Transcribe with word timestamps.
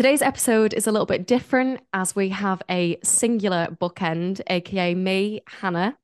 Today's 0.00 0.22
episode 0.22 0.72
is 0.72 0.86
a 0.86 0.92
little 0.92 1.04
bit 1.04 1.26
different 1.26 1.82
as 1.92 2.16
we 2.16 2.30
have 2.30 2.62
a 2.70 2.98
singular 3.04 3.76
bookend, 3.82 4.40
aka 4.46 4.94
me, 4.94 5.42
Hannah, 5.46 5.94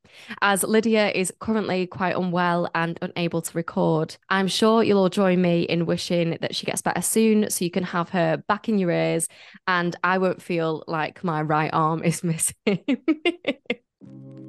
as 0.43 0.63
Lydia 0.63 1.11
is 1.13 1.33
currently 1.41 1.87
quite 1.87 2.15
unwell 2.15 2.69
and 2.75 2.99
unable 3.01 3.41
to 3.41 3.57
record. 3.57 4.19
I'm 4.29 4.49
sure 4.49 4.83
you'll 4.83 4.99
all 4.99 5.09
join 5.09 5.41
me 5.41 5.63
in 5.63 5.87
wishing 5.87 6.37
that 6.43 6.55
she 6.55 6.67
gets 6.67 6.83
better 6.83 7.01
soon 7.01 7.49
so 7.49 7.65
you 7.65 7.71
can 7.71 7.85
have 7.85 8.11
her 8.11 8.37
back 8.47 8.69
in 8.69 8.79
your 8.79 8.91
ears 8.91 9.29
and 9.67 9.97
I 10.05 10.19
won't 10.19 10.43
feel 10.43 10.85
like 10.87 11.25
my 11.25 11.41
right 11.41 11.71
arm 11.73 12.03
is 12.05 12.23
missing. 12.23 12.55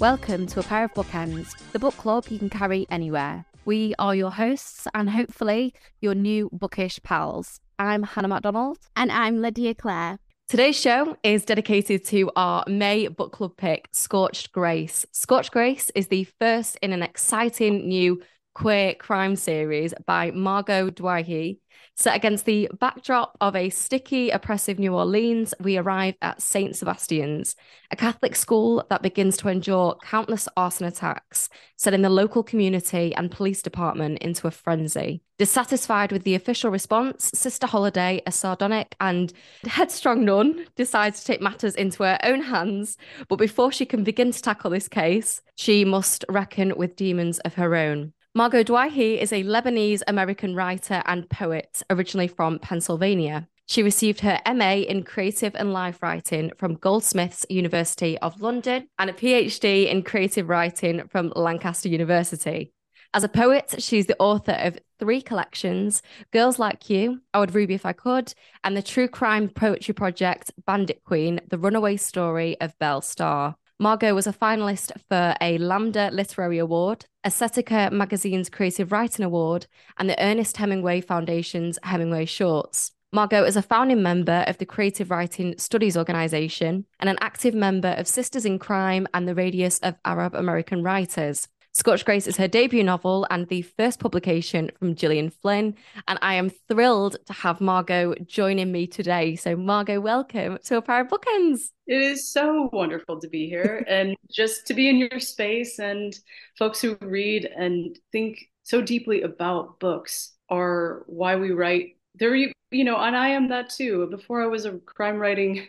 Welcome 0.00 0.46
to 0.46 0.60
a 0.60 0.62
pair 0.62 0.84
of 0.84 0.94
bookends, 0.94 1.54
the 1.72 1.78
book 1.78 1.94
club 1.98 2.24
you 2.30 2.38
can 2.38 2.48
carry 2.48 2.86
anywhere. 2.88 3.44
We 3.66 3.94
are 3.98 4.14
your 4.14 4.30
hosts 4.30 4.88
and 4.94 5.10
hopefully 5.10 5.74
your 6.00 6.14
new 6.14 6.48
bookish 6.54 7.02
pals. 7.02 7.60
I'm 7.78 8.04
Hannah 8.04 8.28
MacDonald. 8.28 8.78
And 8.96 9.12
I'm 9.12 9.42
Lydia 9.42 9.74
Clare. 9.74 10.18
Today's 10.48 10.80
show 10.80 11.18
is 11.22 11.44
dedicated 11.44 12.06
to 12.06 12.30
our 12.34 12.64
May 12.66 13.08
book 13.08 13.32
club 13.32 13.58
pick, 13.58 13.90
Scorched 13.92 14.52
Grace. 14.52 15.04
Scorched 15.12 15.52
Grace 15.52 15.90
is 15.94 16.06
the 16.06 16.24
first 16.24 16.78
in 16.80 16.94
an 16.94 17.02
exciting 17.02 17.86
new 17.86 18.22
queer 18.60 18.94
crime 18.94 19.36
series 19.36 19.94
by 20.04 20.30
Margot 20.32 20.90
Douaihy, 20.90 21.60
Set 21.96 22.16
against 22.16 22.46
the 22.46 22.68
backdrop 22.78 23.36
of 23.40 23.54
a 23.54 23.68
sticky, 23.68 24.30
oppressive 24.30 24.78
New 24.78 24.94
Orleans, 24.94 25.54
we 25.60 25.76
arrive 25.76 26.14
at 26.22 26.40
St. 26.40 26.74
Sebastian's, 26.74 27.56
a 27.90 27.96
Catholic 27.96 28.36
school 28.36 28.84
that 28.88 29.02
begins 29.02 29.36
to 29.38 29.48
endure 29.48 29.96
countless 30.02 30.48
arson 30.56 30.86
attacks, 30.86 31.48
setting 31.76 32.02
the 32.02 32.08
local 32.08 32.42
community 32.42 33.14
and 33.14 33.30
police 33.30 33.60
department 33.60 34.18
into 34.20 34.46
a 34.46 34.50
frenzy. 34.50 35.22
Dissatisfied 35.38 36.12
with 36.12 36.24
the 36.24 36.34
official 36.34 36.70
response, 36.70 37.30
Sister 37.34 37.66
Holiday, 37.66 38.22
a 38.26 38.32
sardonic 38.32 38.94
and 39.00 39.32
headstrong 39.64 40.24
nun, 40.24 40.66
decides 40.76 41.20
to 41.20 41.26
take 41.26 41.42
matters 41.42 41.74
into 41.74 42.02
her 42.02 42.18
own 42.22 42.40
hands. 42.42 42.96
But 43.28 43.36
before 43.36 43.72
she 43.72 43.84
can 43.84 44.04
begin 44.04 44.32
to 44.32 44.42
tackle 44.42 44.70
this 44.70 44.88
case, 44.88 45.42
she 45.56 45.84
must 45.84 46.24
reckon 46.28 46.76
with 46.76 46.96
demons 46.96 47.38
of 47.40 47.54
her 47.54 47.74
own. 47.74 48.12
Margot 48.32 48.62
Douaihy 48.62 49.20
is 49.20 49.32
a 49.32 49.42
Lebanese 49.42 50.02
American 50.06 50.54
writer 50.54 51.02
and 51.06 51.28
poet, 51.28 51.82
originally 51.90 52.28
from 52.28 52.60
Pennsylvania. 52.60 53.48
She 53.66 53.82
received 53.82 54.20
her 54.20 54.40
MA 54.46 54.74
in 54.74 55.02
Creative 55.02 55.52
and 55.56 55.72
Life 55.72 56.00
Writing 56.00 56.52
from 56.56 56.76
Goldsmiths 56.76 57.44
University 57.50 58.16
of 58.18 58.40
London 58.40 58.86
and 59.00 59.10
a 59.10 59.12
PhD 59.12 59.90
in 59.90 60.04
Creative 60.04 60.48
Writing 60.48 61.08
from 61.08 61.32
Lancaster 61.34 61.88
University. 61.88 62.72
As 63.12 63.24
a 63.24 63.28
poet, 63.28 63.74
she's 63.78 64.06
the 64.06 64.20
author 64.20 64.52
of 64.52 64.78
three 65.00 65.20
collections 65.20 66.00
Girls 66.32 66.60
Like 66.60 66.88
You, 66.88 67.22
I 67.34 67.40
Would 67.40 67.56
Ruby 67.56 67.74
If 67.74 67.84
I 67.84 67.92
Could, 67.92 68.32
and 68.62 68.76
the 68.76 68.82
true 68.82 69.08
crime 69.08 69.48
poetry 69.48 69.92
project 69.92 70.52
Bandit 70.68 71.02
Queen, 71.02 71.40
The 71.48 71.58
Runaway 71.58 71.96
Story 71.96 72.60
of 72.60 72.78
Belle 72.78 73.02
Starr. 73.02 73.56
Margot 73.82 74.14
was 74.14 74.26
a 74.26 74.32
finalist 74.34 74.92
for 75.08 75.34
a 75.40 75.56
Lambda 75.56 76.10
Literary 76.12 76.58
Award, 76.58 77.06
Aesthetica 77.24 77.90
Magazine's 77.90 78.50
Creative 78.50 78.92
Writing 78.92 79.24
Award, 79.24 79.66
and 79.96 80.06
the 80.06 80.22
Ernest 80.22 80.58
Hemingway 80.58 81.00
Foundation's 81.00 81.78
Hemingway 81.82 82.26
Shorts. 82.26 82.92
Margot 83.10 83.42
is 83.42 83.56
a 83.56 83.62
founding 83.62 84.02
member 84.02 84.44
of 84.46 84.58
the 84.58 84.66
Creative 84.66 85.10
Writing 85.10 85.56
Studies 85.56 85.96
Organisation 85.96 86.84
and 86.98 87.08
an 87.08 87.16
active 87.22 87.54
member 87.54 87.94
of 87.96 88.06
Sisters 88.06 88.44
in 88.44 88.58
Crime 88.58 89.06
and 89.14 89.26
the 89.26 89.34
Radius 89.34 89.78
of 89.78 89.94
Arab 90.04 90.34
American 90.34 90.82
Writers. 90.82 91.48
Scorched 91.72 92.04
Grace 92.04 92.26
is 92.26 92.36
her 92.36 92.48
debut 92.48 92.82
novel 92.82 93.28
and 93.30 93.46
the 93.46 93.62
first 93.62 94.00
publication 94.00 94.72
from 94.76 94.96
Gillian 94.96 95.30
Flynn. 95.30 95.76
And 96.08 96.18
I 96.20 96.34
am 96.34 96.50
thrilled 96.50 97.16
to 97.26 97.32
have 97.32 97.60
Margot 97.60 98.16
joining 98.26 98.72
me 98.72 98.88
today. 98.88 99.36
So, 99.36 99.54
Margot, 99.54 100.00
welcome 100.00 100.58
to 100.64 100.76
A 100.78 100.82
Pair 100.82 101.02
of 101.02 101.08
Bookends. 101.08 101.70
It 101.86 102.02
is 102.02 102.32
so 102.32 102.70
wonderful 102.72 103.20
to 103.20 103.28
be 103.28 103.48
here 103.48 103.84
and 103.88 104.16
just 104.28 104.66
to 104.66 104.74
be 104.74 104.88
in 104.88 104.96
your 104.96 105.20
space. 105.20 105.78
And 105.78 106.12
folks 106.58 106.80
who 106.80 106.98
read 107.00 107.44
and 107.44 107.96
think 108.10 108.50
so 108.64 108.82
deeply 108.82 109.22
about 109.22 109.78
books 109.78 110.32
are 110.48 111.04
why 111.06 111.36
we 111.36 111.52
write. 111.52 111.96
There, 112.16 112.34
you, 112.34 112.52
you 112.72 112.82
know, 112.82 112.96
and 112.96 113.16
I 113.16 113.28
am 113.28 113.48
that 113.50 113.70
too. 113.70 114.08
Before 114.10 114.42
I 114.42 114.46
was 114.46 114.64
a 114.64 114.78
crime 114.78 115.18
writing 115.18 115.68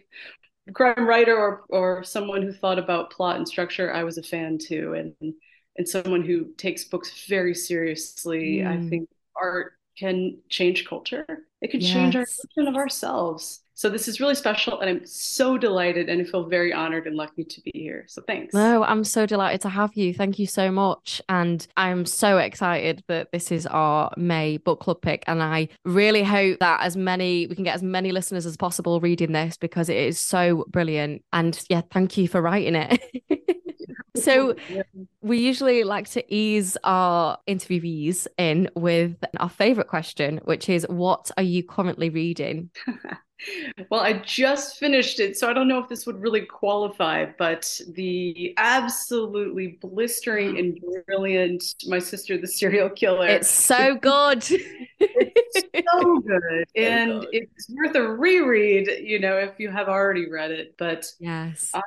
crime 0.74 1.08
writer 1.08 1.38
or 1.38 1.64
or 1.70 2.04
someone 2.04 2.42
who 2.42 2.54
thought 2.54 2.80
about 2.80 3.12
plot 3.12 3.36
and 3.36 3.48
structure, 3.48 3.94
I 3.94 4.04
was 4.04 4.18
a 4.18 4.24
fan 4.24 4.58
too. 4.58 4.96
And 5.22 5.34
and 5.78 5.88
someone 5.88 6.24
who 6.24 6.52
takes 6.58 6.84
books 6.84 7.26
very 7.28 7.56
seriously, 7.56 8.60
mm. 8.60 8.68
I 8.68 8.90
think 8.90 9.10
art 9.36 9.74
can 9.98 10.38
change 10.50 10.86
culture. 10.88 11.26
It 11.62 11.72
can 11.72 11.82
yes. 11.82 11.92
change 11.94 12.16
our 12.16 12.26
version 12.26 12.68
of 12.68 12.76
ourselves. 12.76 13.62
So 13.74 13.90
this 13.90 14.08
is 14.08 14.20
really 14.20 14.36
special, 14.36 14.80
and 14.80 14.90
I'm 14.90 15.06
so 15.08 15.58
delighted, 15.58 16.08
and 16.08 16.22
I 16.22 16.24
feel 16.24 16.44
very 16.44 16.72
honored 16.72 17.08
and 17.08 17.16
lucky 17.16 17.44
to 17.44 17.62
be 17.62 17.72
here. 17.74 18.06
So 18.08 18.22
thanks. 18.28 18.54
No, 18.54 18.84
I'm 18.84 19.04
so 19.04 19.26
delighted 19.26 19.62
to 19.62 19.70
have 19.70 19.96
you. 19.96 20.14
Thank 20.14 20.38
you 20.38 20.46
so 20.46 20.70
much, 20.70 21.20
and 21.30 21.66
I'm 21.78 22.06
so 22.06 22.38
excited 22.38 23.04
that 23.08 23.32
this 23.32 23.52
is 23.52 23.66
our 23.66 24.12
May 24.18 24.58
book 24.58 24.82
club 24.82 25.02
pick, 25.02 25.24
and 25.26 25.42
I 25.42 25.70
really 25.84 26.22
hope 26.22 26.60
that 26.60 26.82
as 26.82 26.96
many 26.96 27.48
we 27.48 27.56
can 27.56 27.64
get 27.64 27.74
as 27.74 27.82
many 27.82 28.12
listeners 28.12 28.46
as 28.46 28.56
possible 28.56 29.00
reading 29.00 29.32
this 29.32 29.58
because 29.58 29.90
it 29.90 29.98
is 29.98 30.20
so 30.20 30.66
brilliant. 30.68 31.24
And 31.34 31.60
yeah, 31.68 31.82
thank 31.92 32.18
you 32.18 32.28
for 32.28 32.40
writing 32.40 32.76
it. 32.76 33.02
So 34.16 34.56
we 35.22 35.40
usually 35.40 35.84
like 35.84 36.10
to 36.12 36.34
ease 36.34 36.78
our 36.84 37.38
interviewees 37.48 38.28
in 38.38 38.70
with 38.76 39.16
our 39.40 39.50
favorite 39.50 39.88
question, 39.88 40.40
which 40.46 40.70
is 40.70 40.86
what 40.90 41.32
are 41.38 41.44
you 41.44 41.64
currently 41.64 42.10
reading? 42.10 42.70
well, 43.90 44.02
I 44.02 44.14
just 44.14 44.78
finished 44.78 45.20
it, 45.20 45.38
so 45.38 45.50
I 45.50 45.54
don't 45.54 45.68
know 45.68 45.80
if 45.80 45.90
this 45.90 46.06
would 46.06 46.22
really 46.22 46.42
qualify, 46.42 47.26
but 47.38 47.80
the 47.90 48.54
absolutely 48.58 49.80
blistering 49.82 50.58
and 50.58 50.80
brilliant 51.06 51.64
My 51.88 52.00
Sister 52.00 52.38
the 52.38 52.48
Serial 52.48 52.90
Killer. 52.90 53.28
It's 53.28 53.50
so 53.50 53.96
good. 53.96 54.46
it's 55.00 55.86
so 55.92 56.20
good. 56.20 56.66
And 56.76 57.26
it's 57.32 57.70
worth 57.70 57.96
a 57.96 58.08
reread, 58.08 58.88
you 59.04 59.20
know, 59.20 59.38
if 59.38 59.60
you 59.60 59.70
have 59.70 59.88
already 59.88 60.30
read 60.30 60.52
it. 60.52 60.76
But 60.78 61.12
yes, 61.20 61.72
I, 61.74 61.82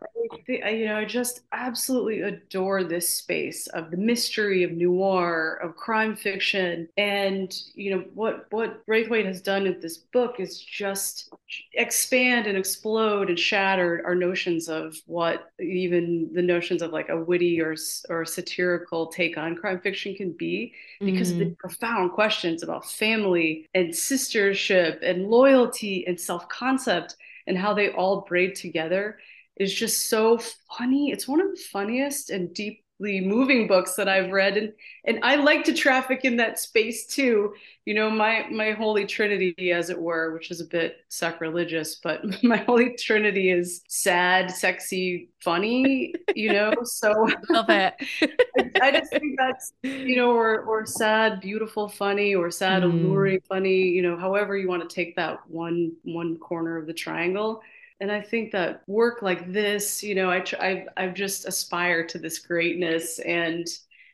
you 0.49 0.87
know, 0.87 0.99
I 0.99 1.05
just 1.05 1.43
absolutely 1.53 2.23
adore 2.23 2.85
this 2.85 3.09
space 3.09 3.67
of 3.69 3.91
the 3.91 3.97
mystery 3.97 4.63
of 4.63 4.73
noir, 4.73 5.59
of 5.63 5.77
crime 5.77 6.17
fiction. 6.17 6.89
And, 6.97 7.55
you 7.75 7.91
know, 7.91 8.05
what, 8.15 8.47
what 8.51 8.85
Braithwaite 8.87 9.27
has 9.27 9.41
done 9.41 9.65
with 9.65 9.81
this 9.81 9.99
book 9.99 10.37
is 10.39 10.59
just 10.59 11.33
expand 11.73 12.47
and 12.47 12.57
explode 12.57 13.29
and 13.29 13.39
shatter 13.39 14.03
our 14.05 14.15
notions 14.15 14.69
of 14.69 14.97
what 15.07 15.51
even 15.61 16.31
the 16.33 16.43
notions 16.43 16.83
of 16.83 16.93
like 16.93 17.09
a 17.09 17.17
witty 17.17 17.61
or 17.61 17.75
or 18.09 18.25
satirical 18.25 19.07
take 19.09 19.37
on 19.37 19.57
crime 19.57 19.81
fiction 19.81 20.15
can 20.15 20.33
be 20.33 20.73
because 21.01 21.31
mm. 21.31 21.33
of 21.33 21.39
the 21.39 21.45
mm. 21.47 21.59
profound 21.59 22.13
questions 22.13 22.63
about 22.63 22.91
family 22.91 23.69
and 23.75 23.91
sistership 23.91 24.99
and 25.03 25.27
loyalty 25.27 26.07
and 26.07 26.21
self-concept 26.21 27.17
and 27.47 27.59
how 27.59 27.75
they 27.75 27.91
all 27.91 28.23
braid 28.23 28.55
together 28.55 29.19
is 29.57 29.73
just 29.73 30.09
so 30.09 30.39
funny. 30.77 31.11
It's 31.11 31.29
one 31.29 31.41
of 31.41 31.51
the 31.51 31.63
funniest 31.73 32.31
and 32.31 32.53
deep 32.53 32.84
moving 33.05 33.67
books 33.67 33.95
that 33.95 34.09
I've 34.09 34.31
read 34.31 34.57
and 34.57 34.73
and 35.07 35.21
I 35.23 35.37
like 35.37 35.65
to 35.65 35.75
traffic 35.75 36.25
in 36.25 36.37
that 36.39 36.59
space 36.59 37.07
too. 37.07 37.55
You 37.85 37.95
know 37.95 38.09
my 38.11 38.47
my 38.51 38.73
holy 38.73 39.07
trinity 39.07 39.73
as 39.73 39.91
it 39.91 40.01
were 40.01 40.33
which 40.33 40.51
is 40.51 40.61
a 40.61 40.65
bit 40.65 40.97
sacrilegious 41.09 42.01
but 42.03 42.23
my 42.43 42.57
holy 42.57 42.95
trinity 42.97 43.51
is 43.51 43.83
sad 43.89 44.51
sexy 44.51 45.29
funny 45.41 46.15
you 46.35 46.53
know 46.53 46.73
so 46.85 47.13
love 47.51 47.69
it. 47.69 47.95
I, 48.59 48.89
I, 48.89 48.91
just 48.93 49.11
think 49.11 49.37
that's 49.39 49.75
you 49.83 50.17
know 50.17 50.31
or 50.31 50.63
or 50.63 50.87
sad 50.87 51.41
beautiful 51.41 51.89
funny 51.89 52.35
or 52.35 52.51
sad 52.51 52.83
mm. 52.83 52.87
alluring 52.87 53.41
funny 53.49 53.83
you 53.83 54.03
know 54.03 54.17
however 54.17 54.57
you 54.57 54.69
want 54.69 54.89
to 54.89 54.95
take 54.95 55.17
that 55.17 55.41
one 55.47 55.93
one 56.05 56.39
corner 56.39 56.79
of 56.79 56.87
the 56.87 56.95
triangle 56.95 57.63
and 58.01 58.11
I 58.11 58.21
think 58.21 58.53
that 58.53 58.83
work 58.87 59.23
like 59.23 59.53
this, 59.53 60.03
you 60.03 60.15
know, 60.15 60.31
I 60.31 60.45
I 60.61 60.87
I've 60.97 61.15
just 61.15 61.47
aspire 61.47 62.07
to 62.07 62.19
this 62.19 62.39
greatness 62.39 63.19
and 63.21 63.67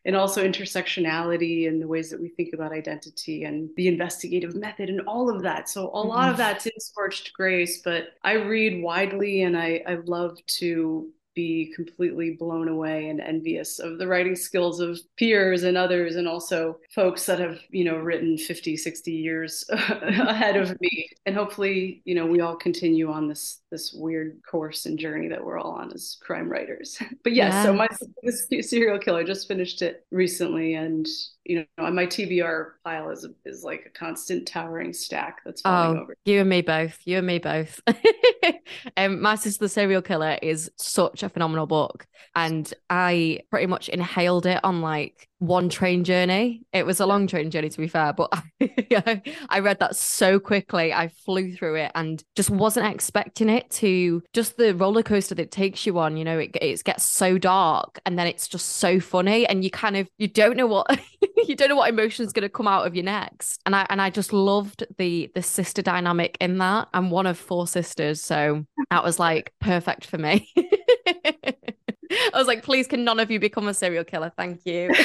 and 0.06 0.16
also 0.16 0.46
intersectionality 0.46 1.68
and 1.68 1.80
the 1.80 1.86
ways 1.86 2.10
that 2.10 2.20
we 2.20 2.28
think 2.28 2.54
about 2.54 2.72
identity 2.72 3.44
and 3.44 3.68
the 3.76 3.86
investigative 3.86 4.54
method 4.54 4.88
and 4.88 5.02
all 5.02 5.28
of 5.28 5.42
that. 5.42 5.68
So 5.68 5.90
a 5.92 6.00
lot 6.00 6.22
mm-hmm. 6.22 6.30
of 6.30 6.36
that's 6.38 6.66
in 6.66 6.78
Scorched 6.78 7.32
Grace, 7.34 7.82
but 7.82 8.14
I 8.24 8.32
read 8.32 8.82
widely 8.82 9.42
and 9.42 9.58
I, 9.58 9.82
I 9.86 9.96
love 10.06 10.38
to 10.58 11.10
be 11.34 11.72
completely 11.76 12.36
blown 12.38 12.68
away 12.68 13.08
and 13.08 13.20
envious 13.20 13.78
of 13.78 13.98
the 13.98 14.06
writing 14.06 14.34
skills 14.34 14.80
of 14.80 14.98
peers 15.16 15.62
and 15.62 15.76
others 15.76 16.16
and 16.16 16.26
also 16.26 16.78
folks 16.94 17.26
that 17.26 17.38
have 17.38 17.60
you 17.70 17.84
know 17.84 17.96
written 17.96 18.36
50 18.36 18.76
60 18.76 19.12
years 19.12 19.64
ahead 19.70 20.56
of 20.56 20.78
me. 20.80 21.08
And 21.26 21.34
hopefully 21.34 22.02
you 22.04 22.14
know 22.14 22.26
we 22.26 22.40
all 22.40 22.56
continue 22.56 23.10
on 23.10 23.28
this 23.28 23.60
this 23.70 23.92
weird 23.92 24.40
course 24.48 24.86
and 24.86 24.98
journey 24.98 25.28
that 25.28 25.44
we're 25.44 25.58
all 25.58 25.72
on 25.72 25.92
as 25.92 26.18
crime 26.22 26.48
writers. 26.48 26.98
But 27.22 27.34
yes, 27.34 27.52
yes. 27.52 27.64
so 27.66 27.74
my 27.74 27.88
this 28.22 28.70
serial 28.70 28.98
killer. 28.98 29.24
Just 29.24 29.46
finished 29.46 29.82
it 29.82 30.06
recently 30.10 30.74
and 30.74 31.06
you 31.44 31.64
know, 31.78 31.90
my 31.90 32.06
TBR 32.06 32.72
pile 32.84 33.10
is 33.10 33.26
is 33.44 33.64
like 33.64 33.84
a 33.86 33.98
constant 33.98 34.46
towering 34.46 34.92
stack 34.92 35.38
that's 35.44 35.62
falling 35.62 35.98
oh, 35.98 36.02
over. 36.02 36.14
You 36.24 36.40
and 36.40 36.48
me 36.48 36.60
both. 36.60 36.98
You 37.04 37.18
and 37.18 37.26
me 37.26 37.38
both. 37.38 37.80
um, 38.96 39.22
my 39.22 39.36
sister 39.36 39.64
the 39.64 39.68
serial 39.68 40.02
killer 40.02 40.38
is 40.42 40.70
such 40.76 41.22
a 41.22 41.28
phenomenal 41.28 41.66
book, 41.66 42.06
and 42.34 42.72
I 42.90 43.40
pretty 43.50 43.66
much 43.66 43.88
inhaled 43.88 44.46
it 44.46 44.60
on 44.64 44.82
like 44.82 45.28
one 45.40 45.70
train 45.70 46.04
journey. 46.04 46.62
It 46.72 46.84
was 46.86 47.00
a 47.00 47.06
long 47.06 47.26
train 47.26 47.50
journey, 47.50 47.70
to 47.70 47.78
be 47.78 47.88
fair, 47.88 48.12
but 48.12 48.28
I, 48.60 49.22
I 49.48 49.60
read 49.60 49.80
that 49.80 49.96
so 49.96 50.38
quickly. 50.38 50.92
I 50.92 51.08
flew 51.08 51.54
through 51.54 51.76
it 51.76 51.92
and 51.94 52.22
just 52.36 52.50
wasn't 52.50 52.92
expecting 52.92 53.48
it 53.48 53.68
to 53.70 54.22
just 54.34 54.58
the 54.58 54.74
roller 54.74 55.02
coaster 55.02 55.34
that 55.36 55.50
takes 55.50 55.86
you 55.86 55.98
on. 55.98 56.18
You 56.18 56.24
know, 56.24 56.38
it, 56.38 56.56
it 56.60 56.84
gets 56.84 57.04
so 57.04 57.38
dark 57.38 58.00
and 58.04 58.18
then 58.18 58.26
it's 58.26 58.48
just 58.48 58.66
so 58.76 59.00
funny, 59.00 59.46
and 59.46 59.64
you 59.64 59.70
kind 59.70 59.96
of 59.96 60.08
you 60.18 60.28
don't 60.28 60.56
know 60.56 60.66
what 60.66 61.00
you 61.48 61.56
don't 61.56 61.70
know 61.70 61.76
what 61.76 61.88
emotion 61.90 62.26
is 62.26 62.32
going 62.32 62.42
to 62.42 62.48
come 62.50 62.68
out 62.68 62.86
of 62.86 62.94
you 62.94 63.02
next. 63.02 63.60
And 63.64 63.74
I 63.74 63.86
and 63.88 64.00
I 64.00 64.10
just 64.10 64.32
loved 64.34 64.84
the 64.98 65.30
the 65.34 65.42
sister 65.42 65.80
dynamic 65.80 66.36
in 66.40 66.58
that. 66.58 66.88
I'm 66.92 67.10
one 67.10 67.26
of 67.26 67.38
four 67.38 67.66
sisters, 67.66 68.22
so 68.22 68.66
that 68.90 69.02
was 69.02 69.18
like 69.18 69.54
perfect 69.58 70.04
for 70.04 70.18
me. 70.18 70.52
I 72.34 72.38
was 72.38 72.46
like, 72.46 72.62
please, 72.62 72.86
can 72.86 73.04
none 73.04 73.20
of 73.20 73.30
you 73.30 73.38
become 73.38 73.68
a 73.68 73.74
serial 73.74 74.04
killer? 74.04 74.32
Thank 74.36 74.62
you. 74.64 74.90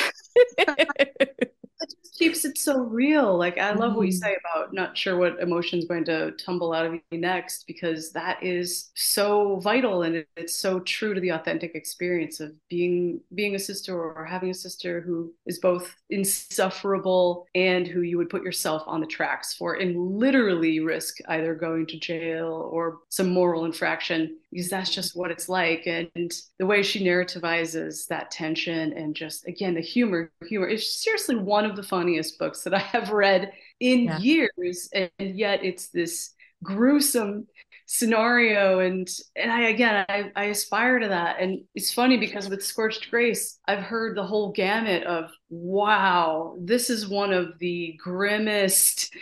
it 1.81 1.97
just 2.01 2.17
keeps 2.17 2.45
it 2.45 2.57
so 2.57 2.79
real. 2.79 3.37
Like 3.37 3.57
I 3.57 3.71
love 3.73 3.95
what 3.95 4.07
you 4.07 4.13
mm-hmm. 4.13 4.23
say 4.23 4.37
about 4.39 4.73
not 4.73 4.97
sure 4.97 5.17
what 5.17 5.39
emotion's 5.39 5.85
going 5.85 6.05
to 6.05 6.31
tumble 6.31 6.73
out 6.73 6.85
of 6.85 6.93
you 6.93 7.17
next 7.17 7.65
because 7.67 8.11
that 8.11 8.41
is 8.41 8.91
so 8.95 9.57
vital 9.57 10.03
and 10.03 10.25
it's 10.35 10.55
so 10.55 10.79
true 10.81 11.13
to 11.13 11.21
the 11.21 11.29
authentic 11.29 11.75
experience 11.75 12.39
of 12.39 12.53
being 12.69 13.19
being 13.33 13.55
a 13.55 13.59
sister 13.59 14.01
or 14.01 14.25
having 14.25 14.49
a 14.49 14.53
sister 14.53 15.01
who 15.01 15.33
is 15.45 15.59
both 15.59 15.95
insufferable 16.09 17.45
and 17.55 17.87
who 17.87 18.01
you 18.01 18.17
would 18.17 18.29
put 18.29 18.43
yourself 18.43 18.83
on 18.87 19.01
the 19.01 19.07
tracks 19.07 19.53
for 19.53 19.75
and 19.75 20.17
literally 20.17 20.79
risk 20.79 21.17
either 21.27 21.53
going 21.53 21.85
to 21.85 21.99
jail 21.99 22.69
or 22.71 22.99
some 23.09 23.29
moral 23.29 23.65
infraction 23.65 24.37
because 24.55 24.69
that's 24.69 24.89
just 24.89 25.17
what 25.17 25.31
it's 25.31 25.49
like. 25.49 25.85
And 25.85 26.31
the 26.59 26.65
way 26.65 26.81
she 26.81 27.03
narrativizes 27.03 28.07
that 28.07 28.31
tension 28.31 28.93
and 28.93 29.13
just 29.13 29.45
again 29.47 29.75
the 29.75 29.81
humor 29.81 30.31
humor 30.47 30.67
is 30.67 30.95
seriously 31.01 31.35
one 31.35 31.65
of 31.65 31.75
the 31.75 31.83
funniest 31.83 32.39
books 32.39 32.63
that 32.63 32.73
i 32.73 32.79
have 32.79 33.09
read 33.09 33.51
in 33.81 34.05
yeah. 34.05 34.17
years. 34.19 34.89
And 34.93 35.09
yet 35.19 35.63
it's 35.63 35.89
this 35.89 36.33
gruesome 36.63 37.47
scenario. 37.85 38.79
And 38.79 39.09
and 39.35 39.51
i 39.51 39.63
again 39.63 40.05
I, 40.07 40.31
I 40.37 40.45
aspire 40.45 40.99
to 40.99 41.09
that. 41.09 41.41
And 41.41 41.65
it's 41.75 41.93
funny 41.93 42.17
because 42.17 42.47
with 42.47 42.63
scorched 42.63 43.11
grace 43.11 43.59
i've 43.67 43.83
heard 43.83 44.15
the 44.15 44.23
whole 44.23 44.53
gamut 44.53 45.03
of 45.03 45.31
wow 45.49 46.55
this 46.61 46.89
is 46.89 47.09
one 47.09 47.33
of 47.33 47.59
the 47.59 47.99
grimmest 48.01 49.13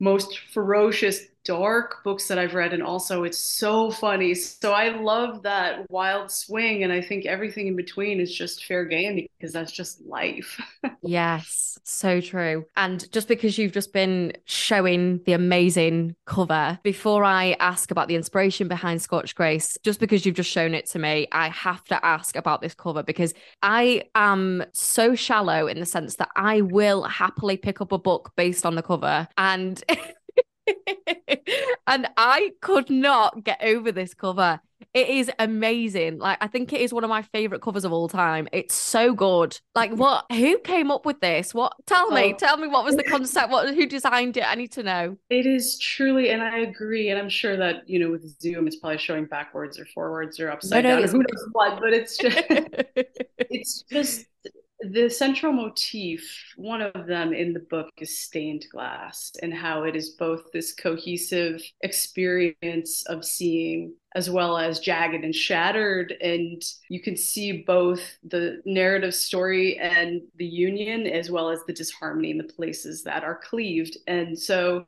most 0.00 0.38
ferocious 0.52 1.20
dark 1.44 2.02
books 2.04 2.28
that 2.28 2.38
I've 2.38 2.54
read, 2.54 2.72
and 2.72 2.82
also 2.82 3.24
it's 3.24 3.38
so 3.38 3.90
funny. 3.90 4.34
So 4.34 4.72
I 4.72 4.88
love 4.88 5.42
that 5.42 5.90
wild 5.90 6.30
swing, 6.30 6.82
and 6.82 6.92
I 6.92 7.00
think 7.00 7.26
everything 7.26 7.66
in 7.66 7.76
between 7.76 8.20
is 8.20 8.34
just 8.34 8.64
fair 8.64 8.84
game 8.84 9.26
because 9.38 9.52
that's 9.52 9.72
just 9.72 10.04
life. 10.06 10.60
yes, 11.02 11.78
so 11.84 12.20
true. 12.20 12.64
And 12.76 13.10
just 13.12 13.28
because 13.28 13.58
you've 13.58 13.72
just 13.72 13.92
been 13.92 14.32
showing 14.44 15.20
the 15.24 15.32
amazing 15.32 16.16
cover, 16.26 16.78
before 16.82 17.24
I 17.24 17.56
ask 17.60 17.90
about 17.90 18.08
the 18.08 18.16
inspiration 18.16 18.68
behind 18.68 19.02
Scorched 19.02 19.34
Grace, 19.34 19.76
just 19.82 20.00
because 20.00 20.24
you've 20.24 20.36
just 20.36 20.50
shown 20.50 20.74
it 20.74 20.86
to 20.90 20.98
me, 20.98 21.26
I 21.32 21.48
have 21.48 21.84
to 21.84 22.04
ask 22.04 22.36
about 22.36 22.62
this 22.62 22.74
cover 22.74 23.02
because 23.02 23.34
I 23.62 24.04
am 24.14 24.64
so 24.72 25.14
shallow 25.14 25.66
in 25.66 25.80
the 25.80 25.86
sense 25.86 26.16
that 26.16 26.30
I 26.36 26.60
will 26.60 27.02
happily 27.04 27.56
pick 27.56 27.80
up 27.80 27.92
a 27.92 27.98
book 27.98 28.32
based 28.36 28.64
on 28.64 28.74
the 28.74 28.82
cover 28.82 29.28
and 29.36 29.82
and 31.86 32.08
I 32.16 32.52
could 32.60 32.90
not 32.90 33.44
get 33.44 33.62
over 33.62 33.92
this 33.92 34.14
cover. 34.14 34.60
It 34.94 35.08
is 35.08 35.30
amazing. 35.38 36.18
Like 36.18 36.38
I 36.40 36.48
think 36.48 36.72
it 36.72 36.80
is 36.80 36.92
one 36.92 37.04
of 37.04 37.10
my 37.10 37.22
favorite 37.22 37.62
covers 37.62 37.84
of 37.84 37.92
all 37.92 38.08
time. 38.08 38.48
It's 38.52 38.74
so 38.74 39.14
good. 39.14 39.58
Like 39.74 39.92
mm. 39.92 39.96
what 39.96 40.26
who 40.30 40.58
came 40.58 40.90
up 40.90 41.06
with 41.06 41.20
this? 41.20 41.54
What 41.54 41.74
tell 41.86 42.10
me, 42.10 42.34
oh. 42.34 42.36
tell 42.36 42.56
me 42.56 42.68
what 42.68 42.84
was 42.84 42.96
the 42.96 43.02
concept? 43.08 43.50
What 43.50 43.74
who 43.74 43.86
designed 43.86 44.36
it? 44.36 44.44
I 44.46 44.54
need 44.54 44.72
to 44.72 44.82
know. 44.82 45.16
It 45.30 45.46
is 45.46 45.78
truly 45.78 46.30
and 46.30 46.42
I 46.42 46.58
agree 46.58 47.08
and 47.08 47.18
I'm 47.18 47.30
sure 47.30 47.56
that, 47.56 47.88
you 47.88 47.98
know, 48.00 48.10
with 48.10 48.38
Zoom 48.40 48.66
it's 48.66 48.76
probably 48.76 48.98
showing 48.98 49.24
backwards 49.26 49.78
or 49.78 49.86
forwards 49.86 50.38
or 50.38 50.50
upside 50.50 50.84
no, 50.84 50.90
no, 50.90 50.96
down 50.96 51.08
or 51.08 51.12
who 51.12 51.18
knows 51.18 51.48
what, 51.52 51.80
but 51.80 51.92
it's 51.94 52.16
just 52.18 52.42
it's 53.38 53.82
just 53.82 54.26
the 54.90 55.08
central 55.08 55.52
motif, 55.52 56.54
one 56.56 56.82
of 56.82 57.06
them 57.06 57.32
in 57.32 57.52
the 57.52 57.60
book 57.60 57.90
is 57.98 58.18
stained 58.18 58.66
glass 58.70 59.32
and 59.42 59.54
how 59.54 59.84
it 59.84 59.94
is 59.94 60.10
both 60.10 60.50
this 60.52 60.74
cohesive 60.74 61.62
experience 61.82 63.04
of 63.06 63.24
seeing 63.24 63.94
as 64.14 64.28
well 64.28 64.58
as 64.58 64.80
jagged 64.80 65.24
and 65.24 65.34
shattered. 65.34 66.12
And 66.20 66.62
you 66.88 67.00
can 67.00 67.16
see 67.16 67.62
both 67.62 68.00
the 68.24 68.62
narrative 68.64 69.14
story 69.14 69.78
and 69.78 70.22
the 70.36 70.46
union, 70.46 71.06
as 71.06 71.30
well 71.30 71.48
as 71.50 71.60
the 71.66 71.72
disharmony 71.72 72.30
in 72.30 72.38
the 72.38 72.44
places 72.44 73.02
that 73.04 73.24
are 73.24 73.40
cleaved. 73.42 73.96
And 74.06 74.38
so 74.38 74.86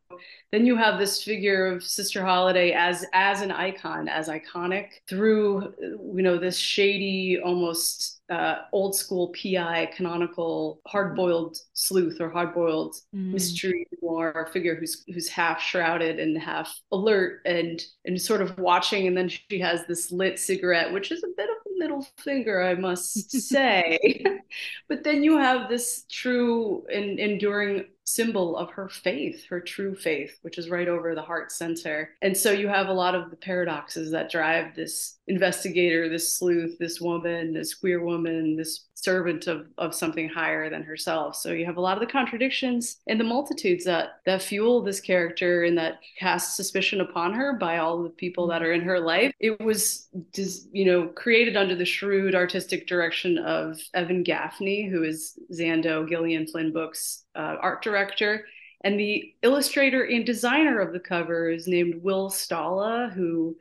then 0.53 0.67
you 0.67 0.77
have 0.77 0.99
this 0.99 1.23
figure 1.23 1.67
of 1.67 1.83
Sister 1.83 2.25
Holiday 2.25 2.73
as 2.73 3.05
as 3.13 3.41
an 3.41 3.51
icon, 3.51 4.09
as 4.09 4.29
iconic 4.29 4.89
through 5.09 5.75
you 5.81 6.23
know 6.23 6.39
this 6.39 6.57
shady, 6.57 7.41
almost 7.43 8.21
uh, 8.31 8.63
old 8.73 8.95
school 8.95 9.35
PI 9.41 9.91
canonical 9.95 10.81
hard-boiled 10.87 11.59
sleuth 11.75 12.21
or 12.21 12.31
hard-boiled 12.31 12.95
mm. 13.15 13.33
mystery 13.33 13.87
noir 14.01 14.49
figure 14.53 14.75
who's 14.75 15.03
who's 15.13 15.29
half 15.29 15.61
shrouded 15.61 16.19
and 16.19 16.39
half 16.39 16.81
alert 16.93 17.41
and 17.45 17.83
and 18.05 18.21
sort 18.21 18.41
of 18.41 18.57
watching 18.59 19.07
and 19.17 19.31
then 19.31 19.39
she 19.49 19.61
has 19.61 19.87
this 19.87 20.11
lit 20.11 20.41
cigarette 20.41 20.93
which 20.93 21.13
is 21.13 21.23
a 21.23 21.29
bit 21.37 21.49
of 21.49 21.57
middle 21.77 22.07
finger 22.19 22.63
I 22.63 22.75
must 22.75 23.31
say 23.31 24.25
but 24.89 25.05
then 25.05 25.23
you 25.23 25.39
have 25.39 25.69
this 25.69 26.05
true 26.11 26.85
and 26.93 27.19
enduring 27.19 27.87
symbol 28.05 28.57
of 28.57 28.71
her 28.71 28.89
faith, 28.89 29.45
her 29.49 29.61
true 29.61 29.95
faith, 29.95 30.39
which 30.43 30.59
is 30.59 30.69
right 30.69 30.89
over 30.89 31.15
the 31.15 31.23
heart 31.23 31.51
center. 31.51 32.11
And 32.23 32.37
so 32.37 32.53
you 32.53 32.69
have 32.69 32.89
a 32.89 32.93
lot 32.93 33.15
of 33.15 33.31
the 33.31 33.37
paradoxes 33.37 34.11
that 34.11 34.31
drive 34.31 34.75
this 34.77 35.19
investigator, 35.27 36.09
this 36.09 36.37
sleuth, 36.37 36.79
this 36.79 37.01
woman, 37.01 37.55
this 37.55 37.75
queer 37.75 38.05
woman, 38.05 38.57
this 38.57 38.87
servant 38.95 39.47
of, 39.47 39.67
of 39.79 39.95
something 39.95 40.29
higher 40.29 40.71
than 40.71 40.83
herself. 40.83 41.37
So 41.37 41.53
you 41.53 41.67
have 41.67 41.77
a 41.77 41.81
lot 41.81 41.97
of 41.97 42.01
the 42.01 42.13
contradictions 42.13 42.99
and 43.07 43.19
the 43.19 43.25
multitudes 43.25 43.85
that 43.85 44.21
that 44.27 44.43
fuel 44.43 44.83
this 44.83 45.01
character 45.01 45.65
and 45.65 45.77
that 45.77 46.01
cast 46.19 46.57
suspicion 46.57 47.01
upon 47.01 47.35
her 47.35 47.55
by 47.55 47.79
all 47.79 48.03
the 48.03 48.11
people 48.11 48.47
that 48.49 48.63
mm-hmm. 48.63 48.71
are 48.71 48.73
in 48.73 48.81
her 48.83 49.01
life. 49.01 49.33
It 49.41 49.61
was 49.61 50.09
just, 50.35 50.69
you 50.73 50.85
know, 50.85 51.09
created 51.09 51.57
under 51.65 51.75
the 51.75 51.85
shrewd 51.87 52.35
artistic 52.35 52.87
direction 52.87 53.39
of 53.39 53.81
Evan 53.95 54.23
Gaffney, 54.23 54.87
who 54.87 55.03
is 55.03 55.39
Zando 55.51 56.07
Gillian 56.07 56.47
Flynn 56.47 56.73
Books 56.73 57.25
uh, 57.35 57.57
art 57.59 57.83
director. 57.83 58.45
And 58.83 59.01
the 59.01 59.35
illustrator 59.43 60.05
and 60.05 60.27
designer 60.27 60.79
of 60.79 60.93
the 60.93 61.01
cover 61.01 61.49
is 61.49 61.67
named 61.67 62.03
Will 62.03 62.29
Staehle, 62.29 63.11
who 63.15 63.57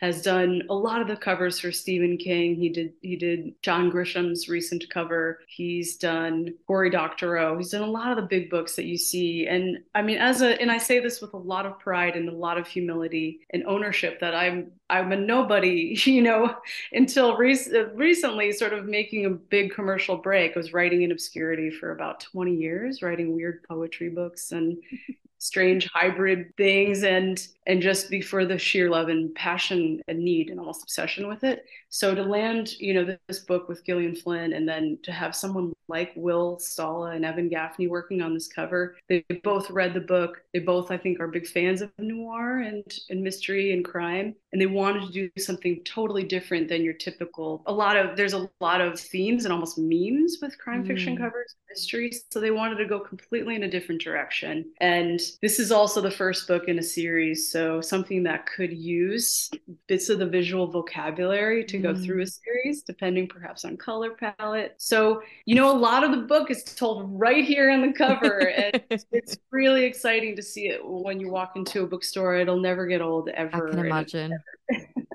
has 0.00 0.22
done 0.22 0.62
a 0.70 0.74
lot 0.74 1.00
of 1.02 1.08
the 1.08 1.16
covers 1.16 1.58
for 1.58 1.72
Stephen 1.72 2.16
King. 2.16 2.54
He 2.54 2.68
did 2.68 2.92
he 3.02 3.16
did 3.16 3.54
John 3.62 3.90
Grisham's 3.90 4.48
recent 4.48 4.88
cover. 4.90 5.40
He's 5.48 5.96
done 5.96 6.54
Cory 6.66 6.90
Doctorow. 6.90 7.58
He's 7.58 7.70
done 7.70 7.82
a 7.82 7.90
lot 7.90 8.12
of 8.12 8.16
the 8.16 8.22
big 8.22 8.48
books 8.50 8.76
that 8.76 8.84
you 8.84 8.96
see. 8.96 9.48
And 9.48 9.78
I 9.96 10.02
mean, 10.02 10.18
as 10.18 10.40
a 10.42 10.60
and 10.60 10.70
I 10.70 10.78
say 10.78 11.00
this 11.00 11.20
with 11.20 11.34
a 11.34 11.38
lot 11.38 11.66
of 11.66 11.80
pride 11.80 12.14
and 12.14 12.28
a 12.28 12.32
lot 12.32 12.58
of 12.58 12.68
humility 12.68 13.40
and 13.50 13.64
ownership 13.66 14.20
that 14.20 14.34
I'm 14.34 14.70
I'm 14.90 15.12
a 15.12 15.16
nobody, 15.16 15.98
you 16.04 16.22
know, 16.22 16.54
until 16.92 17.36
rec- 17.36 17.92
recently, 17.94 18.52
sort 18.52 18.72
of 18.72 18.86
making 18.86 19.26
a 19.26 19.30
big 19.30 19.72
commercial 19.72 20.16
break. 20.16 20.52
I 20.56 20.58
was 20.58 20.72
writing 20.72 21.02
in 21.02 21.12
obscurity 21.12 21.70
for 21.70 21.92
about 21.92 22.20
20 22.20 22.54
years, 22.54 23.02
writing 23.02 23.34
weird 23.34 23.62
poetry 23.68 24.08
books 24.08 24.52
and 24.52 24.78
strange 25.38 25.88
hybrid 25.94 26.52
things 26.56 27.04
and 27.04 27.46
and 27.66 27.80
just 27.80 28.10
be 28.10 28.20
for 28.20 28.44
the 28.44 28.58
sheer 28.58 28.90
love 28.90 29.08
and 29.08 29.34
passion 29.34 30.00
and 30.08 30.18
need 30.18 30.50
and 30.50 30.58
almost 30.58 30.82
obsession 30.82 31.28
with 31.28 31.44
it. 31.44 31.64
So 31.90 32.14
to 32.14 32.22
land, 32.22 32.72
you 32.80 32.94
know, 32.94 33.16
this 33.28 33.40
book 33.40 33.68
with 33.68 33.84
Gillian 33.84 34.16
Flynn 34.16 34.54
and 34.54 34.68
then 34.68 34.98
to 35.02 35.12
have 35.12 35.36
someone 35.36 35.72
like 35.86 36.12
Will 36.16 36.58
Staehle 36.60 37.14
and 37.14 37.24
Evan 37.24 37.48
Gaffney 37.48 37.86
working 37.86 38.22
on 38.22 38.34
this 38.34 38.48
cover, 38.48 38.96
they 39.08 39.24
both 39.42 39.70
read 39.70 39.94
the 39.94 40.00
book. 40.00 40.42
They 40.52 40.60
both, 40.60 40.90
I 40.90 40.96
think, 40.96 41.20
are 41.20 41.28
big 41.28 41.46
fans 41.46 41.82
of 41.82 41.90
noir 41.98 42.60
and, 42.60 42.84
and 43.10 43.22
mystery 43.22 43.72
and 43.72 43.84
crime. 43.84 44.34
And 44.52 44.60
they 44.60 44.66
wanted 44.78 45.06
to 45.06 45.12
do 45.12 45.30
something 45.38 45.82
totally 45.84 46.22
different 46.22 46.68
than 46.68 46.82
your 46.82 46.94
typical. 46.94 47.62
A 47.66 47.72
lot 47.72 47.96
of 47.96 48.16
there's 48.16 48.32
a 48.32 48.48
lot 48.60 48.80
of 48.80 48.98
themes 48.98 49.44
and 49.44 49.52
almost 49.52 49.78
memes 49.78 50.38
with 50.40 50.58
crime 50.58 50.84
mm. 50.84 50.86
fiction 50.86 51.16
covers, 51.16 51.56
mysteries. 51.68 52.24
So 52.30 52.40
they 52.40 52.50
wanted 52.50 52.76
to 52.76 52.86
go 52.86 53.00
completely 53.00 53.54
in 53.54 53.64
a 53.64 53.70
different 53.70 54.00
direction. 54.00 54.66
And 54.80 55.20
this 55.42 55.58
is 55.58 55.70
also 55.70 56.00
the 56.00 56.10
first 56.10 56.48
book 56.48 56.64
in 56.68 56.78
a 56.78 56.82
series. 56.82 57.50
So 57.50 57.80
something 57.80 58.22
that 58.24 58.46
could 58.46 58.72
use 58.72 59.50
bits 59.86 60.08
of 60.08 60.18
the 60.18 60.26
visual 60.26 60.66
vocabulary 60.66 61.64
to 61.64 61.78
mm. 61.78 61.82
go 61.82 61.94
through 61.94 62.22
a 62.22 62.26
mm. 62.26 62.40
series, 62.44 62.82
depending 62.82 63.28
perhaps 63.28 63.64
on 63.64 63.76
color 63.76 64.10
palette. 64.10 64.74
So, 64.78 65.22
you 65.44 65.54
know, 65.54 65.70
a 65.70 65.78
lot 65.78 66.04
of 66.04 66.10
the 66.10 66.18
book 66.18 66.50
is 66.50 66.64
told 66.64 67.06
right 67.18 67.44
here 67.44 67.70
on 67.70 67.82
the 67.82 67.92
cover. 67.92 68.48
and 68.48 68.82
it's 69.12 69.36
really 69.50 69.84
exciting 69.84 70.36
to 70.36 70.42
see 70.42 70.68
it 70.68 70.80
when 70.84 71.20
you 71.20 71.30
walk 71.30 71.56
into 71.56 71.82
a 71.82 71.86
bookstore. 71.86 72.36
It'll 72.36 72.60
never 72.60 72.86
get 72.86 73.00
old 73.00 73.28
ever. 73.30 73.68
I 73.68 73.70
can 73.70 73.78
imagine. 73.78 74.38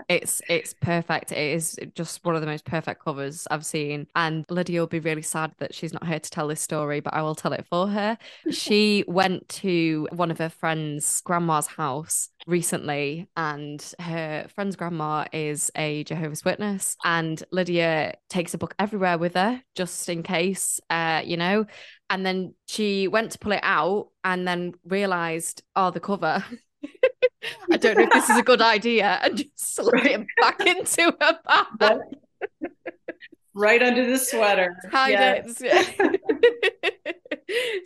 It's 0.10 0.41
it's 0.50 0.74
perfect. 0.74 1.31
It 1.31 1.53
is 1.53 1.79
just 1.95 2.24
one 2.24 2.36
of 2.36 2.41
the 2.41 2.48
most 2.48 2.65
perfect 2.65 3.03
covers 3.03 3.48
I've 3.50 3.65
seen. 3.65 4.07
And 4.15 4.45
Lydia 4.50 4.79
will 4.79 4.88
be 4.88 5.00
really 5.00 5.22
sad 5.22 5.53
that 5.60 5.74
she's 5.74 5.93
not 5.93 6.05
here 6.05 6.19
to 6.19 6.29
tell 6.29 6.48
this 6.48 6.62
story, 6.62 7.00
but 7.00 7.13
I 7.13 7.22
will 7.22 7.36
tell 7.36 7.53
it 7.53 7.65
for 7.69 7.88
her. 7.88 8.17
she 8.51 9.03
went 9.07 9.48
to 9.50 10.07
one 10.12 10.31
of 10.31 10.38
her 10.38 10.50
friends' 10.50 11.22
grandma's 11.22 11.67
house 11.67 12.29
recently, 12.45 13.27
and 13.38 13.93
her 14.00 14.48
friend's 14.53 14.75
grandma 14.75 15.25
is 15.31 15.72
a 15.75 16.03
Jehovah's 16.03 16.43
Witness, 16.43 16.98
and 17.03 17.41
Lydia 17.51 18.15
takes 18.29 18.53
a 18.53 18.57
book 18.57 18.75
everywhere 18.79 19.17
with 19.17 19.36
her 19.36 19.62
just 19.75 20.10
in 20.10 20.24
case, 20.24 20.79
uh, 20.89 21.22
you 21.24 21.38
know. 21.38 21.65
And 22.10 22.25
then 22.25 22.53
she 22.67 23.07
went 23.07 23.31
to 23.31 23.39
pull 23.39 23.53
it 23.53 23.62
out 23.63 24.10
and 24.24 24.48
then 24.48 24.74
realized, 24.86 25.63
oh, 25.75 25.89
the 25.89 26.00
cover. 26.00 26.43
Don't 27.83 27.97
know 27.97 28.03
if 28.03 28.11
this 28.11 28.29
is 28.29 28.37
a 28.37 28.43
good 28.43 28.61
idea, 28.61 29.19
and 29.21 29.37
just 29.37 29.75
slip 29.75 29.93
right. 29.93 30.19
it 30.21 30.27
back 30.39 30.65
into 30.65 31.13
her 31.19 31.39
bag. 31.77 31.99
right 33.53 33.83
under 33.83 34.09
the 34.09 34.17
sweater. 34.17 34.75
Hide 34.89 35.09
yes. 35.09 35.61
it. 35.61 36.21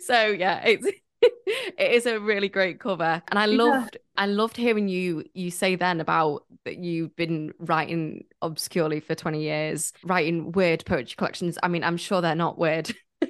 so 0.00 0.26
yeah, 0.26 0.64
it's 0.64 0.86
it 1.22 1.92
is 1.92 2.06
a 2.06 2.20
really 2.20 2.48
great 2.48 2.78
cover, 2.78 3.20
and 3.28 3.38
I 3.38 3.46
loved 3.46 3.94
yeah. 3.96 4.22
I 4.22 4.26
loved 4.26 4.56
hearing 4.56 4.88
you 4.88 5.24
you 5.34 5.50
say 5.50 5.74
then 5.74 6.00
about 6.00 6.44
that 6.64 6.78
you've 6.78 7.16
been 7.16 7.52
writing 7.58 8.24
obscurely 8.40 9.00
for 9.00 9.16
twenty 9.16 9.42
years, 9.42 9.92
writing 10.04 10.52
weird 10.52 10.84
poetry 10.86 11.16
collections. 11.16 11.58
I 11.62 11.68
mean, 11.68 11.82
I'm 11.82 11.96
sure 11.96 12.20
they're 12.20 12.36
not 12.36 12.56
weird. 12.56 12.94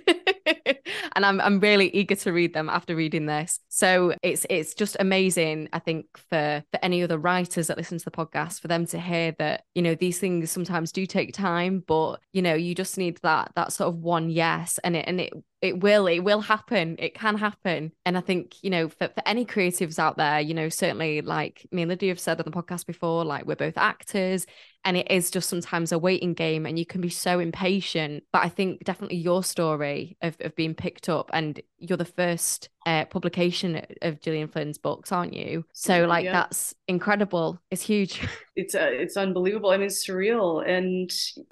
and 1.15 1.27
I'm 1.27 1.41
I'm 1.41 1.61
really 1.61 1.89
eager 1.95 2.15
to 2.17 2.33
read 2.33 2.55
them 2.55 2.69
after 2.69 2.95
reading 2.95 3.27
this. 3.27 3.61
So 3.69 4.15
it's 4.23 4.47
it's 4.51 4.75
just 4.75 4.97
amazing, 5.01 5.69
I 5.73 5.79
think, 5.79 6.07
for 6.31 6.63
for 6.71 6.81
any 6.83 7.03
other 7.03 7.19
writers 7.19 7.69
that 7.69 7.77
listen 7.77 7.99
to 7.99 8.05
the 8.05 8.11
podcast, 8.11 8.61
for 8.61 8.69
them 8.69 8.87
to 8.87 8.99
hear 8.99 9.35
that, 9.39 9.65
you 9.75 9.83
know, 9.83 9.95
these 9.95 10.19
things 10.19 10.51
sometimes 10.51 10.93
do 10.93 11.07
take 11.07 11.33
time, 11.33 11.83
but 11.87 12.21
you 12.33 12.43
know, 12.43 12.55
you 12.55 12.75
just 12.75 12.99
need 12.99 13.19
that 13.23 13.53
that 13.57 13.73
sort 13.73 13.89
of 13.89 13.97
one 13.97 14.31
yes. 14.31 14.79
And 14.85 14.97
it 14.97 15.05
and 15.07 15.21
it 15.21 15.33
it 15.61 15.81
will 15.81 16.07
it 16.07 16.21
will 16.21 16.41
happen 16.41 16.97
it 16.99 17.15
can 17.15 17.37
happen 17.37 17.93
and 18.05 18.17
i 18.17 18.21
think 18.21 18.63
you 18.63 18.71
know 18.71 18.89
for, 18.89 19.09
for 19.09 19.23
any 19.27 19.45
creatives 19.45 19.99
out 19.99 20.17
there 20.17 20.41
you 20.41 20.55
know 20.55 20.69
certainly 20.69 21.21
like 21.21 21.67
me 21.73 21.83
and 21.83 21.89
lydia 21.89 22.11
have 22.11 22.21
said 22.21 22.39
on 22.41 22.45
the 22.45 22.51
podcast 22.51 22.87
before 22.87 23.25
like 23.25 23.45
we're 23.45 23.57
both 23.57 23.77
actors 23.77 24.47
and 24.85 24.97
it 24.97 25.11
is 25.11 25.31
just 25.31 25.49
sometimes 25.49 25.91
a 25.91 25.99
waiting 25.99 26.33
game 26.33 26.65
and 26.65 26.79
you 26.79 26.87
can 26.87 27.01
be 27.01 27.09
so 27.09 27.41
impatient 27.41 28.23
but 28.33 28.43
i 28.43 28.49
think 28.49 28.85
definitely 28.85 29.17
your 29.17 29.43
story 29.43 30.17
of, 30.23 30.37
of 30.41 30.55
being 30.59 30.75
picked 30.75 31.09
up 31.09 31.31
and 31.33 31.63
you're 31.79 31.97
the 31.97 32.05
first 32.05 32.69
uh, 32.87 33.05
publication 33.05 33.85
of 34.01 34.21
Gillian 34.21 34.49
Flynn's 34.49 34.79
books, 34.79 35.13
aren't 35.13 35.35
you? 35.35 35.65
So 35.75 36.07
like 36.07 36.25
yeah. 36.25 36.33
that's 36.33 36.75
incredible. 36.89 37.61
It's 37.71 37.83
huge. 37.83 38.27
It's 38.61 38.75
uh, 38.75 38.91
it's 38.91 39.17
unbelievable. 39.17 39.71
I 39.71 39.77
mean, 39.77 39.87
it's 39.87 40.05
surreal, 40.05 40.69
and 40.69 41.09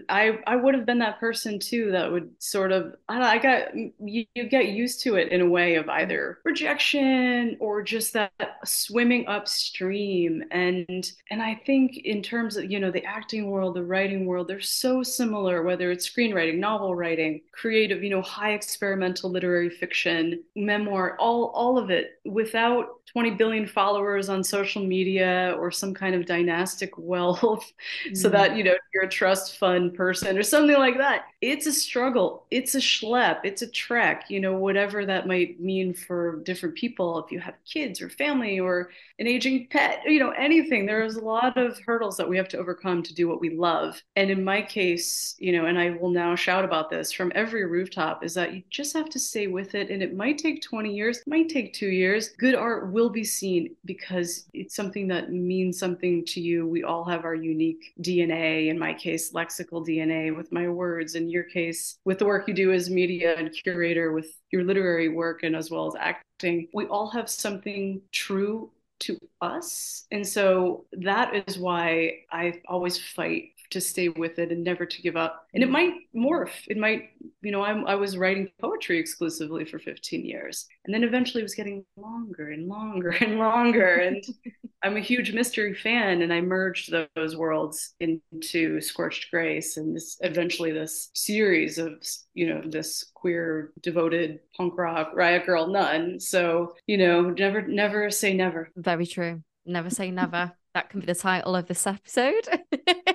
I 0.08 0.40
I 0.44 0.56
would 0.56 0.74
have 0.74 0.84
been 0.86 0.98
that 0.98 1.20
person 1.20 1.60
too 1.60 1.92
that 1.92 2.10
would 2.10 2.32
sort 2.42 2.72
of 2.72 2.96
I, 3.08 3.12
don't 3.12 3.22
know, 3.22 3.28
I 3.28 3.38
got 3.38 3.76
you, 3.76 4.24
you 4.34 4.48
get 4.48 4.70
used 4.70 5.02
to 5.02 5.14
it 5.14 5.30
in 5.30 5.40
a 5.40 5.48
way 5.48 5.76
of 5.76 5.88
either 5.88 6.40
rejection 6.44 7.56
or 7.60 7.80
just 7.80 8.12
that 8.14 8.32
swimming 8.64 9.28
upstream, 9.28 10.42
and 10.50 11.12
and 11.30 11.40
I 11.40 11.60
think 11.64 11.98
in 11.98 12.22
terms 12.24 12.56
of 12.56 12.68
you 12.68 12.80
know 12.80 12.90
the 12.90 13.04
acting 13.04 13.52
world, 13.52 13.76
the 13.76 13.84
writing 13.84 14.26
world, 14.26 14.48
they're 14.48 14.58
so 14.58 15.04
similar. 15.04 15.62
Whether 15.62 15.92
it's 15.92 16.10
screenwriting, 16.10 16.58
novel 16.58 16.96
writing, 16.96 17.42
creative, 17.52 18.02
you 18.02 18.10
know, 18.10 18.22
high 18.22 18.54
experimental 18.54 19.30
literary 19.30 19.70
fiction, 19.70 20.15
memoir, 20.54 21.16
all 21.18 21.46
all 21.54 21.78
of 21.78 21.90
it 21.90 22.18
without 22.24 22.86
20 23.16 23.30
billion 23.30 23.66
followers 23.66 24.28
on 24.28 24.44
social 24.44 24.84
media 24.84 25.56
or 25.58 25.70
some 25.70 25.94
kind 25.94 26.14
of 26.14 26.26
dynastic 26.26 26.92
wealth 26.98 27.72
mm. 28.06 28.14
so 28.14 28.28
that 28.28 28.54
you 28.54 28.62
know 28.62 28.74
you're 28.92 29.04
a 29.04 29.08
trust 29.08 29.56
fund 29.56 29.94
person 29.94 30.36
or 30.36 30.42
something 30.42 30.76
like 30.76 30.98
that. 30.98 31.24
It's 31.40 31.64
a 31.64 31.72
struggle. 31.72 32.44
It's 32.50 32.74
a 32.74 32.78
schlep. 32.78 33.40
It's 33.42 33.62
a 33.62 33.70
trek 33.70 34.24
you 34.28 34.38
know 34.38 34.58
whatever 34.58 35.06
that 35.06 35.26
might 35.26 35.58
mean 35.58 35.94
for 35.94 36.42
different 36.44 36.74
people. 36.74 37.18
If 37.24 37.32
you 37.32 37.40
have 37.40 37.54
kids 37.64 38.02
or 38.02 38.10
family 38.10 38.60
or 38.60 38.90
an 39.18 39.26
aging 39.26 39.68
pet 39.70 40.02
you 40.04 40.20
know 40.20 40.32
anything 40.32 40.84
there's 40.84 41.16
a 41.16 41.24
lot 41.24 41.56
of 41.56 41.78
hurdles 41.86 42.18
that 42.18 42.28
we 42.28 42.36
have 42.36 42.48
to 42.48 42.58
overcome 42.58 43.02
to 43.04 43.14
do 43.14 43.28
what 43.28 43.40
we 43.40 43.48
love. 43.48 44.02
And 44.16 44.30
in 44.30 44.44
my 44.44 44.60
case 44.60 45.36
you 45.38 45.52
know 45.52 45.64
and 45.64 45.78
i 45.78 45.88
will 45.88 46.10
now 46.10 46.34
shout 46.34 46.66
about 46.66 46.90
this 46.90 47.12
from 47.12 47.32
every 47.34 47.64
rooftop 47.64 48.22
is 48.22 48.34
that 48.34 48.52
you 48.52 48.62
just 48.68 48.92
have 48.92 49.08
to 49.08 49.18
stay 49.18 49.46
with 49.46 49.74
it. 49.74 49.88
And 49.90 50.02
it 50.02 50.14
might 50.14 50.36
take 50.36 50.60
20 50.60 50.94
years 50.94 51.16
It 51.20 51.26
might 51.26 51.48
take 51.48 51.72
two 51.72 51.88
years. 51.88 52.28
Good 52.36 52.54
art 52.54 52.92
will 52.92 53.05
be 53.10 53.24
seen 53.24 53.74
because 53.84 54.46
it's 54.52 54.74
something 54.74 55.08
that 55.08 55.32
means 55.32 55.78
something 55.78 56.24
to 56.26 56.40
you. 56.40 56.66
We 56.66 56.82
all 56.82 57.04
have 57.04 57.24
our 57.24 57.34
unique 57.34 57.92
dna 58.00 58.68
in 58.68 58.78
my 58.78 58.94
case 58.94 59.32
lexical 59.32 59.86
dna 59.86 60.36
with 60.36 60.52
my 60.52 60.68
words. 60.68 61.14
In 61.14 61.28
your 61.28 61.44
case 61.44 61.98
with 62.04 62.18
the 62.18 62.26
work 62.26 62.48
you 62.48 62.54
do 62.54 62.72
as 62.72 62.90
media 62.90 63.34
and 63.36 63.52
curator 63.52 64.12
with 64.12 64.28
your 64.50 64.64
literary 64.64 65.08
work 65.08 65.42
and 65.42 65.56
as 65.56 65.70
well 65.70 65.86
as 65.88 65.94
acting 65.98 66.68
we 66.72 66.86
all 66.86 67.08
have 67.10 67.30
something 67.30 68.00
true 68.12 68.70
to 68.98 69.18
us. 69.40 70.06
And 70.10 70.26
so 70.26 70.86
that 70.92 71.34
is 71.48 71.58
why 71.58 72.20
I 72.30 72.60
always 72.68 72.98
fight 72.98 73.50
to 73.70 73.80
stay 73.80 74.08
with 74.08 74.38
it 74.38 74.52
and 74.52 74.62
never 74.62 74.86
to 74.86 75.02
give 75.02 75.16
up. 75.16 75.46
And 75.54 75.62
it 75.62 75.70
might 75.70 75.94
morph. 76.14 76.52
It 76.68 76.76
might, 76.76 77.10
you 77.42 77.52
know, 77.52 77.62
I'm, 77.62 77.86
I 77.86 77.94
was 77.94 78.16
writing 78.16 78.48
poetry 78.60 78.98
exclusively 78.98 79.64
for 79.64 79.78
15 79.78 80.24
years. 80.24 80.66
And 80.84 80.94
then 80.94 81.04
eventually 81.04 81.42
it 81.42 81.44
was 81.44 81.54
getting 81.54 81.84
longer 81.96 82.50
and 82.50 82.68
longer 82.68 83.10
and 83.10 83.38
longer. 83.38 83.96
And 83.96 84.24
I'm 84.82 84.96
a 84.96 85.00
huge 85.00 85.32
mystery 85.32 85.74
fan. 85.74 86.22
And 86.22 86.32
I 86.32 86.40
merged 86.40 86.94
those 87.14 87.36
worlds 87.36 87.94
into 88.00 88.80
Scorched 88.80 89.30
Grace 89.30 89.76
and 89.76 89.96
this 89.96 90.16
eventually 90.20 90.72
this 90.72 91.10
series 91.14 91.78
of, 91.78 92.02
you 92.34 92.48
know, 92.48 92.62
this 92.64 93.10
queer, 93.14 93.72
devoted 93.82 94.40
punk 94.56 94.76
rock 94.76 95.12
riot 95.14 95.46
girl 95.46 95.66
nun. 95.66 96.20
So, 96.20 96.74
you 96.86 96.98
know, 96.98 97.30
never, 97.30 97.62
never 97.62 98.10
say 98.10 98.34
never. 98.34 98.70
Very 98.76 99.06
true. 99.06 99.42
Never 99.64 99.90
say 99.90 100.10
never. 100.10 100.52
that 100.76 100.90
can 100.90 101.00
be 101.00 101.06
the 101.06 101.14
title 101.14 101.56
of 101.56 101.66
this 101.66 101.86
episode. 101.86 102.46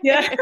yeah. 0.02 0.34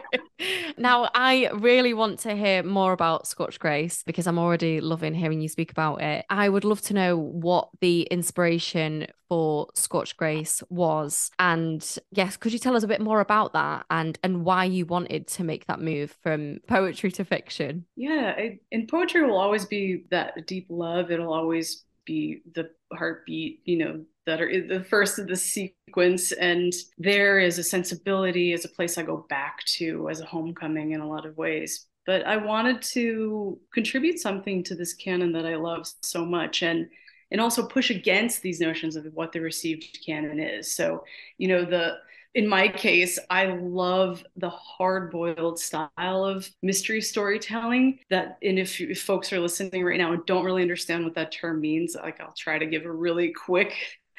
now, 0.76 1.08
I 1.14 1.48
really 1.54 1.94
want 1.94 2.18
to 2.20 2.34
hear 2.34 2.64
more 2.64 2.92
about 2.92 3.28
Scorched 3.28 3.60
Grace 3.60 4.02
because 4.04 4.26
I'm 4.26 4.38
already 4.38 4.80
loving 4.80 5.14
hearing 5.14 5.40
you 5.40 5.48
speak 5.48 5.70
about 5.70 6.02
it. 6.02 6.26
I 6.28 6.48
would 6.48 6.64
love 6.64 6.82
to 6.82 6.94
know 6.94 7.16
what 7.16 7.68
the 7.80 8.02
inspiration 8.02 9.06
for 9.28 9.68
Scorched 9.76 10.16
Grace 10.16 10.60
was. 10.68 11.30
And 11.38 11.88
yes, 12.10 12.36
could 12.36 12.52
you 12.52 12.58
tell 12.58 12.74
us 12.74 12.82
a 12.82 12.88
bit 12.88 13.00
more 13.00 13.20
about 13.20 13.52
that 13.52 13.86
and 13.88 14.18
and 14.24 14.44
why 14.44 14.64
you 14.64 14.86
wanted 14.86 15.28
to 15.28 15.44
make 15.44 15.66
that 15.66 15.80
move 15.80 16.16
from 16.20 16.58
poetry 16.66 17.12
to 17.12 17.24
fiction? 17.24 17.86
Yeah, 17.94 18.34
I, 18.36 18.58
and 18.72 18.88
poetry 18.88 19.22
will 19.22 19.38
always 19.38 19.66
be 19.66 20.02
that 20.10 20.48
deep 20.48 20.66
love. 20.68 21.12
It'll 21.12 21.32
always 21.32 21.84
be 22.04 22.42
the 22.54 22.70
heartbeat, 22.92 23.60
you 23.64 23.78
know, 23.78 24.04
that 24.26 24.40
are 24.40 24.66
the 24.66 24.84
first 24.84 25.18
of 25.18 25.26
the 25.26 25.36
sequence. 25.36 26.32
And 26.32 26.72
there 26.98 27.38
is 27.38 27.58
a 27.58 27.62
sensibility, 27.62 28.52
as 28.52 28.64
a 28.64 28.68
place 28.68 28.98
I 28.98 29.02
go 29.02 29.26
back 29.28 29.64
to 29.76 30.08
as 30.10 30.20
a 30.20 30.26
homecoming 30.26 30.92
in 30.92 31.00
a 31.00 31.08
lot 31.08 31.26
of 31.26 31.36
ways. 31.36 31.86
But 32.04 32.26
I 32.26 32.36
wanted 32.36 32.82
to 32.82 33.58
contribute 33.72 34.18
something 34.18 34.62
to 34.64 34.74
this 34.74 34.94
canon 34.94 35.32
that 35.32 35.46
I 35.46 35.56
love 35.56 35.88
so 36.02 36.24
much. 36.24 36.62
And 36.62 36.88
and 37.32 37.40
also 37.40 37.66
push 37.66 37.90
against 37.90 38.42
these 38.42 38.60
notions 38.60 38.94
of 38.94 39.04
what 39.12 39.32
the 39.32 39.40
received 39.40 39.98
canon 40.06 40.38
is. 40.38 40.70
So, 40.70 41.04
you 41.38 41.48
know, 41.48 41.64
the 41.64 41.96
in 42.36 42.46
my 42.46 42.68
case, 42.68 43.18
I 43.30 43.46
love 43.46 44.22
the 44.36 44.50
hard 44.50 45.10
boiled 45.10 45.58
style 45.58 45.88
of 45.98 46.46
mystery 46.62 47.00
storytelling. 47.00 48.00
That, 48.10 48.36
and 48.42 48.58
if, 48.58 48.78
if 48.78 49.00
folks 49.00 49.32
are 49.32 49.40
listening 49.40 49.82
right 49.82 49.96
now 49.96 50.12
and 50.12 50.24
don't 50.26 50.44
really 50.44 50.60
understand 50.60 51.04
what 51.04 51.14
that 51.14 51.32
term 51.32 51.62
means, 51.62 51.96
like 51.96 52.20
I'll 52.20 52.34
try 52.36 52.58
to 52.58 52.66
give 52.66 52.84
a 52.84 52.92
really 52.92 53.32
quick 53.32 53.74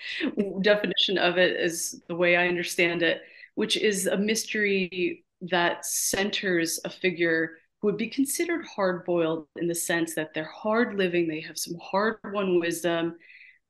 definition 0.62 1.18
of 1.18 1.38
it 1.38 1.58
as 1.58 2.01
the 2.08 2.16
way 2.16 2.36
I 2.36 2.48
understand 2.48 3.01
it, 3.01 3.22
which 3.56 3.77
is 3.77 4.08
a 4.08 4.18
mystery 4.18 5.24
that 5.42 5.86
centers 5.86 6.80
a 6.86 6.89
figure 6.89 7.58
who 7.82 7.88
would 7.88 7.98
be 7.98 8.08
considered 8.08 8.66
hard 8.66 9.06
boiled 9.06 9.48
in 9.58 9.68
the 9.68 9.75
sense 9.75 10.16
that 10.16 10.34
they're 10.34 10.46
hard 10.46 10.96
living, 10.96 11.27
they 11.27 11.42
have 11.42 11.58
some 11.58 11.77
hard 11.82 12.18
won 12.25 12.60
wisdom, 12.60 13.16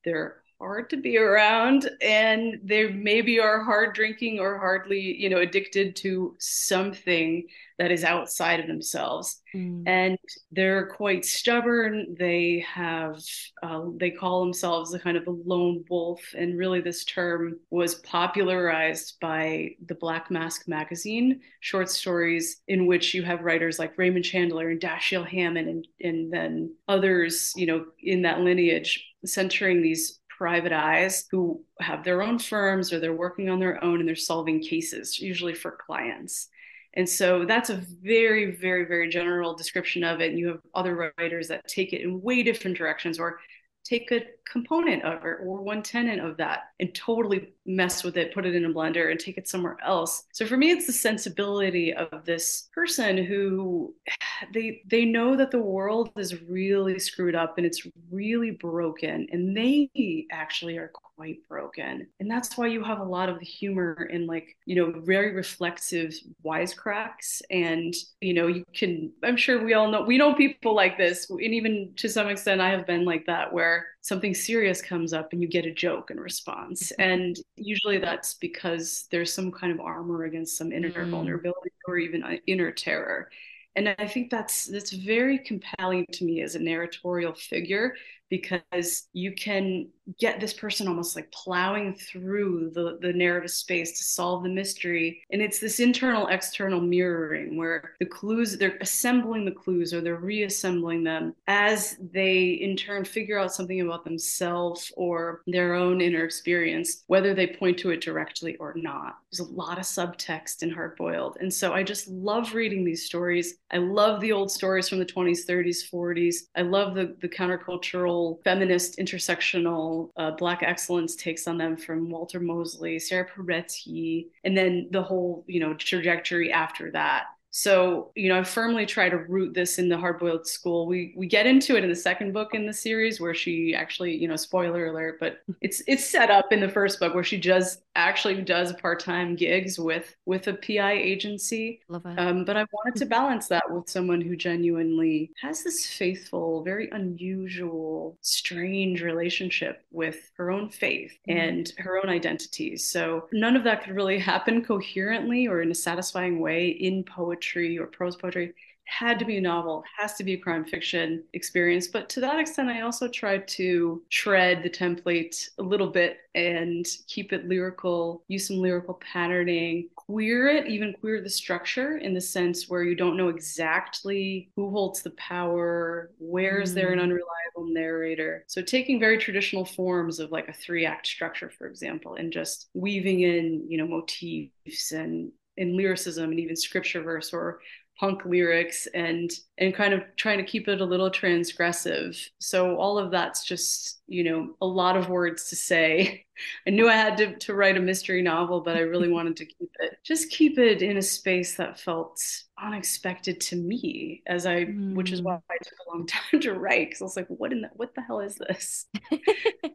they're 0.05 0.37
hard 0.59 0.89
to 0.89 0.97
be 0.97 1.17
around 1.17 1.89
and 2.01 2.59
they 2.63 2.87
maybe 2.87 3.39
are 3.39 3.63
hard 3.63 3.93
drinking 3.93 4.39
or 4.39 4.57
hardly 4.57 4.99
you 4.99 5.29
know 5.29 5.37
addicted 5.37 5.95
to 5.95 6.35
something 6.39 7.45
that 7.77 7.91
is 7.91 8.03
outside 8.03 8.59
of 8.59 8.65
themselves 8.65 9.41
mm. 9.55 9.83
and 9.85 10.17
they're 10.51 10.87
quite 10.87 11.23
stubborn 11.23 12.15
they 12.17 12.65
have 12.67 13.21
uh, 13.61 13.83
they 13.97 14.09
call 14.09 14.43
themselves 14.43 14.93
a 14.95 14.99
kind 14.99 15.15
of 15.15 15.27
a 15.27 15.35
lone 15.45 15.83
wolf 15.91 16.21
and 16.35 16.57
really 16.57 16.81
this 16.81 17.05
term 17.05 17.59
was 17.69 17.95
popularized 17.95 19.19
by 19.21 19.69
the 19.85 19.95
black 19.95 20.31
mask 20.31 20.67
magazine 20.67 21.39
short 21.59 21.87
stories 21.87 22.61
in 22.67 22.87
which 22.87 23.13
you 23.13 23.21
have 23.21 23.41
writers 23.41 23.77
like 23.77 23.95
raymond 23.97 24.25
chandler 24.25 24.69
and 24.69 24.81
dashiell 24.81 25.27
hammett 25.27 25.67
and, 25.67 25.87
and 26.01 26.33
then 26.33 26.73
others 26.87 27.53
you 27.55 27.67
know 27.67 27.85
in 28.01 28.23
that 28.23 28.39
lineage 28.39 29.03
centering 29.23 29.81
these 29.81 30.19
private 30.37 30.71
eyes 30.71 31.25
who 31.31 31.63
have 31.79 32.03
their 32.03 32.21
own 32.21 32.37
firms 32.37 32.93
or 32.93 32.99
they're 32.99 33.13
working 33.13 33.49
on 33.49 33.59
their 33.59 33.83
own 33.83 33.99
and 33.99 34.07
they're 34.07 34.15
solving 34.15 34.61
cases, 34.61 35.19
usually 35.19 35.55
for 35.55 35.77
clients. 35.85 36.49
And 36.93 37.07
so 37.07 37.45
that's 37.45 37.69
a 37.69 37.83
very, 38.01 38.55
very, 38.55 38.85
very 38.85 39.09
general 39.09 39.55
description 39.55 40.03
of 40.03 40.21
it. 40.21 40.29
And 40.29 40.39
you 40.39 40.47
have 40.47 40.61
other 40.73 41.13
writers 41.17 41.47
that 41.47 41.67
take 41.67 41.93
it 41.93 42.01
in 42.01 42.21
way 42.21 42.43
different 42.43 42.77
directions 42.77 43.19
or 43.19 43.39
take 43.83 44.11
a 44.11 44.21
component 44.47 45.03
of 45.03 45.25
it 45.25 45.37
or 45.41 45.61
one 45.61 45.83
tenant 45.83 46.21
of 46.21 46.37
that 46.37 46.71
and 46.79 46.93
totally 46.93 47.53
mess 47.65 48.03
with 48.03 48.17
it, 48.17 48.33
put 48.33 48.45
it 48.45 48.55
in 48.55 48.65
a 48.65 48.69
blender 48.69 49.11
and 49.11 49.19
take 49.19 49.37
it 49.37 49.47
somewhere 49.47 49.77
else. 49.83 50.23
So 50.31 50.45
for 50.45 50.57
me, 50.57 50.71
it's 50.71 50.87
the 50.87 50.93
sensibility 50.93 51.93
of 51.93 52.25
this 52.25 52.69
person 52.73 53.17
who 53.17 53.93
they 54.53 54.81
they 54.85 55.05
know 55.05 55.35
that 55.35 55.51
the 55.51 55.59
world 55.59 56.11
is 56.17 56.41
really 56.43 56.99
screwed 56.99 57.35
up 57.35 57.57
and 57.57 57.65
it's 57.65 57.85
really 58.11 58.51
broken, 58.51 59.27
and 59.31 59.55
they 59.55 60.27
actually 60.31 60.77
are 60.77 60.91
quite 61.17 61.39
broken. 61.49 62.07
And 62.19 62.29
that's 62.29 62.57
why 62.57 62.67
you 62.67 62.83
have 62.83 62.99
a 62.99 63.03
lot 63.03 63.27
of 63.27 63.39
the 63.39 63.45
humor 63.45 64.07
and 64.13 64.27
like, 64.27 64.55
you 64.65 64.75
know, 64.75 65.01
very 65.01 65.33
reflexive 65.33 66.13
wisecracks. 66.45 67.41
And, 67.49 67.93
you 68.21 68.33
know, 68.33 68.47
you 68.47 68.63
can, 68.73 69.11
I'm 69.23 69.35
sure 69.35 69.63
we 69.63 69.73
all 69.73 69.89
know, 69.89 70.03
we 70.03 70.17
know 70.17 70.35
people 70.35 70.75
like 70.75 70.97
this. 70.97 71.29
And 71.29 71.41
even 71.41 71.93
to 71.97 72.07
some 72.07 72.27
extent, 72.27 72.61
I 72.61 72.69
have 72.69 72.85
been 72.85 73.03
like 73.03 73.25
that, 73.25 73.51
where 73.51 73.87
something 74.07 74.33
serious 74.33 74.81
comes 74.81 75.11
up 75.11 75.33
and 75.33 75.41
you 75.41 75.49
get 75.49 75.65
a 75.65 75.73
joke 75.73 76.11
in 76.11 76.19
response. 76.19 76.93
Mm-hmm. 76.93 77.11
And 77.11 77.39
usually 77.57 77.97
that's 77.97 78.35
because 78.35 79.05
there's 79.11 79.33
some 79.33 79.51
kind 79.51 79.73
of 79.73 79.81
armor 79.81 80.23
against 80.23 80.57
some 80.57 80.71
inner 80.71 80.89
mm. 80.89 81.09
vulnerability 81.09 81.71
or 81.87 81.97
even 81.97 82.23
uh, 82.23 82.37
inner 82.47 82.71
terror. 82.71 83.29
And 83.75 83.93
I 83.99 84.07
think 84.07 84.31
that's 84.31 84.65
that's 84.65 84.93
very 84.93 85.37
compelling 85.37 86.05
to 86.13 86.23
me 86.23 86.41
as 86.41 86.55
a 86.55 86.59
narratorial 86.59 87.33
figure 87.33 87.95
because 88.29 89.07
you 89.13 89.33
can 89.33 89.87
get 90.19 90.39
this 90.39 90.53
person 90.53 90.87
almost 90.87 91.15
like 91.15 91.31
plowing 91.31 91.93
through 91.93 92.71
the, 92.73 92.97
the 93.01 93.11
narrative 93.11 93.51
space 93.51 93.97
to 93.97 94.03
solve 94.03 94.43
the 94.43 94.49
mystery. 94.49 95.21
And 95.31 95.41
it's 95.41 95.59
this 95.59 95.79
internal 95.79 96.27
external 96.27 96.79
mirroring 96.79 97.57
where 97.57 97.91
the 97.99 98.05
clues, 98.05 98.57
they're 98.57 98.77
assembling 98.79 99.45
the 99.45 99.51
clues 99.51 99.93
or 99.93 100.01
they're 100.01 100.15
reassembling 100.15 101.03
them 101.03 101.35
as 101.47 101.97
they 102.13 102.45
in 102.45 102.75
turn 102.77 103.03
figure 103.03 103.39
out 103.39 103.53
something 103.53 103.81
about 103.81 104.03
themselves 104.05 104.91
or 104.95 105.41
their 105.47 105.73
own 105.73 106.01
inner 106.01 106.23
experience, 106.23 107.03
whether 107.07 107.33
they 107.33 107.47
point 107.47 107.77
to 107.79 107.91
it 107.91 108.01
directly 108.01 108.55
or 108.57 108.73
not. 108.75 109.17
There's 109.31 109.47
a 109.47 109.51
lot 109.51 109.77
of 109.77 109.83
subtext 109.83 110.63
in 110.63 110.69
Hard 110.69 110.95
Boiled. 110.95 111.37
And 111.41 111.53
so 111.53 111.73
I 111.73 111.83
just 111.83 112.07
love 112.07 112.53
reading 112.53 112.85
these 112.85 113.05
stories. 113.05 113.55
I 113.71 113.77
love 113.77 114.21
the 114.21 114.31
old 114.31 114.51
stories 114.51 114.87
from 114.87 114.99
the 114.99 115.05
20s, 115.05 115.45
30s, 115.47 115.89
40s. 115.91 116.35
I 116.55 116.61
love 116.61 116.95
the, 116.95 117.15
the 117.19 117.27
countercultural, 117.27 118.16
feminist, 118.43 118.97
intersectional 118.97 120.11
uh, 120.17 120.31
Black 120.31 120.63
Excellence 120.63 121.15
takes 121.15 121.47
on 121.47 121.57
them 121.57 121.77
from 121.77 122.09
Walter 122.09 122.39
Mosley, 122.39 122.99
Sara 122.99 123.27
Paretsky, 123.29 124.27
and 124.43 124.57
then 124.57 124.87
the 124.91 125.01
whole, 125.01 125.43
you 125.47 125.59
know, 125.59 125.73
trajectory 125.73 126.51
after 126.51 126.91
that. 126.91 127.25
So, 127.57 128.11
you 128.13 128.29
know, 128.29 128.37
I 128.37 128.43
firmly 128.43 128.85
try 128.85 129.09
to 129.09 129.17
root 129.17 129.55
this 129.55 129.79
in 129.79 129.89
the 129.89 129.97
hard-boiled 129.97 130.45
school. 130.45 130.85
We 130.85 131.15
we 131.17 131.25
get 131.25 131.47
into 131.47 131.75
it 131.75 131.83
in 131.83 131.89
the 131.89 131.95
second 131.95 132.31
book 132.31 132.53
in 132.53 132.67
the 132.67 132.73
series 132.73 133.19
where 133.19 133.33
she 133.33 133.73
actually, 133.73 134.15
you 134.15 134.27
know, 134.27 134.35
spoiler 134.35 134.85
alert, 134.85 135.17
but 135.19 135.39
it's 135.61 135.81
it's 135.87 136.07
set 136.07 136.29
up 136.29 136.53
in 136.53 136.59
the 136.59 136.69
first 136.69 136.99
book 136.99 137.15
where 137.15 137.23
she 137.23 137.39
just 137.39 137.81
actually 137.95 138.43
does 138.43 138.73
part-time 138.73 139.35
gigs 139.35 139.79
with 139.79 140.15
with 140.27 140.47
a 140.47 140.53
PI 140.53 140.91
agency. 140.91 141.81
Love 141.89 142.05
it. 142.05 142.19
Um, 142.19 142.45
but 142.45 142.57
I 142.57 142.65
wanted 142.71 142.99
to 142.99 143.07
balance 143.07 143.47
that 143.47 143.63
with 143.71 143.89
someone 143.89 144.21
who 144.21 144.35
genuinely 144.35 145.31
has 145.41 145.63
this 145.63 145.87
faithful, 145.87 146.63
very 146.63 146.91
unusual, 146.91 148.19
strange 148.21 149.01
relationship 149.01 149.83
with 149.89 150.29
her 150.37 150.51
own 150.51 150.69
faith 150.69 151.17
mm. 151.27 151.35
and 151.35 151.73
her 151.79 151.97
own 151.97 152.07
identities. 152.07 152.87
So 152.87 153.27
none 153.33 153.55
of 153.55 153.63
that 153.63 153.83
could 153.83 153.95
really 153.95 154.19
happen 154.19 154.63
coherently 154.63 155.47
or 155.47 155.63
in 155.63 155.71
a 155.71 155.75
satisfying 155.75 156.39
way 156.39 156.67
in 156.67 157.03
poetry 157.03 157.46
poetry 157.47 157.77
or 157.77 157.87
prose 157.87 158.15
poetry 158.15 158.53
had 158.89 159.19
to 159.19 159.25
be 159.25 159.35
a 159.35 159.41
novel, 159.41 159.83
has 159.97 160.13
to 160.13 160.23
be 160.23 160.33
a 160.33 160.37
crime 160.37 160.63
fiction 160.63 161.21
experience. 161.33 161.87
But 161.87 162.07
to 162.07 162.21
that 162.21 162.39
extent, 162.39 162.69
I 162.69 162.81
also 162.81 163.09
tried 163.09 163.45
to 163.49 164.01
shred 164.07 164.63
the 164.63 164.69
template 164.69 165.49
a 165.57 165.61
little 165.61 165.89
bit 165.89 166.19
and 166.35 166.87
keep 167.07 167.33
it 167.33 167.49
lyrical, 167.49 168.23
use 168.29 168.47
some 168.47 168.59
lyrical 168.59 168.93
patterning, 168.93 169.89
queer 169.95 170.47
it, 170.47 170.67
even 170.67 170.95
queer 171.01 171.21
the 171.21 171.29
structure 171.29 171.97
in 171.97 172.13
the 172.13 172.21
sense 172.21 172.69
where 172.69 172.83
you 172.83 172.95
don't 172.95 173.17
know 173.17 173.27
exactly 173.27 174.49
who 174.55 174.69
holds 174.69 175.01
the 175.01 175.11
power, 175.11 176.11
where 176.17 176.61
is 176.61 176.71
mm. 176.71 176.75
there 176.75 176.93
an 176.93 176.99
mm. 176.99 177.03
unreliable 177.03 177.73
narrator. 177.73 178.45
So 178.47 178.61
taking 178.61 179.01
very 179.01 179.17
traditional 179.17 179.65
forms 179.65 180.19
of 180.19 180.31
like 180.31 180.47
a 180.47 180.53
three 180.53 180.85
act 180.85 181.07
structure, 181.07 181.49
for 181.49 181.67
example, 181.67 182.15
and 182.15 182.31
just 182.31 182.69
weaving 182.73 183.19
in, 183.19 183.65
you 183.67 183.77
know, 183.77 183.85
motifs 183.85 184.93
and 184.93 185.33
in 185.57 185.75
lyricism 185.75 186.31
and 186.31 186.39
even 186.39 186.55
scripture 186.55 187.01
verse 187.01 187.33
or 187.33 187.59
punk 187.99 188.23
lyrics 188.25 188.87
and 188.93 189.31
and 189.57 189.73
kind 189.73 189.93
of 189.93 190.03
trying 190.15 190.37
to 190.37 190.43
keep 190.43 190.67
it 190.67 190.81
a 190.81 190.85
little 190.85 191.09
transgressive. 191.09 192.17
So 192.39 192.77
all 192.77 192.97
of 192.97 193.11
that's 193.11 193.43
just 193.43 194.01
you 194.07 194.23
know 194.23 194.55
a 194.61 194.67
lot 194.67 194.97
of 194.97 195.09
words 195.09 195.49
to 195.49 195.55
say 195.55 196.25
i 196.65 196.69
knew 196.69 196.89
i 196.89 196.93
had 196.93 197.17
to, 197.17 197.35
to 197.37 197.53
write 197.53 197.77
a 197.77 197.79
mystery 197.79 198.21
novel 198.21 198.61
but 198.61 198.75
i 198.75 198.79
really 198.79 199.09
wanted 199.09 199.35
to 199.35 199.45
keep 199.45 199.69
it 199.79 199.97
just 200.03 200.29
keep 200.29 200.57
it 200.57 200.81
in 200.81 200.97
a 200.97 201.01
space 201.01 201.55
that 201.55 201.79
felt 201.79 202.21
unexpected 202.59 203.39
to 203.39 203.55
me 203.55 204.23
as 204.25 204.45
i 204.45 204.65
mm. 204.65 204.95
which 204.95 205.11
is 205.11 205.21
why 205.21 205.35
mm. 205.35 205.41
i 205.51 205.57
took 205.63 205.77
a 205.85 205.89
long 205.89 206.07
time 206.07 206.39
to 206.39 206.53
write 206.53 206.89
because 206.89 207.01
i 207.01 207.05
was 207.05 207.15
like 207.15 207.27
what 207.27 207.51
in 207.51 207.61
the 207.61 207.69
what 207.73 207.93
the 207.95 208.01
hell 208.01 208.19
is 208.19 208.35
this 208.35 208.85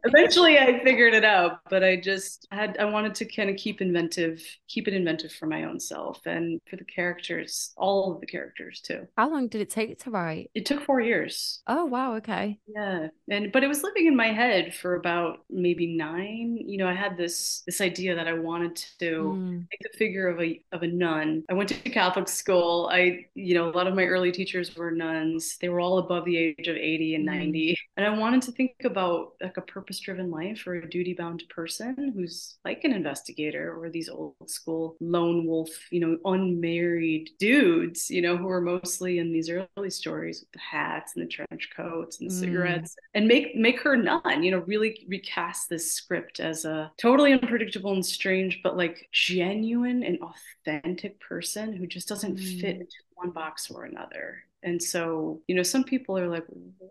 eventually 0.03 0.57
i 0.57 0.83
figured 0.83 1.13
it 1.13 1.23
out 1.23 1.59
but 1.69 1.83
i 1.83 1.95
just 1.95 2.45
had 2.51 2.75
i 2.79 2.85
wanted 2.85 3.15
to 3.15 3.25
kind 3.25 3.49
of 3.49 3.55
keep 3.55 3.81
inventive 3.81 4.43
keep 4.67 4.87
it 4.87 4.93
inventive 4.93 5.31
for 5.31 5.45
my 5.45 5.63
own 5.63 5.79
self 5.79 6.19
and 6.25 6.59
for 6.69 6.75
the 6.75 6.83
characters 6.83 7.71
all 7.77 8.13
of 8.13 8.19
the 8.19 8.27
characters 8.27 8.81
too 8.81 9.07
how 9.17 9.29
long 9.29 9.47
did 9.47 9.61
it 9.61 9.69
take 9.69 9.97
to 9.97 10.11
write 10.11 10.49
it 10.53 10.65
took 10.65 10.83
four 10.83 10.99
years 10.99 11.61
oh 11.67 11.85
wow 11.85 12.15
okay 12.15 12.59
yeah 12.67 13.07
and 13.29 13.51
but 13.51 13.63
it 13.63 13.67
was 13.67 13.83
living 13.83 14.07
in 14.07 14.15
my 14.15 14.27
head 14.27 14.73
for 14.75 14.95
about 14.95 15.39
maybe 15.49 15.95
nine 15.95 16.52
you 16.57 16.77
know 16.77 16.87
i 16.87 16.93
had 16.93 17.17
this 17.17 17.63
this 17.65 17.81
idea 17.81 18.15
that 18.15 18.27
i 18.27 18.33
wanted 18.33 18.75
to 18.99 19.35
mm. 19.35 19.59
make 19.59 19.79
the 19.81 19.97
figure 19.97 20.27
of 20.27 20.41
a 20.41 20.61
of 20.71 20.83
a 20.83 20.87
nun 20.87 21.43
i 21.49 21.53
went 21.53 21.69
to 21.69 21.75
catholic 21.89 22.27
school 22.27 22.89
I, 22.91 23.25
you 23.33 23.55
know, 23.55 23.69
a 23.69 23.71
lot 23.71 23.87
of 23.87 23.95
my 23.95 24.05
early 24.05 24.31
teachers 24.31 24.75
were 24.75 24.91
nuns. 24.91 25.57
They 25.59 25.69
were 25.69 25.79
all 25.79 25.97
above 25.97 26.25
the 26.25 26.37
age 26.37 26.67
of 26.67 26.75
80 26.75 27.15
and 27.15 27.27
mm. 27.27 27.37
90. 27.37 27.77
And 27.97 28.05
I 28.05 28.17
wanted 28.17 28.41
to 28.43 28.51
think 28.51 28.75
about 28.83 29.33
like 29.41 29.57
a 29.57 29.61
purpose 29.61 29.99
driven 29.99 30.29
life 30.29 30.65
or 30.67 30.75
a 30.75 30.89
duty 30.89 31.13
bound 31.13 31.43
person 31.49 32.13
who's 32.15 32.57
like 32.63 32.83
an 32.83 32.93
investigator 32.93 33.75
or 33.77 33.89
these 33.89 34.09
old 34.09 34.35
school 34.47 34.95
lone 34.99 35.45
wolf, 35.45 35.69
you 35.91 35.99
know, 35.99 36.17
unmarried 36.25 37.31
dudes, 37.39 38.09
you 38.09 38.21
know, 38.21 38.37
who 38.37 38.49
are 38.49 38.61
mostly 38.61 39.19
in 39.19 39.31
these 39.33 39.49
early 39.49 39.89
stories 39.89 40.41
with 40.41 40.51
the 40.51 40.59
hats 40.59 41.13
and 41.15 41.25
the 41.25 41.29
trench 41.29 41.69
coats 41.75 42.19
and 42.19 42.29
the 42.29 42.33
mm. 42.33 42.39
cigarettes 42.39 42.95
and 43.13 43.27
make 43.27 43.55
make 43.55 43.81
her 43.81 43.97
nun, 43.97 44.43
you 44.43 44.51
know, 44.51 44.59
really 44.59 45.05
recast 45.07 45.69
this 45.69 45.93
script 45.93 46.39
as 46.43 46.65
a 46.65 46.91
totally 46.97 47.33
unpredictable 47.33 47.93
and 47.93 48.05
strange, 48.05 48.61
but 48.63 48.77
like 48.77 49.09
genuine 49.11 50.03
and 50.03 50.19
authentic 50.21 51.19
person 51.19 51.73
who 51.73 51.87
just 51.87 52.07
doesn't 52.07 52.37
mm 52.37 52.61
fit 52.61 52.75
into 52.81 52.95
one 53.15 53.31
box 53.31 53.71
or 53.71 53.85
another. 53.85 54.43
And 54.63 54.81
so, 54.81 55.41
you 55.47 55.55
know, 55.55 55.63
some 55.63 55.83
people 55.83 56.17
are 56.17 56.27
like, 56.27 56.45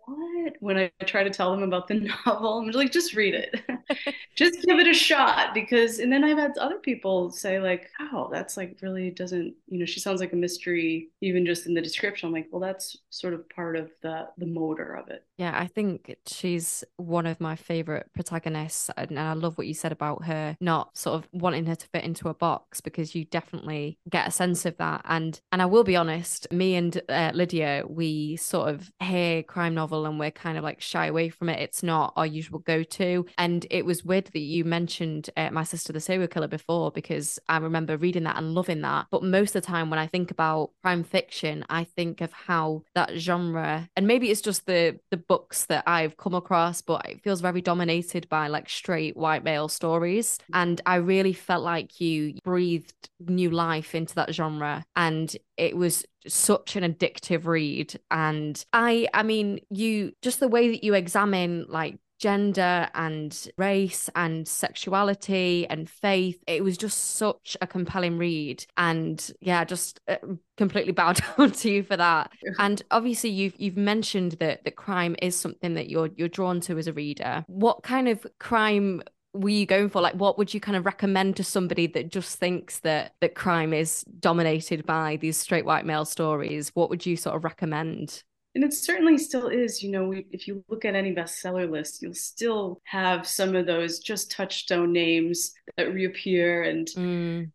what? 0.04 0.52
When 0.60 0.76
I 0.76 0.90
try 1.04 1.24
to 1.24 1.30
tell 1.30 1.50
them 1.50 1.62
about 1.62 1.88
the 1.88 1.94
novel, 2.26 2.58
I'm 2.58 2.70
like, 2.70 2.92
just 2.92 3.14
read 3.14 3.34
it. 3.34 3.60
just 4.34 4.62
give 4.62 4.78
it 4.78 4.86
a 4.86 4.92
shot. 4.92 5.54
Because, 5.54 5.98
and 5.98 6.12
then 6.12 6.22
I've 6.22 6.36
had 6.36 6.58
other 6.58 6.78
people 6.78 7.30
say, 7.30 7.60
like, 7.60 7.88
oh, 7.98 8.28
that's 8.30 8.56
like 8.56 8.78
really 8.82 9.10
doesn't, 9.10 9.54
you 9.68 9.78
know, 9.78 9.86
she 9.86 10.00
sounds 10.00 10.20
like 10.20 10.34
a 10.34 10.36
mystery, 10.36 11.08
even 11.22 11.46
just 11.46 11.66
in 11.66 11.74
the 11.74 11.80
description. 11.80 12.26
I'm 12.26 12.32
like, 12.32 12.48
well, 12.50 12.60
that's 12.60 12.98
sort 13.08 13.32
of 13.32 13.48
part 13.48 13.76
of 13.76 13.90
the 14.02 14.28
the 14.36 14.46
motor 14.46 14.94
of 14.94 15.08
it. 15.08 15.24
Yeah, 15.42 15.58
I 15.58 15.66
think 15.66 16.14
she's 16.24 16.84
one 16.98 17.26
of 17.26 17.40
my 17.40 17.56
favorite 17.56 18.08
protagonists. 18.14 18.90
And 18.96 19.18
I 19.18 19.32
love 19.32 19.58
what 19.58 19.66
you 19.66 19.74
said 19.74 19.90
about 19.90 20.26
her 20.26 20.56
not 20.60 20.96
sort 20.96 21.16
of 21.16 21.28
wanting 21.32 21.66
her 21.66 21.74
to 21.74 21.88
fit 21.88 22.04
into 22.04 22.28
a 22.28 22.34
box 22.34 22.80
because 22.80 23.16
you 23.16 23.24
definitely 23.24 23.98
get 24.08 24.28
a 24.28 24.30
sense 24.30 24.64
of 24.66 24.76
that. 24.76 25.00
And 25.04 25.40
and 25.50 25.60
I 25.60 25.66
will 25.66 25.82
be 25.82 25.96
honest, 25.96 26.46
me 26.52 26.76
and 26.76 27.02
uh, 27.08 27.32
Lydia 27.34 27.82
we 27.88 28.36
sort 28.36 28.68
of 28.68 28.92
hear 29.00 29.42
crime 29.42 29.74
novel 29.74 30.06
and 30.06 30.16
we're 30.16 30.30
kind 30.30 30.56
of 30.56 30.62
like 30.62 30.80
shy 30.80 31.06
away 31.06 31.28
from 31.28 31.48
it. 31.48 31.58
It's 31.58 31.82
not 31.82 32.12
our 32.14 32.26
usual 32.26 32.60
go 32.60 32.84
to. 32.84 33.26
And 33.36 33.66
it 33.68 33.84
was 33.84 34.04
weird 34.04 34.26
that 34.26 34.38
you 34.38 34.64
mentioned 34.64 35.28
uh, 35.36 35.50
My 35.50 35.64
Sister 35.64 35.92
the 35.92 35.98
Serial 35.98 36.28
Killer 36.28 36.46
before 36.46 36.92
because 36.92 37.40
I 37.48 37.56
remember 37.56 37.96
reading 37.96 38.22
that 38.24 38.36
and 38.36 38.54
loving 38.54 38.82
that. 38.82 39.06
But 39.10 39.24
most 39.24 39.56
of 39.56 39.62
the 39.62 39.66
time 39.66 39.90
when 39.90 39.98
I 39.98 40.06
think 40.06 40.30
about 40.30 40.70
crime 40.82 41.02
fiction, 41.02 41.64
I 41.68 41.82
think 41.82 42.20
of 42.20 42.32
how 42.32 42.84
that 42.94 43.18
genre, 43.18 43.88
and 43.96 44.06
maybe 44.06 44.30
it's 44.30 44.40
just 44.40 44.66
the 44.66 45.00
the 45.10 45.16
books 45.32 45.64
that 45.64 45.82
I've 45.86 46.18
come 46.18 46.34
across, 46.34 46.82
but 46.82 47.08
it 47.08 47.22
feels 47.22 47.40
very 47.40 47.62
dominated 47.62 48.28
by 48.28 48.48
like 48.48 48.68
straight 48.68 49.16
white 49.16 49.42
male 49.42 49.66
stories. 49.66 50.38
And 50.52 50.78
I 50.84 50.96
really 50.96 51.32
felt 51.32 51.64
like 51.64 52.02
you 52.02 52.34
breathed 52.44 53.08
new 53.18 53.48
life 53.48 53.94
into 53.94 54.14
that 54.16 54.34
genre 54.34 54.84
and 54.94 55.34
it 55.56 55.74
was 55.74 56.04
such 56.26 56.76
an 56.76 56.84
addictive 56.84 57.46
read 57.46 57.98
and 58.10 58.64
i 58.72 59.08
i 59.12 59.22
mean 59.24 59.58
you 59.70 60.12
just 60.22 60.38
the 60.38 60.46
way 60.46 60.70
that 60.70 60.84
you 60.84 60.94
examine 60.94 61.66
like 61.68 61.98
gender 62.22 62.88
and 62.94 63.48
race 63.58 64.08
and 64.14 64.46
sexuality 64.46 65.66
and 65.66 65.90
faith. 65.90 66.40
It 66.46 66.62
was 66.62 66.78
just 66.78 67.16
such 67.16 67.56
a 67.60 67.66
compelling 67.66 68.16
read. 68.16 68.64
And 68.76 69.28
yeah, 69.40 69.64
just 69.64 70.00
uh, 70.06 70.18
completely 70.56 70.92
bow 71.00 71.14
down 71.14 71.50
to 71.50 71.70
you 71.70 71.82
for 71.82 71.96
that. 71.96 72.30
And 72.60 72.80
obviously 72.92 73.30
you've 73.30 73.54
you've 73.58 73.76
mentioned 73.76 74.32
that 74.38 74.62
that 74.64 74.76
crime 74.76 75.16
is 75.20 75.34
something 75.34 75.74
that 75.74 75.90
you're 75.90 76.10
you're 76.16 76.28
drawn 76.28 76.60
to 76.62 76.78
as 76.78 76.86
a 76.86 76.92
reader. 76.92 77.44
What 77.48 77.82
kind 77.82 78.06
of 78.06 78.24
crime 78.38 79.02
were 79.34 79.48
you 79.48 79.66
going 79.66 79.88
for? 79.88 80.00
Like, 80.00 80.14
what 80.14 80.38
would 80.38 80.54
you 80.54 80.60
kind 80.60 80.76
of 80.76 80.86
recommend 80.86 81.36
to 81.36 81.44
somebody 81.44 81.88
that 81.88 82.08
just 82.08 82.38
thinks 82.38 82.78
that 82.80 83.14
that 83.20 83.34
crime 83.34 83.72
is 83.72 84.04
dominated 84.20 84.86
by 84.86 85.16
these 85.16 85.36
straight 85.36 85.64
white 85.64 85.86
male 85.86 86.04
stories? 86.04 86.70
What 86.74 86.88
would 86.88 87.04
you 87.04 87.16
sort 87.16 87.34
of 87.34 87.42
recommend? 87.42 88.22
And 88.54 88.64
it 88.64 88.74
certainly 88.74 89.16
still 89.16 89.48
is. 89.48 89.82
You 89.82 89.90
know, 89.90 90.12
if 90.12 90.46
you 90.46 90.64
look 90.68 90.84
at 90.84 90.94
any 90.94 91.14
bestseller 91.14 91.70
list, 91.70 92.02
you'll 92.02 92.14
still 92.14 92.80
have 92.84 93.26
some 93.26 93.56
of 93.56 93.66
those 93.66 94.00
just 94.00 94.30
touchstone 94.30 94.92
names 94.92 95.52
that 95.76 95.92
reappear. 95.94 96.64
And 96.64 96.86
mm. 96.88 97.50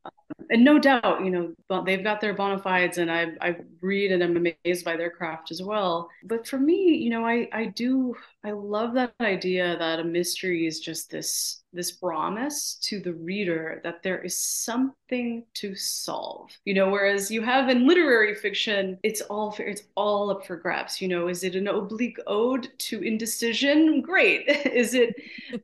And 0.50 0.64
no 0.64 0.80
doubt, 0.80 1.24
you 1.24 1.32
know, 1.32 1.84
they've 1.86 2.04
got 2.04 2.22
their 2.22 2.34
bona 2.34 2.60
fides, 2.60 2.98
and 2.98 3.12
I 3.12 3.28
I 3.42 3.56
read 3.82 4.12
and 4.12 4.24
I'm 4.24 4.38
amazed 4.38 4.86
by 4.86 4.96
their 4.96 5.10
craft 5.10 5.52
as 5.52 5.62
well. 5.62 6.10
But 6.24 6.48
for 6.48 6.60
me, 6.60 6.96
you 6.96 7.10
know, 7.10 7.26
I 7.26 7.48
I 7.52 7.66
do 7.66 8.16
I 8.44 8.52
love 8.52 8.94
that 8.94 9.14
idea 9.20 9.78
that 9.78 10.00
a 10.00 10.04
mystery 10.04 10.68
is 10.68 10.80
just 10.80 11.10
this 11.10 11.64
this 11.74 11.92
promise 11.92 12.76
to 12.82 13.00
the 13.00 13.14
reader 13.14 13.82
that 13.84 14.02
there 14.02 14.20
is 14.24 14.38
something 14.38 15.44
to 15.54 15.76
solve. 15.76 16.50
You 16.66 16.74
know, 16.74 16.90
whereas 16.90 17.30
you 17.30 17.42
have 17.42 17.70
in 17.70 17.88
literary 17.88 18.36
fiction, 18.36 18.98
it's 19.04 19.22
all 19.22 19.56
it's 19.60 19.84
all 19.96 20.30
up 20.30 20.46
for 20.46 20.56
grabs. 20.56 21.02
You 21.02 21.08
know, 21.08 21.28
is 21.28 21.44
it 21.44 21.56
an 21.56 21.68
oblique 21.68 22.20
ode 22.26 22.70
to 22.80 23.02
indecision? 23.02 24.02
Great. 24.02 24.48
is 24.66 24.94
it 24.94 25.16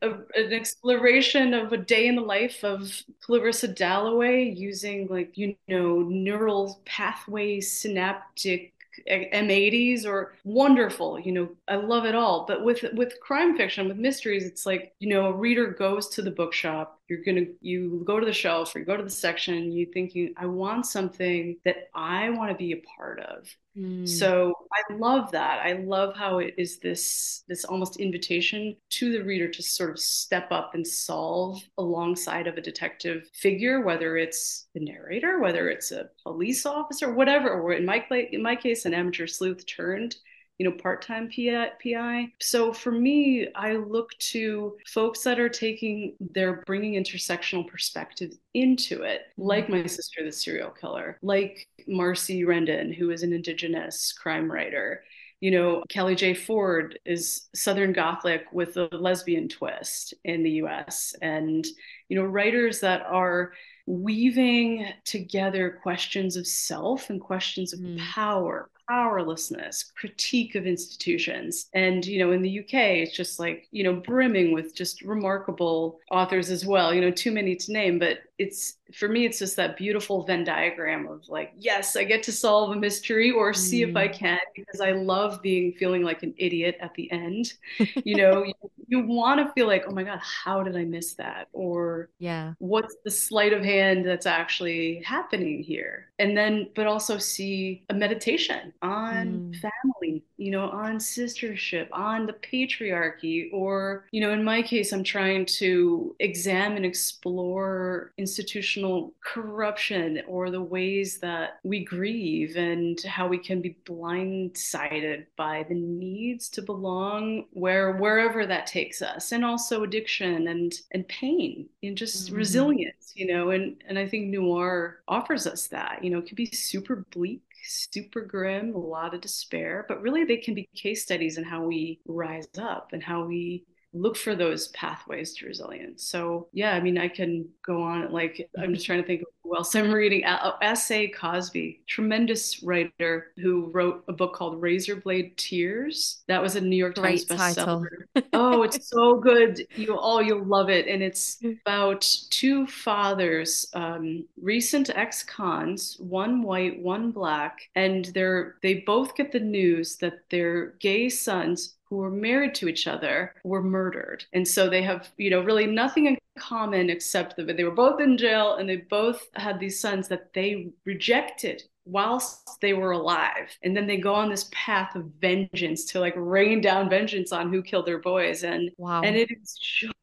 a, 0.01 0.11
an 0.35 0.51
exploration 0.53 1.53
of 1.53 1.71
a 1.71 1.77
day 1.77 2.07
in 2.07 2.15
the 2.15 2.21
life 2.21 2.63
of 2.63 3.01
Clarissa 3.21 3.69
Dalloway 3.69 4.52
using 4.57 5.07
like 5.07 5.37
you 5.37 5.55
know 5.67 5.99
neural 6.01 6.81
pathway 6.85 7.59
synaptic 7.61 8.73
M80s 9.07 10.05
or 10.05 10.35
wonderful, 10.43 11.19
you 11.19 11.31
know, 11.31 11.49
I 11.67 11.75
love 11.75 12.05
it 12.05 12.15
all. 12.15 12.45
But 12.47 12.63
with 12.63 12.83
with 12.93 13.19
crime 13.21 13.57
fiction, 13.57 13.87
with 13.87 13.97
mysteries, 13.97 14.45
it's 14.45 14.65
like, 14.65 14.93
you 14.99 15.09
know, 15.09 15.25
a 15.27 15.33
reader 15.33 15.67
goes 15.67 16.09
to 16.09 16.21
the 16.21 16.31
bookshop, 16.31 16.99
you're 17.13 17.23
gonna 17.23 17.47
you 17.61 18.03
go 18.05 18.19
to 18.19 18.25
the 18.25 18.33
shelf 18.33 18.75
or 18.75 18.79
you 18.79 18.85
go 18.85 18.97
to 18.97 19.03
the 19.03 19.09
section, 19.09 19.71
you 19.71 19.85
thinking, 19.85 20.33
I 20.37 20.47
want 20.47 20.85
something 20.85 21.57
that 21.65 21.89
I 21.93 22.29
want 22.31 22.51
to 22.51 22.57
be 22.57 22.71
a 22.71 22.81
part 22.97 23.19
of. 23.19 23.55
Mm. 23.77 24.07
So 24.07 24.53
I 24.71 24.93
love 24.93 25.31
that. 25.31 25.61
I 25.63 25.73
love 25.73 26.15
how 26.15 26.39
it 26.39 26.55
is 26.57 26.79
this 26.79 27.43
this 27.47 27.65
almost 27.65 27.97
invitation 27.97 28.75
to 28.91 29.11
the 29.11 29.23
reader 29.23 29.47
to 29.49 29.63
sort 29.63 29.91
of 29.91 29.99
step 29.99 30.51
up 30.51 30.73
and 30.73 30.85
solve 30.85 31.61
alongside 31.77 32.47
of 32.47 32.57
a 32.57 32.61
detective 32.61 33.29
figure, 33.33 33.81
whether 33.81 34.17
it's 34.17 34.67
the 34.73 34.79
narrator, 34.79 35.39
whether 35.39 35.69
it's 35.69 35.91
a 35.91 36.09
police 36.23 36.65
officer, 36.65 37.13
whatever, 37.13 37.49
or 37.49 37.73
in 37.73 37.85
my 37.85 38.03
in 38.31 38.41
my 38.41 38.55
case, 38.55 38.85
an 38.85 38.93
amateur 38.93 39.27
sleuth 39.27 39.65
turned 39.65 40.15
you 40.57 40.69
know, 40.69 40.75
part-time 40.75 41.29
PI. 41.29 42.31
So 42.39 42.71
for 42.71 42.91
me, 42.91 43.47
I 43.55 43.73
look 43.73 44.11
to 44.19 44.77
folks 44.85 45.23
that 45.23 45.39
are 45.39 45.49
taking, 45.49 46.15
they're 46.19 46.63
bringing 46.65 46.93
intersectional 46.93 47.67
perspectives 47.67 48.37
into 48.53 49.01
it, 49.01 49.21
like 49.37 49.67
my 49.67 49.85
sister, 49.85 50.23
the 50.23 50.31
serial 50.31 50.69
killer, 50.69 51.17
like 51.21 51.67
Marcie 51.87 52.43
Rendon, 52.45 52.95
who 52.95 53.09
is 53.09 53.23
an 53.23 53.33
indigenous 53.33 54.13
crime 54.13 54.51
writer. 54.51 55.03
You 55.41 55.51
know, 55.51 55.83
Kelly 55.89 56.15
J. 56.15 56.33
Ford 56.33 56.97
is 57.03 57.49
Southern 57.53 57.91
Gothic 57.91 58.45
with 58.53 58.77
a 58.77 58.87
lesbian 58.91 59.49
twist 59.49 60.13
in 60.23 60.43
the 60.43 60.51
US. 60.51 61.15
And, 61.21 61.65
you 62.07 62.17
know, 62.17 62.23
writers 62.23 62.79
that 62.79 63.01
are 63.01 63.51
weaving 63.85 64.87
together 65.03 65.79
questions 65.83 66.37
of 66.37 66.47
self 66.47 67.09
and 67.09 67.19
questions 67.19 67.73
of 67.73 67.79
mm. 67.79 67.99
power, 67.99 68.69
powerlessness, 68.89 69.91
critique 69.95 70.55
of 70.55 70.65
institutions. 70.65 71.69
And, 71.73 72.05
you 72.05 72.19
know, 72.19 72.31
in 72.31 72.41
the 72.41 72.59
UK, 72.59 72.73
it's 72.73 73.15
just 73.15 73.39
like, 73.39 73.67
you 73.71 73.83
know, 73.83 73.95
brimming 73.95 74.53
with 74.53 74.75
just 74.75 75.01
remarkable 75.01 75.99
authors 76.11 76.49
as 76.49 76.65
well, 76.65 76.93
you 76.93 77.01
know, 77.01 77.11
too 77.11 77.31
many 77.31 77.55
to 77.55 77.71
name, 77.71 77.99
but 77.99 78.19
it's 78.39 78.77
for 78.93 79.07
me 79.07 79.25
it's 79.25 79.39
just 79.39 79.55
that 79.55 79.77
beautiful 79.77 80.23
venn 80.23 80.43
diagram 80.43 81.07
of 81.07 81.27
like 81.29 81.53
yes 81.57 81.95
i 81.95 82.03
get 82.03 82.23
to 82.23 82.31
solve 82.31 82.71
a 82.71 82.75
mystery 82.75 83.31
or 83.31 83.51
mm. 83.51 83.55
see 83.55 83.83
if 83.83 83.95
i 83.95 84.07
mm. 84.07 84.13
can 84.13 84.39
because 84.55 84.81
i 84.81 84.91
love 84.91 85.41
being 85.41 85.71
feeling 85.73 86.01
like 86.01 86.23
an 86.23 86.33
idiot 86.37 86.75
at 86.81 86.93
the 86.95 87.11
end 87.11 87.53
you 88.03 88.15
know 88.15 88.43
you, 88.43 88.53
you 88.87 89.05
want 89.05 89.39
to 89.39 89.53
feel 89.53 89.67
like 89.67 89.85
oh 89.87 89.93
my 89.93 90.03
god 90.03 90.19
how 90.21 90.63
did 90.63 90.75
i 90.75 90.83
miss 90.83 91.13
that 91.13 91.47
or 91.53 92.09
yeah 92.17 92.53
what's 92.57 92.95
the 93.05 93.11
sleight 93.11 93.53
of 93.53 93.63
hand 93.63 94.05
that's 94.05 94.25
actually 94.25 95.01
happening 95.05 95.61
here 95.61 96.09
and 96.17 96.35
then 96.35 96.67
but 96.75 96.87
also 96.87 97.17
see 97.17 97.83
a 97.89 97.93
meditation 97.93 98.72
on 98.83 99.27
mm. 99.27 99.55
family 99.55 100.23
you 100.35 100.51
know 100.51 100.69
on 100.69 100.97
sistership 100.97 101.87
on 101.93 102.25
the 102.25 102.33
patriarchy 102.33 103.49
or 103.53 104.05
you 104.11 104.19
know 104.19 104.31
in 104.33 104.43
my 104.43 104.61
case 104.61 104.91
i'm 104.91 105.03
trying 105.03 105.45
to 105.45 106.13
examine 106.19 106.83
explore 106.83 108.11
institutional 108.17 109.13
corruption 109.23 110.21
or 110.27 110.51
the 110.51 110.61
ways 110.61 111.17
that 111.19 111.59
we 111.63 111.83
grieve 111.85 112.57
and 112.57 113.01
how 113.03 113.25
we 113.25 113.37
can 113.37 113.61
be 113.61 113.77
blindsided 113.85 115.25
by 115.37 115.65
the 115.69 115.75
needs 115.75 116.49
to 116.49 116.61
belong 116.61 117.45
where 117.53 117.93
wherever 117.93 118.45
that 118.45 118.67
takes 118.67 119.01
us 119.01 119.31
and 119.31 119.45
also 119.45 119.83
addiction 119.83 120.49
and 120.49 120.81
and 120.91 121.07
pain 121.07 121.67
and 121.83 121.97
just 121.97 122.27
mm-hmm. 122.27 122.35
resilience 122.35 123.13
you 123.15 123.27
know 123.27 123.51
and 123.51 123.81
and 123.87 123.97
I 123.97 124.07
think 124.07 124.27
noir 124.27 124.99
offers 125.07 125.47
us 125.47 125.67
that 125.67 126.03
you 126.03 126.09
know 126.09 126.19
it 126.19 126.25
can 126.25 126.35
be 126.35 126.47
super 126.47 127.05
bleak 127.11 127.41
super 127.63 128.21
grim, 128.21 128.75
a 128.75 128.77
lot 128.77 129.13
of 129.13 129.21
despair, 129.21 129.85
but 129.87 130.01
really 130.01 130.23
they 130.23 130.37
can 130.37 130.53
be 130.53 130.69
case 130.75 131.03
studies 131.03 131.37
in 131.37 131.43
how 131.43 131.63
we 131.63 131.99
rise 132.05 132.47
up 132.57 132.89
and 132.93 133.03
how 133.03 133.25
we 133.25 133.63
look 133.93 134.17
for 134.17 134.35
those 134.35 134.69
pathways 134.69 135.33
to 135.33 135.45
resilience. 135.45 136.03
So 136.03 136.47
yeah, 136.51 136.73
I 136.73 136.79
mean, 136.79 136.97
I 136.97 137.07
can 137.07 137.47
go 137.65 137.81
on. 137.81 138.11
Like 138.11 138.49
I'm 138.57 138.73
just 138.73 138.85
trying 138.85 139.01
to 139.01 139.07
think 139.07 139.21
of 139.21 139.27
who 139.43 139.55
else 139.55 139.75
I'm 139.75 139.91
reading. 139.91 140.23
S.A. 140.61 141.09
Cosby, 141.09 141.81
tremendous 141.85 142.63
writer 142.63 143.31
who 143.37 143.67
wrote 143.67 144.03
a 144.07 144.13
book 144.13 144.33
called 144.33 144.61
Razor 144.61 144.97
Blade 144.97 145.37
Tears. 145.37 146.23
That 146.27 146.41
was 146.41 146.55
a 146.55 146.61
New 146.61 146.77
York 146.77 146.95
Times 146.95 147.25
Great 147.25 147.39
bestseller. 147.39 147.87
oh, 148.33 148.63
it's 148.63 148.87
so 148.89 149.15
good. 149.15 149.65
You 149.75 149.97
all 149.97 150.17
oh, 150.17 150.19
you'll 150.21 150.45
love 150.45 150.69
it. 150.69 150.87
And 150.87 151.03
it's 151.03 151.39
about 151.65 152.01
two 152.29 152.65
fathers, 152.67 153.67
um, 153.73 154.25
recent 154.41 154.89
ex-cons, 154.89 155.97
one 155.99 156.41
white, 156.41 156.81
one 156.81 157.11
black, 157.11 157.69
and 157.75 158.05
they're 158.05 158.55
they 158.61 158.75
both 158.75 159.15
get 159.15 159.31
the 159.31 159.39
news 159.39 159.97
that 159.97 160.29
their 160.29 160.67
gay 160.79 161.09
sons 161.09 161.75
who 161.93 161.99
were 161.99 162.09
married 162.09 162.55
to 162.55 162.67
each 162.67 162.87
other 162.87 163.35
were 163.43 163.61
murdered. 163.61 164.25
And 164.33 164.47
so 164.47 164.67
they 164.67 164.81
have, 164.81 165.09
you 165.17 165.29
know, 165.29 165.43
really 165.43 165.67
nothing 165.67 166.07
in 166.07 166.17
common 166.39 166.89
except 166.89 167.37
that 167.37 167.55
they 167.55 167.63
were 167.63 167.69
both 167.69 168.01
in 168.01 168.17
jail 168.17 168.55
and 168.55 168.67
they 168.67 168.77
both 168.77 169.21
had 169.35 169.59
these 169.59 169.79
sons 169.79 170.07
that 170.07 170.33
they 170.33 170.71
rejected 170.85 171.61
whilst 171.85 172.59
they 172.61 172.73
were 172.73 172.93
alive. 172.93 173.55
And 173.61 173.77
then 173.77 173.85
they 173.85 173.97
go 173.97 174.15
on 174.15 174.31
this 174.31 174.49
path 174.51 174.95
of 174.95 175.05
vengeance 175.21 175.85
to 175.85 175.99
like 175.99 176.15
rain 176.17 176.61
down 176.61 176.89
vengeance 176.89 177.31
on 177.31 177.53
who 177.53 177.61
killed 177.61 177.85
their 177.85 177.99
boys. 177.99 178.43
And 178.43 178.71
wow. 178.77 179.01
and 179.01 179.15
it 179.15 179.29
is 179.29 179.55
just 179.61 179.93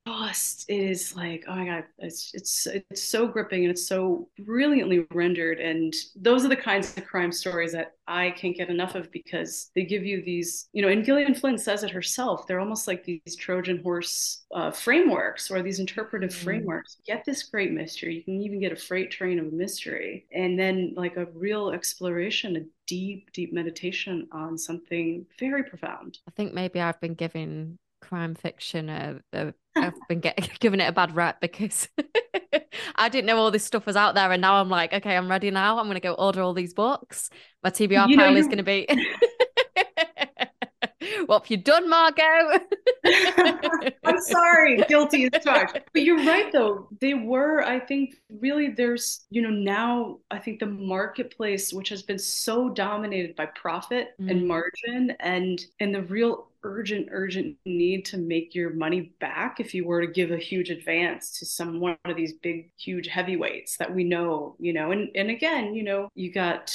it 0.69 0.75
is 0.77 1.17
like, 1.17 1.45
oh 1.49 1.57
my 1.57 1.67
God, 1.67 1.85
it's 1.99 2.31
it's 2.35 2.67
it's 2.67 3.03
so 3.03 3.27
gripping 3.27 3.65
and 3.65 3.71
it's 3.73 3.87
so 3.87 4.29
brilliantly 4.39 5.07
rendered. 5.13 5.59
And 5.59 5.93
those 6.15 6.45
are 6.45 6.49
the 6.49 6.57
kinds 6.57 6.97
of 6.97 7.05
crime 7.05 7.33
stories 7.33 7.73
that 7.73 7.95
I 8.11 8.33
can't 8.33 8.57
get 8.57 8.69
enough 8.69 8.97
of 8.97 9.11
because 9.13 9.71
they 9.77 9.85
give 9.85 10.05
you 10.05 10.23
these, 10.23 10.69
you 10.73 10.83
know, 10.83 10.89
and 10.89 11.05
Gillian 11.05 11.35
Flynn 11.35 11.57
says 11.57 11.85
it 11.85 11.91
herself. 11.91 12.47
They're 12.47 12.59
almost 12.59 12.89
like 12.89 13.05
these 13.05 13.37
Trojan 13.37 13.83
horse 13.83 14.43
uh, 14.53 14.73
frameworks 14.73 15.51
or 15.51 15.63
these 15.63 15.79
interpretive 15.79 16.31
mm. 16.31 16.43
frameworks. 16.43 16.97
Get 17.07 17.25
this 17.25 17.45
great 17.45 17.71
mystery. 17.71 18.17
You 18.17 18.25
can 18.25 18.43
even 18.43 18.61
get 18.61 18.73
a 18.73 18.77
freight 18.77 19.13
train 19.13 19.39
of 19.39 19.53
mystery. 19.53 20.27
And 20.33 20.59
then 20.59 20.93
like 20.97 21.17
a 21.17 21.27
real 21.27 21.71
exploration, 21.71 22.57
a 22.57 22.61
deep, 22.89 23.31
deep 23.33 23.53
meditation 23.53 24.27
on 24.33 24.59
something 24.59 25.25
very 25.39 25.63
profound. 25.63 26.19
I 26.27 26.33
think 26.33 26.53
maybe 26.53 26.81
I've 26.81 27.01
been 27.01 27.15
giving 27.15 27.79
crime 28.01 28.35
fiction 28.35 28.89
a, 28.89 29.21
a 29.33 29.55
I've 29.77 29.95
been 30.09 30.21
get, 30.21 30.51
giving 30.59 30.81
it 30.81 30.89
a 30.89 30.93
bad 30.93 31.15
rap 31.15 31.41
because 31.41 31.89
I 33.01 33.09
didn't 33.09 33.27
know 33.27 33.39
all 33.39 33.51
this 33.51 33.65
stuff 33.65 33.87
was 33.87 33.97
out 33.97 34.15
there, 34.15 34.31
and 34.31 34.43
now 34.43 34.57
I'm 34.57 34.69
like, 34.69 34.93
okay, 34.93 35.17
I'm 35.17 35.31
ready 35.31 35.51
now. 35.51 35.79
I'm 35.79 35.87
gonna 35.87 36.01
go 36.01 36.13
order 36.13 36.43
all 36.43 36.53
these 36.53 36.75
books. 36.75 37.31
My 37.65 37.71
TBR 37.71 38.09
you 38.09 38.17
pile 38.19 38.37
is 38.37 38.47
gonna 38.47 38.63
be. 38.63 38.87
what 41.25 41.43
have 41.43 41.51
you 41.51 41.57
done, 41.57 41.89
Margot? 41.89 42.61
I'm 44.05 44.21
sorry, 44.21 44.85
guilty 44.87 45.31
as 45.33 45.43
charged. 45.43 45.81
But 45.95 46.03
you're 46.03 46.23
right, 46.25 46.53
though. 46.53 46.89
They 47.01 47.15
were, 47.15 47.63
I 47.63 47.81
think, 47.81 48.17
really. 48.29 48.69
There's, 48.69 49.25
you 49.31 49.41
know, 49.41 49.49
now 49.49 50.19
I 50.31 50.39
think 50.39 50.61
the 50.61 50.67
marketplace, 50.67 51.73
which 51.73 51.89
has 51.89 52.03
been 52.03 52.19
so 52.19 52.69
dominated 52.69 53.35
by 53.35 53.47
profit 53.47 54.09
mm. 54.21 54.31
and 54.31 54.47
margin, 54.47 55.17
and 55.21 55.59
and 55.81 55.95
the 55.95 56.03
real 56.03 56.50
urgent, 56.63 57.09
urgent 57.11 57.57
need 57.65 58.05
to 58.07 58.17
make 58.17 58.55
your 58.55 58.71
money 58.71 59.13
back 59.21 59.61
if 59.61 59.75
you 59.75 59.85
were 59.85 60.01
to 60.01 60.13
give 60.13 60.31
a 60.31 60.37
huge 60.37 60.71
advance 60.71 61.39
to 61.39 61.47
some 61.47 61.81
one 61.81 61.97
of 62.05 62.17
these 62.17 62.35
big, 62.35 62.71
huge 62.77 63.09
heavyweights 63.09 63.77
that 63.77 63.95
we 63.95 64.05
know, 64.05 64.57
you 64.59 64.73
know. 64.73 64.93
And 64.93 65.11
and 65.15 65.31
again, 65.31 65.75
you 65.75 65.83
know, 65.83 66.09
you 66.15 66.33
got 66.33 66.75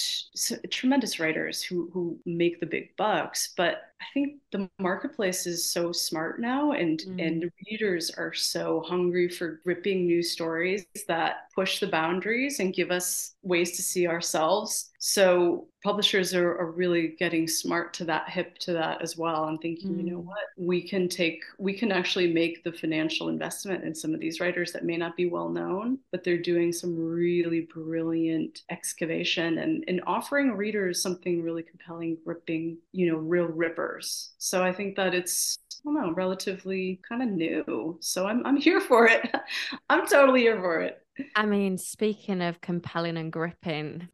tremendous 0.69 1.19
writers 1.19 1.61
who 1.61 1.89
who 1.93 2.19
make 2.25 2.59
the 2.59 2.65
big 2.65 2.95
bucks, 2.97 3.53
but 3.55 3.81
I 4.01 4.05
think 4.13 4.41
the 4.55 4.69
marketplace 4.79 5.45
is 5.45 5.69
so 5.69 5.91
smart 5.91 6.39
now 6.39 6.71
and 6.71 6.99
mm. 6.99 7.27
and 7.27 7.51
readers 7.69 8.09
are 8.11 8.33
so 8.33 8.81
hungry 8.87 9.27
for 9.27 9.59
gripping 9.65 10.05
new 10.05 10.23
stories 10.23 10.85
that 11.09 11.49
push 11.53 11.79
the 11.79 11.87
boundaries 11.87 12.59
and 12.59 12.73
give 12.73 12.89
us 12.91 13.35
ways 13.43 13.75
to 13.75 13.81
see 13.81 14.07
ourselves. 14.07 14.91
So 14.99 15.67
publishers 15.83 16.33
are, 16.33 16.57
are 16.57 16.71
really 16.71 17.15
getting 17.19 17.47
smart 17.47 17.93
to 17.93 18.05
that 18.05 18.27
hip 18.27 18.57
to 18.59 18.73
that 18.73 19.01
as 19.01 19.15
well 19.17 19.45
and 19.45 19.61
thinking, 19.61 19.91
mm. 19.91 19.97
you 19.97 20.11
know 20.11 20.21
mm. 20.21 20.25
what, 20.25 20.37
we 20.57 20.81
can 20.81 21.07
take 21.07 21.43
we 21.59 21.73
can 21.77 21.91
actually 21.91 22.31
make 22.31 22.63
the 22.63 22.71
financial 22.71 23.29
investment 23.29 23.83
in 23.83 23.93
some 23.93 24.13
of 24.13 24.19
these 24.19 24.39
writers 24.39 24.71
that 24.71 24.85
may 24.85 24.97
not 24.97 25.15
be 25.15 25.27
well 25.27 25.49
known, 25.49 25.99
but 26.11 26.23
they're 26.23 26.37
doing 26.37 26.71
some 26.71 26.97
really 26.97 27.67
brilliant 27.73 28.61
excavation 28.69 29.59
and, 29.59 29.83
and 29.87 30.01
offering 30.07 30.53
readers 30.53 31.01
something 31.01 31.41
really 31.41 31.63
compelling, 31.63 32.17
gripping, 32.23 32.77
you 32.91 33.11
know, 33.11 33.17
real 33.17 33.45
rippers. 33.45 34.31
So 34.45 34.63
I 34.63 34.71
think 34.71 34.95
that 34.97 35.15
it's 35.15 35.57
I 35.71 35.91
don't 35.91 35.95
know, 35.95 36.13
relatively 36.13 36.99
kind 37.07 37.23
of 37.23 37.29
new. 37.29 37.97
So 37.99 38.27
I'm 38.27 38.45
I'm 38.45 38.57
here 38.57 38.79
for 38.79 39.07
it. 39.07 39.27
I'm 39.89 40.05
totally 40.07 40.41
here 40.41 40.59
for 40.59 40.81
it. 40.81 41.01
I 41.35 41.47
mean, 41.47 41.79
speaking 41.79 42.41
of 42.43 42.61
compelling 42.61 43.17
and 43.17 43.31
gripping, 43.31 44.07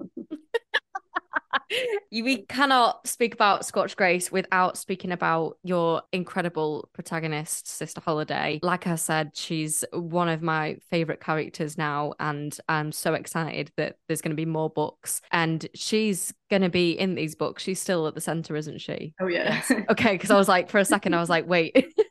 we 2.11 2.43
cannot 2.45 3.07
speak 3.07 3.33
about 3.33 3.65
Scorched 3.65 3.97
Grace 3.97 4.31
without 4.31 4.77
speaking 4.77 5.11
about 5.11 5.57
your 5.63 6.01
incredible 6.11 6.89
protagonist, 6.93 7.67
Sister 7.67 8.01
Holiday. 8.01 8.59
Like 8.63 8.87
I 8.87 8.95
said, 8.95 9.31
she's 9.33 9.83
one 9.93 10.29
of 10.29 10.41
my 10.41 10.77
favorite 10.89 11.21
characters 11.21 11.77
now, 11.77 12.13
and 12.19 12.57
I'm 12.67 12.91
so 12.91 13.13
excited 13.13 13.71
that 13.77 13.97
there's 14.07 14.21
going 14.21 14.31
to 14.31 14.35
be 14.35 14.45
more 14.45 14.69
books. 14.69 15.21
And 15.31 15.67
she's 15.73 16.33
going 16.49 16.61
to 16.61 16.69
be 16.69 16.91
in 16.91 17.15
these 17.15 17.35
books. 17.35 17.63
She's 17.63 17.79
still 17.79 18.07
at 18.07 18.15
the 18.15 18.21
center, 18.21 18.55
isn't 18.55 18.81
she? 18.81 19.13
Oh, 19.19 19.27
yeah. 19.27 19.61
Yes. 19.69 19.71
Okay. 19.89 20.13
Because 20.13 20.31
I 20.31 20.37
was 20.37 20.47
like, 20.47 20.69
for 20.69 20.79
a 20.79 20.85
second, 20.85 21.13
I 21.13 21.19
was 21.19 21.29
like, 21.29 21.47
wait. 21.47 21.93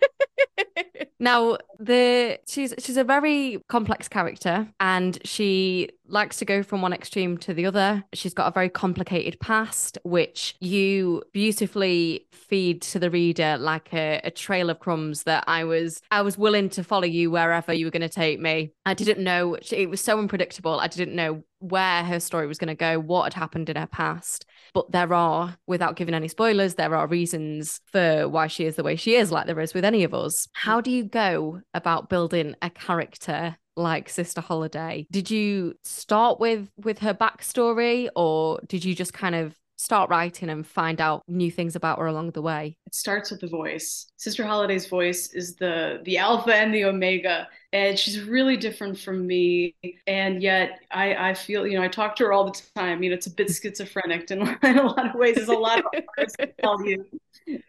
Now, 1.22 1.58
the 1.78 2.38
she's 2.46 2.74
she's 2.78 2.96
a 2.96 3.04
very 3.04 3.62
complex 3.68 4.08
character 4.08 4.66
and 4.80 5.18
she 5.22 5.90
likes 6.08 6.38
to 6.38 6.46
go 6.46 6.62
from 6.62 6.80
one 6.80 6.94
extreme 6.94 7.36
to 7.38 7.52
the 7.52 7.66
other. 7.66 8.02
She's 8.14 8.32
got 8.32 8.48
a 8.48 8.50
very 8.50 8.70
complicated 8.70 9.38
past 9.38 9.98
which 10.02 10.56
you 10.60 11.22
beautifully 11.32 12.26
feed 12.32 12.80
to 12.82 12.98
the 12.98 13.10
reader 13.10 13.58
like 13.58 13.92
a, 13.92 14.20
a 14.24 14.30
trail 14.30 14.70
of 14.70 14.80
crumbs 14.80 15.24
that 15.24 15.44
I 15.46 15.64
was 15.64 16.00
I 16.10 16.22
was 16.22 16.38
willing 16.38 16.70
to 16.70 16.82
follow 16.82 17.06
you 17.06 17.30
wherever 17.30 17.72
you 17.72 17.84
were 17.84 17.90
going 17.90 18.00
to 18.00 18.08
take 18.08 18.40
me. 18.40 18.72
I 18.86 18.94
didn't 18.94 19.22
know 19.22 19.58
it 19.70 19.90
was 19.90 20.00
so 20.00 20.18
unpredictable. 20.18 20.80
I 20.80 20.88
didn't 20.88 21.14
know 21.14 21.44
where 21.58 22.02
her 22.02 22.18
story 22.18 22.46
was 22.46 22.56
going 22.56 22.68
to 22.68 22.74
go, 22.74 22.98
what 22.98 23.24
had 23.24 23.34
happened 23.34 23.68
in 23.68 23.76
her 23.76 23.86
past. 23.86 24.46
But 24.74 24.90
there 24.92 25.12
are, 25.12 25.56
without 25.66 25.96
giving 25.96 26.14
any 26.14 26.28
spoilers, 26.28 26.74
there 26.74 26.94
are 26.94 27.06
reasons 27.06 27.80
for 27.86 28.28
why 28.28 28.46
she 28.46 28.64
is 28.64 28.76
the 28.76 28.82
way 28.82 28.96
she 28.96 29.14
is, 29.14 29.32
like 29.32 29.46
there 29.46 29.60
is 29.60 29.74
with 29.74 29.84
any 29.84 30.04
of 30.04 30.14
us. 30.14 30.46
How 30.52 30.80
do 30.80 30.90
you 30.90 31.04
go 31.04 31.60
about 31.74 32.08
building 32.08 32.54
a 32.62 32.70
character 32.70 33.56
like 33.76 34.08
Sister 34.08 34.40
Holiday? 34.40 35.06
Did 35.10 35.30
you 35.30 35.74
start 35.84 36.40
with 36.40 36.68
with 36.76 36.98
her 37.00 37.14
backstory, 37.14 38.08
or 38.14 38.60
did 38.66 38.84
you 38.84 38.94
just 38.94 39.12
kind 39.12 39.34
of 39.34 39.54
start 39.76 40.10
writing 40.10 40.50
and 40.50 40.66
find 40.66 41.00
out 41.00 41.22
new 41.26 41.50
things 41.50 41.74
about 41.74 41.98
her 41.98 42.06
along 42.06 42.32
the 42.32 42.42
way? 42.42 42.76
It 42.86 42.94
starts 42.94 43.30
with 43.30 43.40
the 43.40 43.48
voice. 43.48 44.06
Sister 44.16 44.44
Holiday's 44.44 44.86
voice 44.86 45.32
is 45.32 45.56
the 45.56 46.00
the 46.04 46.18
alpha 46.18 46.54
and 46.54 46.74
the 46.74 46.84
omega 46.84 47.48
and 47.72 47.98
she's 47.98 48.20
really 48.20 48.56
different 48.56 48.98
from 48.98 49.26
me. 49.26 49.74
And 50.06 50.42
yet 50.42 50.80
i 50.90 51.30
i 51.30 51.34
feel 51.34 51.66
you 51.66 51.78
know 51.78 51.84
i 51.84 51.88
talk 51.88 52.16
to 52.16 52.24
her 52.24 52.32
all 52.32 52.44
the 52.44 52.60
time. 52.74 53.02
You 53.02 53.10
know 53.10 53.16
it's 53.16 53.26
a 53.26 53.30
bit 53.30 53.50
schizophrenic 53.62 54.30
in, 54.30 54.40
in 54.62 54.78
a 54.78 54.86
lot 54.86 55.06
of 55.06 55.14
ways. 55.14 55.36
There's 55.36 55.48
a 55.48 55.54
lot 55.54 55.78
of 55.78 55.84
to 56.38 56.46
tell 56.60 56.84
you. 56.84 57.04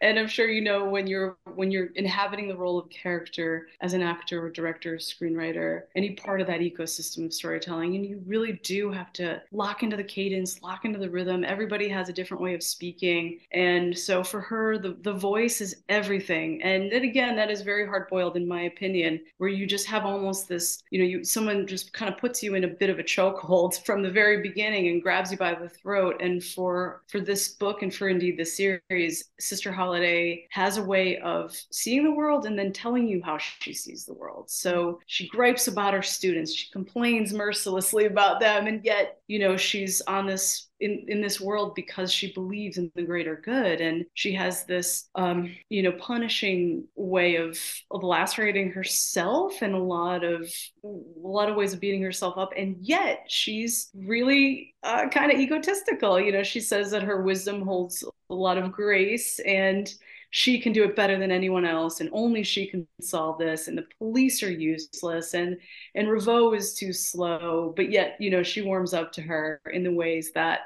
And 0.01 0.19
i'm 0.19 0.27
sure 0.27 0.47
you 0.47 0.61
know 0.61 0.85
when 0.85 1.07
you're 1.07 1.37
when 1.55 1.71
you're 1.71 1.87
inhabiting 1.95 2.47
the 2.47 2.57
role 2.57 2.77
of 2.77 2.89
character 2.89 3.67
as 3.81 3.93
an 3.93 4.01
actor 4.01 4.43
or 4.43 4.49
director 4.49 4.95
or 4.95 4.97
screenwriter 4.97 5.83
any 5.95 6.11
part 6.11 6.41
of 6.41 6.47
that 6.47 6.59
ecosystem 6.59 7.25
of 7.25 7.33
storytelling 7.33 7.95
and 7.95 8.05
you 8.05 8.21
really 8.25 8.59
do 8.63 8.91
have 8.91 9.11
to 9.13 9.41
lock 9.51 9.83
into 9.83 9.95
the 9.95 10.03
cadence 10.03 10.61
lock 10.61 10.85
into 10.85 10.99
the 10.99 11.09
rhythm. 11.09 11.43
Everybody 11.43 11.89
has 11.89 12.09
a 12.09 12.13
different 12.13 12.41
way 12.41 12.53
of 12.53 12.63
speaking. 12.63 13.39
And 13.51 13.97
so 13.97 14.23
for 14.23 14.41
her 14.41 14.77
the, 14.77 14.97
the 15.01 15.13
voice 15.13 15.61
is 15.61 15.75
everything. 15.89 16.61
And 16.63 16.91
then 16.91 17.03
again 17.03 17.35
that 17.35 17.51
is 17.51 17.61
very 17.61 17.85
hard 17.85 18.07
boiled 18.09 18.37
in 18.37 18.47
my 18.47 18.63
opinion 18.63 19.21
where 19.37 19.49
you 19.49 19.65
just 19.65 19.87
have 19.91 20.05
almost 20.05 20.47
this, 20.47 20.81
you 20.89 20.99
know, 20.99 21.05
you 21.05 21.23
someone 21.23 21.67
just 21.67 21.93
kind 21.93 22.11
of 22.11 22.19
puts 22.19 22.41
you 22.41 22.55
in 22.55 22.63
a 22.63 22.67
bit 22.67 22.89
of 22.89 22.97
a 22.97 23.03
chokehold 23.03 23.83
from 23.85 24.01
the 24.01 24.09
very 24.09 24.41
beginning 24.41 24.87
and 24.87 25.03
grabs 25.03 25.31
you 25.31 25.37
by 25.37 25.53
the 25.53 25.69
throat. 25.69 26.21
And 26.21 26.43
for 26.43 27.03
for 27.07 27.19
this 27.19 27.49
book 27.49 27.81
and 27.83 27.93
for 27.93 28.07
indeed 28.07 28.37
the 28.37 28.45
series, 28.45 29.25
Sister 29.39 29.71
Holiday 29.71 30.47
has 30.51 30.77
a 30.77 30.83
way 30.83 31.17
of 31.19 31.55
seeing 31.71 32.03
the 32.03 32.11
world 32.11 32.45
and 32.45 32.57
then 32.57 32.71
telling 32.71 33.07
you 33.07 33.21
how 33.23 33.37
she 33.37 33.73
sees 33.73 34.05
the 34.05 34.13
world. 34.13 34.49
So 34.49 34.99
she 35.05 35.27
gripes 35.27 35.67
about 35.67 35.93
her 35.93 36.01
students, 36.01 36.53
she 36.53 36.71
complains 36.71 37.33
mercilessly 37.33 38.05
about 38.05 38.39
them, 38.39 38.67
and 38.67 38.83
yet, 38.83 39.19
you 39.27 39.39
know, 39.39 39.57
she's 39.57 40.01
on 40.01 40.25
this 40.25 40.70
in, 40.81 41.05
in 41.07 41.21
this 41.21 41.39
world 41.39 41.75
because 41.75 42.11
she 42.11 42.33
believes 42.33 42.77
in 42.77 42.91
the 42.95 43.03
greater 43.03 43.35
good. 43.35 43.79
And 43.79 44.05
she 44.15 44.33
has 44.33 44.65
this 44.65 45.09
um, 45.15 45.55
you 45.69 45.83
know 45.83 45.93
punishing 45.93 46.85
way 46.95 47.35
of, 47.37 47.57
of 47.91 48.03
lacerating 48.03 48.71
herself 48.71 49.61
and 49.61 49.73
a 49.73 49.79
lot 49.79 50.23
of 50.23 50.51
a 50.83 50.87
lot 51.17 51.49
of 51.49 51.55
ways 51.55 51.73
of 51.73 51.79
beating 51.79 52.01
herself 52.01 52.37
up. 52.37 52.51
And 52.57 52.75
yet 52.81 53.25
she's 53.27 53.91
really 53.95 54.75
uh, 54.83 55.07
kind 55.09 55.31
of 55.31 55.39
egotistical. 55.39 56.19
You 56.19 56.31
know 56.31 56.43
she 56.43 56.59
says 56.59 56.91
that 56.91 57.03
her 57.03 57.21
wisdom 57.21 57.61
holds 57.61 58.03
a 58.29 58.33
lot 58.33 58.57
of 58.57 58.71
grace 58.71 59.39
and 59.39 59.93
she 60.33 60.61
can 60.61 60.71
do 60.71 60.85
it 60.85 60.95
better 60.95 61.19
than 61.19 61.29
anyone 61.29 61.65
else 61.65 61.99
and 61.99 62.09
only 62.13 62.41
she 62.41 62.65
can 62.65 62.87
solve 63.01 63.37
this 63.37 63.67
and 63.67 63.77
the 63.77 63.85
police 63.97 64.41
are 64.41 64.51
useless 64.51 65.33
and 65.33 65.57
and 65.93 66.07
Riveaux 66.09 66.53
is 66.53 66.73
too 66.73 66.93
slow. 66.93 67.73
But 67.75 67.91
yet 67.91 68.15
you 68.19 68.31
know 68.31 68.41
she 68.41 68.61
warms 68.63 68.93
up 68.93 69.11
to 69.13 69.21
her 69.21 69.61
in 69.71 69.83
the 69.83 69.93
ways 69.93 70.31
that 70.33 70.61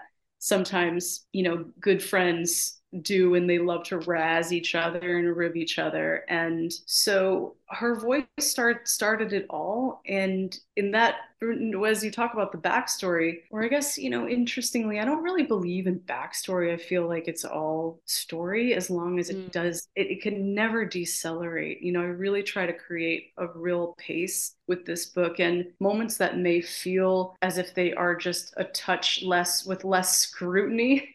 sometimes 0.45 1.25
you 1.33 1.41
know 1.41 1.65
good 1.79 2.03
friends 2.03 2.79
do 3.01 3.35
and 3.35 3.49
they 3.49 3.59
love 3.59 3.83
to 3.85 3.99
razz 3.99 4.51
each 4.51 4.75
other 4.75 5.17
and 5.17 5.35
rib 5.35 5.55
each 5.55 5.79
other. 5.79 6.23
And 6.29 6.73
so 6.85 7.55
her 7.69 7.95
voice 7.95 8.25
start 8.39 8.87
started 8.87 9.33
it 9.33 9.45
all. 9.49 10.01
And 10.07 10.57
in 10.75 10.91
that 10.91 11.15
as 11.87 12.03
you 12.03 12.11
talk 12.11 12.33
about 12.33 12.51
the 12.51 12.57
backstory 12.57 13.39
or 13.51 13.63
i 13.63 13.67
guess 13.67 13.97
you 13.97 14.09
know 14.09 14.27
interestingly 14.27 14.99
i 14.99 15.05
don't 15.05 15.23
really 15.23 15.43
believe 15.43 15.85
in 15.85 15.99
backstory. 15.99 16.73
I 16.73 16.77
feel 16.77 17.07
like 17.07 17.27
it's 17.27 17.45
all 17.45 17.99
story 18.05 18.73
as 18.73 18.89
long 18.89 19.19
as 19.19 19.29
it 19.29 19.37
mm. 19.37 19.51
does 19.51 19.87
it, 19.95 20.07
it 20.07 20.21
can 20.21 20.53
never 20.53 20.85
decelerate. 20.85 21.81
You 21.81 21.91
know 21.91 22.01
i 22.01 22.05
really 22.05 22.43
try 22.43 22.65
to 22.65 22.73
create 22.73 23.31
a 23.37 23.47
real 23.47 23.95
pace 23.97 24.55
with 24.67 24.85
this 24.85 25.05
book 25.05 25.39
and 25.39 25.67
moments 25.79 26.17
that 26.17 26.37
may 26.37 26.61
feel 26.61 27.35
as 27.41 27.57
if 27.57 27.73
they 27.73 27.93
are 27.93 28.15
just 28.15 28.53
a 28.57 28.63
touch 28.65 29.21
less 29.21 29.65
with 29.65 29.83
less 29.83 30.17
scrutiny 30.17 31.13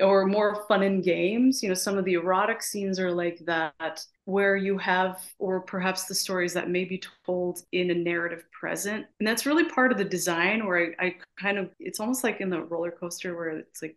or 0.00 0.26
more 0.26 0.64
fun 0.66 0.82
and 0.82 1.02
games. 1.02 1.62
You 1.62 1.68
know, 1.68 1.74
some 1.74 1.98
of 1.98 2.04
the 2.04 2.14
erotic 2.14 2.62
scenes 2.62 2.98
are 2.98 3.12
like 3.12 3.38
that, 3.46 4.04
where 4.24 4.56
you 4.56 4.78
have, 4.78 5.20
or 5.38 5.60
perhaps 5.60 6.04
the 6.04 6.14
stories 6.14 6.52
that 6.54 6.70
may 6.70 6.84
be 6.84 7.02
told 7.26 7.60
in 7.72 7.90
a 7.90 7.94
narrative 7.94 8.44
present. 8.52 9.06
And 9.18 9.26
that's 9.26 9.46
really 9.46 9.64
part 9.64 9.92
of 9.92 9.98
the 9.98 10.04
design 10.04 10.66
where 10.66 10.94
I, 11.00 11.06
I 11.06 11.16
kind 11.40 11.58
of, 11.58 11.70
it's 11.80 12.00
almost 12.00 12.24
like 12.24 12.40
in 12.40 12.50
the 12.50 12.62
roller 12.62 12.92
coaster 12.92 13.36
where 13.36 13.50
it's 13.50 13.82
like 13.82 13.96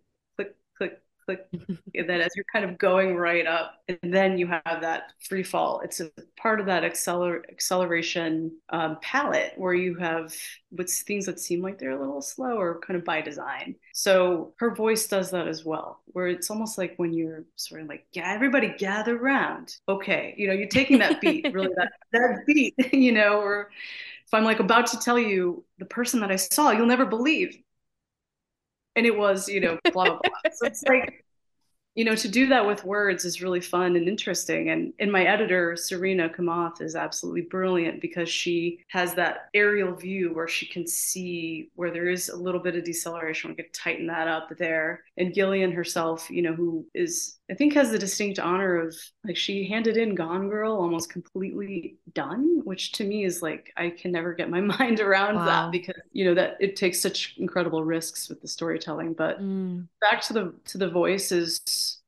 click, 1.25 1.47
and 1.95 2.09
then 2.09 2.21
as 2.21 2.31
you're 2.35 2.45
kind 2.51 2.65
of 2.65 2.77
going 2.77 3.15
right 3.15 3.45
up 3.47 3.75
and 3.87 4.13
then 4.13 4.37
you 4.37 4.47
have 4.47 4.81
that 4.81 5.13
free 5.27 5.43
fall. 5.43 5.81
It's 5.83 5.99
a 5.99 6.11
part 6.37 6.59
of 6.59 6.65
that 6.67 6.83
acceler- 6.83 7.43
acceleration 7.51 8.51
um, 8.69 8.97
palette 9.01 9.53
where 9.57 9.73
you 9.73 9.95
have 9.95 10.33
what's 10.69 11.03
things 11.03 11.25
that 11.25 11.39
seem 11.39 11.61
like 11.61 11.79
they're 11.79 11.91
a 11.91 11.99
little 11.99 12.21
slower 12.21 12.79
kind 12.85 12.97
of 12.97 13.05
by 13.05 13.21
design. 13.21 13.75
So 13.93 14.53
her 14.57 14.75
voice 14.75 15.07
does 15.07 15.31
that 15.31 15.47
as 15.47 15.65
well 15.65 16.01
where 16.07 16.27
it's 16.27 16.49
almost 16.49 16.77
like 16.77 16.93
when 16.97 17.13
you're 17.13 17.43
sort 17.55 17.81
of 17.81 17.87
like 17.87 18.05
yeah 18.13 18.31
everybody 18.33 18.73
gather 18.77 19.17
around. 19.17 19.77
Okay 19.87 20.33
you 20.37 20.47
know 20.47 20.53
you're 20.53 20.67
taking 20.67 20.99
that 20.99 21.21
beat 21.21 21.45
really 21.53 21.73
that 21.75 21.91
that 22.11 22.43
beat 22.45 22.73
you 22.93 23.11
know 23.11 23.39
or 23.39 23.69
if 24.25 24.33
i'm 24.33 24.43
like 24.43 24.59
about 24.59 24.87
to 24.87 24.99
tell 24.99 25.19
you 25.19 25.63
the 25.79 25.85
person 25.85 26.19
that 26.19 26.31
i 26.31 26.35
saw 26.35 26.71
you'll 26.71 26.85
never 26.85 27.05
believe 27.05 27.57
and 28.95 29.05
it 29.05 29.15
was 29.15 29.47
you 29.47 29.59
know 29.59 29.77
blah 29.91 30.05
blah 30.05 30.19
blah. 30.23 30.51
So 30.53 30.65
it's 30.65 30.83
like 30.87 31.25
you 31.95 32.03
know 32.03 32.15
to 32.15 32.27
do 32.27 32.47
that 32.47 32.65
with 32.65 32.83
words 32.83 33.25
is 33.25 33.41
really 33.41 33.61
fun 33.61 33.95
and 33.95 34.07
interesting. 34.07 34.69
And 34.69 34.93
and 34.99 35.11
my 35.11 35.23
editor 35.23 35.75
serena 35.75 36.29
kamath 36.29 36.81
is 36.81 36.95
absolutely 36.95 37.41
brilliant 37.41 38.01
because 38.01 38.29
she 38.29 38.79
has 38.89 39.13
that 39.15 39.49
aerial 39.53 39.93
view 39.93 40.33
where 40.33 40.47
she 40.47 40.65
can 40.65 40.87
see 40.87 41.69
where 41.75 41.91
there 41.91 42.09
is 42.09 42.29
a 42.29 42.35
little 42.35 42.61
bit 42.61 42.75
of 42.75 42.83
deceleration. 42.83 43.49
We 43.49 43.55
could 43.55 43.73
tighten 43.73 44.07
that 44.07 44.27
up 44.27 44.49
there. 44.57 45.03
And 45.17 45.33
gillian 45.33 45.71
herself 45.71 46.29
you 46.29 46.41
know 46.41 46.53
who 46.53 46.85
is 46.93 47.37
I 47.49 47.53
think 47.53 47.73
has 47.73 47.91
the 47.91 47.99
distinct 47.99 48.39
honor 48.39 48.77
of 48.77 48.95
like 49.23 49.37
she 49.37 49.67
handed 49.67 49.97
in 49.97 50.15
Gone 50.15 50.49
Girl 50.49 50.73
almost 50.73 51.11
completely 51.11 51.97
done, 52.13 52.61
which 52.63 52.91
to 52.93 53.03
me 53.03 53.23
is 53.23 53.43
like 53.43 53.71
I 53.77 53.91
can 53.91 54.11
never 54.11 54.33
get 54.33 54.49
my 54.49 54.61
mind 54.79 54.99
around 54.99 55.35
wow. 55.35 55.45
that 55.45 55.71
because 55.71 56.01
you 56.11 56.25
know 56.25 56.33
that 56.33 56.57
it 56.59 56.75
takes 56.75 56.99
such 56.99 57.35
incredible 57.37 57.83
risks 57.83 58.29
with 58.29 58.41
the 58.41 58.47
storytelling. 58.47 59.13
But 59.13 59.41
mm. 59.41 59.87
back 60.01 60.21
to 60.23 60.33
the 60.33 60.53
to 60.65 60.77
the 60.77 60.89
voices, 60.89 61.61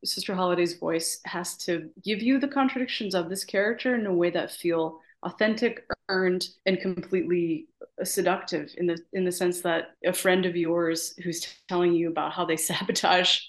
Sister 0.04 0.34
Holiday's 0.34 0.74
voice 0.74 1.20
has 1.26 1.56
to 1.58 1.90
give 2.04 2.22
you 2.22 2.40
the 2.40 2.48
contradictions 2.48 3.14
of 3.14 3.30
this 3.30 3.44
character 3.44 3.96
in 3.96 4.08
a 4.08 4.14
way 4.14 4.32
that 4.32 4.52
feel 4.52 5.00
authentic, 5.24 5.86
earned, 6.10 6.50
and 6.66 6.80
completely 6.80 7.68
seductive 8.04 8.74
in 8.78 8.88
the 8.88 8.98
in 9.14 9.26
the 9.26 9.32
sense 9.32 9.62
that 9.62 9.96
a 10.06 10.14
friend 10.14 10.46
of 10.46 10.56
yours 10.56 11.16
who's 11.24 11.48
telling 11.68 11.94
you 11.94 12.10
about 12.10 12.34
how 12.34 12.46
they 12.46 12.58
sabotage 12.58 13.40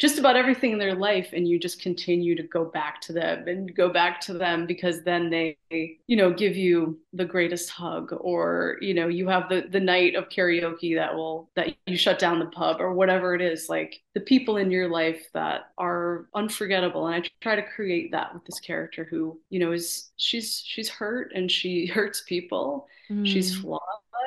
just 0.00 0.18
about 0.18 0.34
everything 0.34 0.72
in 0.72 0.78
their 0.78 0.94
life 0.94 1.28
and 1.34 1.46
you 1.46 1.58
just 1.58 1.82
continue 1.82 2.34
to 2.34 2.42
go 2.42 2.64
back 2.64 3.02
to 3.02 3.12
them 3.12 3.46
and 3.46 3.74
go 3.76 3.90
back 3.90 4.18
to 4.18 4.32
them 4.32 4.66
because 4.66 5.02
then 5.02 5.28
they 5.28 5.56
you 5.70 6.16
know 6.16 6.32
give 6.32 6.56
you 6.56 6.98
the 7.12 7.24
greatest 7.24 7.68
hug 7.68 8.10
or 8.18 8.78
you 8.80 8.94
know 8.94 9.08
you 9.08 9.28
have 9.28 9.48
the 9.50 9.66
the 9.70 9.78
night 9.78 10.14
of 10.14 10.28
karaoke 10.30 10.96
that 10.96 11.14
will 11.14 11.50
that 11.54 11.74
you 11.86 11.98
shut 11.98 12.18
down 12.18 12.38
the 12.38 12.46
pub 12.46 12.80
or 12.80 12.94
whatever 12.94 13.34
it 13.34 13.42
is. 13.42 13.68
Like 13.68 14.00
the 14.14 14.20
people 14.20 14.56
in 14.56 14.70
your 14.70 14.88
life 14.88 15.26
that 15.34 15.70
are 15.76 16.26
unforgettable 16.34 17.06
and 17.06 17.22
i 17.22 17.28
try 17.40 17.54
to 17.54 17.62
create 17.62 18.10
that 18.10 18.32
with 18.32 18.44
this 18.46 18.58
character 18.58 19.06
who 19.08 19.38
you 19.50 19.60
know 19.60 19.72
is 19.72 20.10
she's 20.16 20.62
she's 20.64 20.88
hurt 20.88 21.32
and 21.34 21.50
she 21.50 21.86
hurts 21.94 22.22
people 22.26 22.88
mm. 23.10 23.26
she's 23.26 23.56
flawed 23.56 23.80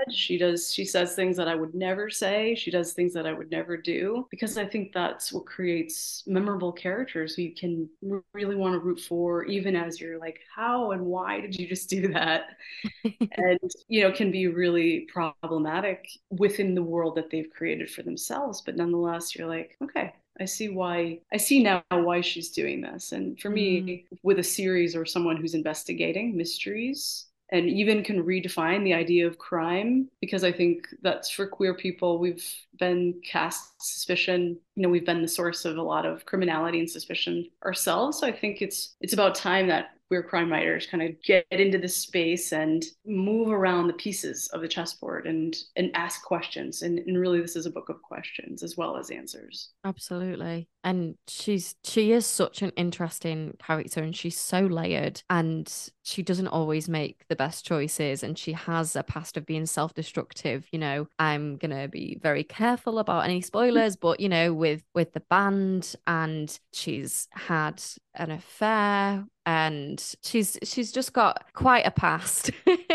she 0.09 0.37
does 0.37 0.73
she 0.73 0.85
says 0.85 1.15
things 1.15 1.37
that 1.37 1.47
I 1.47 1.55
would 1.55 1.73
never 1.73 2.09
say. 2.09 2.55
She 2.55 2.71
does 2.71 2.93
things 2.93 3.13
that 3.13 3.25
I 3.25 3.33
would 3.33 3.51
never 3.51 3.77
do 3.77 4.27
because 4.29 4.57
I 4.57 4.65
think 4.65 4.93
that's 4.93 5.31
what 5.31 5.45
creates 5.45 6.23
memorable 6.27 6.71
characters 6.71 7.35
who 7.35 7.43
you 7.43 7.55
can 7.55 7.89
really 8.33 8.55
want 8.55 8.73
to 8.73 8.79
root 8.79 8.99
for 8.99 9.45
even 9.45 9.75
as 9.75 9.99
you're 9.99 10.19
like 10.19 10.39
how 10.53 10.91
and 10.91 11.05
why 11.05 11.39
did 11.39 11.55
you 11.55 11.67
just 11.67 11.89
do 11.89 12.07
that? 12.13 12.57
and 13.03 13.59
you 13.87 14.03
know 14.03 14.11
can 14.11 14.31
be 14.31 14.47
really 14.47 15.07
problematic 15.11 16.07
within 16.29 16.75
the 16.75 16.83
world 16.83 17.15
that 17.15 17.29
they've 17.29 17.49
created 17.55 17.89
for 17.89 18.03
themselves 18.03 18.61
but 18.61 18.75
nonetheless 18.75 19.35
you're 19.35 19.47
like 19.47 19.77
okay 19.83 20.13
I 20.39 20.45
see 20.45 20.69
why 20.69 21.19
I 21.31 21.37
see 21.37 21.61
now 21.61 21.83
why 21.91 22.21
she's 22.21 22.49
doing 22.49 22.81
this. 22.81 23.11
And 23.11 23.39
for 23.39 23.51
me, 23.51 23.81
mm. 23.81 24.17
with 24.23 24.39
a 24.39 24.43
series 24.43 24.95
or 24.95 25.05
someone 25.05 25.37
who's 25.37 25.53
investigating 25.53 26.35
mysteries, 26.35 27.27
and 27.53 27.69
even 27.69 28.03
can 28.03 28.23
redefine 28.23 28.83
the 28.83 28.95
idea 28.95 29.27
of 29.27 29.37
crime 29.37 30.09
because 30.19 30.43
I 30.43 30.51
think 30.51 30.87
that's 31.03 31.29
for 31.29 31.45
queer 31.45 31.75
people. 31.75 32.17
We've 32.17 32.43
been 32.79 33.21
cast 33.23 33.79
suspicion, 33.79 34.57
you 34.75 34.81
know, 34.81 34.89
we've 34.89 35.05
been 35.05 35.21
the 35.21 35.27
source 35.27 35.63
of 35.63 35.77
a 35.77 35.81
lot 35.81 36.05
of 36.05 36.25
criminality 36.25 36.79
and 36.79 36.89
suspicion 36.89 37.47
ourselves. 37.63 38.19
So 38.19 38.27
I 38.27 38.31
think 38.31 38.63
it's 38.63 38.95
it's 39.01 39.13
about 39.13 39.35
time 39.35 39.67
that 39.67 39.91
queer 40.13 40.21
crime 40.21 40.51
writers 40.51 40.85
kind 40.85 41.01
of 41.01 41.09
get 41.23 41.45
into 41.49 41.79
this 41.79 41.95
space 41.95 42.51
and 42.53 42.85
move 43.05 43.49
around 43.49 43.87
the 43.87 43.93
pieces 43.93 44.47
of 44.53 44.61
the 44.61 44.67
chessboard 44.67 45.25
and 45.25 45.55
and 45.75 45.89
ask 45.95 46.23
questions 46.23 46.83
and, 46.83 46.99
and 46.99 47.17
really 47.17 47.41
this 47.41 47.55
is 47.55 47.65
a 47.65 47.71
book 47.71 47.89
of 47.89 47.99
questions 48.03 48.61
as 48.61 48.77
well 48.77 48.95
as 48.95 49.09
answers 49.09 49.69
absolutely 49.85 50.67
and 50.83 51.15
she's 51.27 51.75
she 51.83 52.11
is 52.11 52.27
such 52.27 52.61
an 52.61 52.71
interesting 52.75 53.55
character 53.57 54.01
and 54.03 54.15
she's 54.15 54.37
so 54.37 54.59
layered 54.59 55.23
and 55.31 55.89
she 56.03 56.21
doesn't 56.21 56.47
always 56.47 56.87
make 56.87 57.25
the 57.29 57.35
best 57.35 57.65
choices 57.65 58.23
and 58.23 58.37
she 58.37 58.51
has 58.53 58.95
a 58.95 59.03
past 59.03 59.37
of 59.37 59.45
being 59.45 59.65
self-destructive 59.65 60.67
you 60.71 60.79
know 60.79 61.07
i'm 61.19 61.57
gonna 61.57 61.87
be 61.87 62.19
very 62.21 62.43
careful 62.43 62.99
about 62.99 63.23
any 63.23 63.39
mm. 63.39 63.45
spoilers 63.45 63.95
but 63.95 64.19
you 64.19 64.29
know 64.29 64.53
with 64.53 64.83
with 64.93 65.13
the 65.13 65.21
band 65.29 65.95
and 66.05 66.59
she's 66.73 67.27
had 67.31 67.81
an 68.15 68.31
affair 68.31 69.25
and 69.45 70.15
she's 70.21 70.57
she's 70.63 70.91
just 70.91 71.13
got 71.13 71.45
quite 71.53 71.85
a 71.85 71.91
past. 71.91 72.51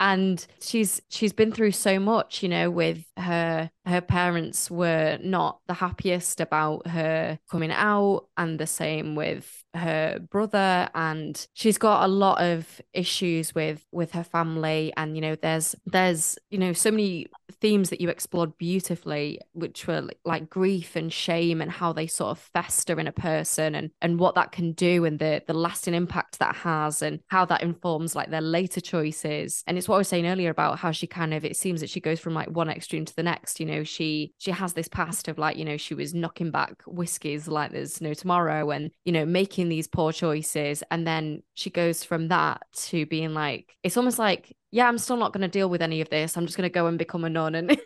And 0.00 0.44
she's 0.60 1.00
she's 1.10 1.32
been 1.32 1.52
through 1.52 1.70
so 1.70 2.00
much 2.00 2.42
you 2.42 2.48
know 2.48 2.70
with 2.70 3.04
her 3.16 3.70
her 3.86 4.00
parents 4.00 4.68
were 4.68 5.16
not 5.22 5.60
the 5.68 5.74
happiest 5.74 6.40
about 6.40 6.88
her 6.88 7.38
coming 7.48 7.70
out 7.70 8.26
and 8.36 8.58
the 8.58 8.66
same 8.66 9.14
with 9.14 9.61
her 9.74 10.18
brother 10.30 10.88
and 10.94 11.46
she's 11.54 11.78
got 11.78 12.04
a 12.04 12.08
lot 12.08 12.40
of 12.42 12.80
issues 12.92 13.54
with 13.54 13.86
with 13.92 14.12
her 14.12 14.24
family. 14.24 14.92
And 14.96 15.16
you 15.16 15.22
know 15.22 15.34
there's 15.36 15.74
there's 15.86 16.38
you 16.50 16.58
know 16.58 16.72
so 16.72 16.90
many 16.90 17.28
themes 17.62 17.88
that 17.88 18.00
you 18.00 18.08
explored 18.08 18.58
beautifully 18.58 19.40
which 19.52 19.86
were 19.86 20.06
like 20.24 20.50
grief 20.50 20.96
and 20.96 21.12
shame 21.12 21.62
and 21.62 21.70
how 21.70 21.92
they 21.92 22.06
sort 22.06 22.32
of 22.32 22.38
fester 22.38 23.00
in 23.00 23.06
a 23.06 23.12
person 23.12 23.74
and 23.74 23.90
and 24.02 24.18
what 24.18 24.34
that 24.34 24.52
can 24.52 24.72
do 24.72 25.04
and 25.04 25.18
the 25.18 25.42
the 25.46 25.54
lasting 25.54 25.94
impact 25.94 26.38
that 26.38 26.54
has 26.54 27.00
and 27.00 27.20
how 27.28 27.44
that 27.44 27.62
informs 27.62 28.14
like 28.14 28.30
their 28.30 28.40
later 28.40 28.80
choices. 28.80 29.62
And 29.66 29.78
it's 29.78 29.88
what 29.88 29.94
I 29.94 29.98
was 29.98 30.08
saying 30.08 30.26
earlier 30.26 30.50
about 30.50 30.78
how 30.78 30.90
she 30.90 31.06
kind 31.06 31.32
of 31.32 31.44
it 31.44 31.56
seems 31.56 31.80
that 31.80 31.90
she 31.90 32.00
goes 32.00 32.20
from 32.20 32.34
like 32.34 32.50
one 32.50 32.68
extreme 32.68 33.04
to 33.04 33.16
the 33.16 33.22
next 33.22 33.60
you 33.60 33.66
know 33.66 33.84
she 33.84 34.34
she 34.38 34.50
has 34.50 34.74
this 34.74 34.88
past 34.88 35.28
of 35.28 35.38
like 35.38 35.56
you 35.56 35.64
know 35.64 35.76
she 35.76 35.94
was 35.94 36.12
knocking 36.12 36.50
back 36.50 36.82
whiskies 36.86 37.48
like 37.48 37.72
there's 37.72 38.00
no 38.00 38.12
tomorrow 38.12 38.70
and 38.70 38.90
you 39.04 39.12
know 39.12 39.24
making 39.24 39.62
making 39.62 39.68
these 39.68 39.88
poor 39.88 40.12
choices. 40.12 40.82
And 40.90 41.06
then 41.06 41.42
she 41.54 41.70
goes 41.70 42.04
from 42.04 42.28
that 42.28 42.62
to 42.88 43.06
being 43.06 43.34
like 43.34 43.76
it's 43.82 43.96
almost 43.96 44.18
like 44.18 44.56
yeah 44.72 44.88
i'm 44.88 44.98
still 44.98 45.16
not 45.16 45.32
going 45.32 45.42
to 45.42 45.48
deal 45.48 45.70
with 45.70 45.80
any 45.80 46.00
of 46.00 46.10
this 46.10 46.36
i'm 46.36 46.46
just 46.46 46.56
going 46.56 46.68
to 46.68 46.72
go 46.72 46.86
and 46.86 46.98
become 46.98 47.22
a 47.24 47.30
nun 47.30 47.54
and 47.54 47.70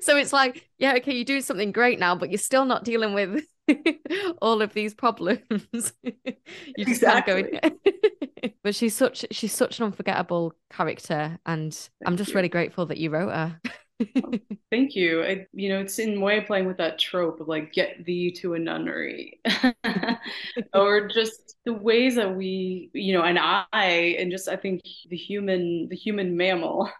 so 0.00 0.16
it's 0.16 0.32
like 0.32 0.68
yeah 0.78 0.94
okay 0.96 1.14
you're 1.14 1.24
doing 1.24 1.42
something 1.42 1.70
great 1.70 2.00
now 2.00 2.16
but 2.16 2.30
you're 2.30 2.38
still 2.38 2.64
not 2.64 2.82
dealing 2.82 3.14
with 3.14 3.46
all 4.42 4.60
of 4.60 4.72
these 4.74 4.94
problems 4.94 5.60
you 6.02 6.12
just 6.78 6.88
exactly. 7.02 7.44
kind 7.44 7.64
of 7.64 7.72
go 8.42 8.50
but 8.62 8.74
she's 8.74 8.94
such 8.94 9.24
she's 9.30 9.52
such 9.52 9.78
an 9.78 9.86
unforgettable 9.86 10.54
character 10.70 11.38
and 11.46 11.72
Thank 11.72 11.90
i'm 12.06 12.16
just 12.16 12.30
you. 12.30 12.36
really 12.36 12.48
grateful 12.48 12.86
that 12.86 12.98
you 12.98 13.10
wrote 13.10 13.30
her 13.30 13.60
Thank 14.70 14.96
you. 14.96 15.22
I, 15.22 15.46
you 15.52 15.68
know, 15.68 15.80
it's 15.80 15.98
in 15.98 16.20
way 16.20 16.40
playing 16.40 16.66
with 16.66 16.78
that 16.78 16.98
trope 16.98 17.40
of 17.40 17.48
like 17.48 17.72
get 17.72 18.04
thee 18.04 18.32
to 18.40 18.54
a 18.54 18.58
nunnery, 18.58 19.40
or 20.74 21.08
just 21.08 21.56
the 21.64 21.72
ways 21.72 22.16
that 22.16 22.34
we, 22.34 22.90
you 22.92 23.12
know, 23.14 23.22
and 23.22 23.38
I, 23.38 24.16
and 24.18 24.30
just 24.30 24.48
I 24.48 24.56
think 24.56 24.82
the 25.08 25.16
human, 25.16 25.88
the 25.88 25.96
human 25.96 26.36
mammal 26.36 26.90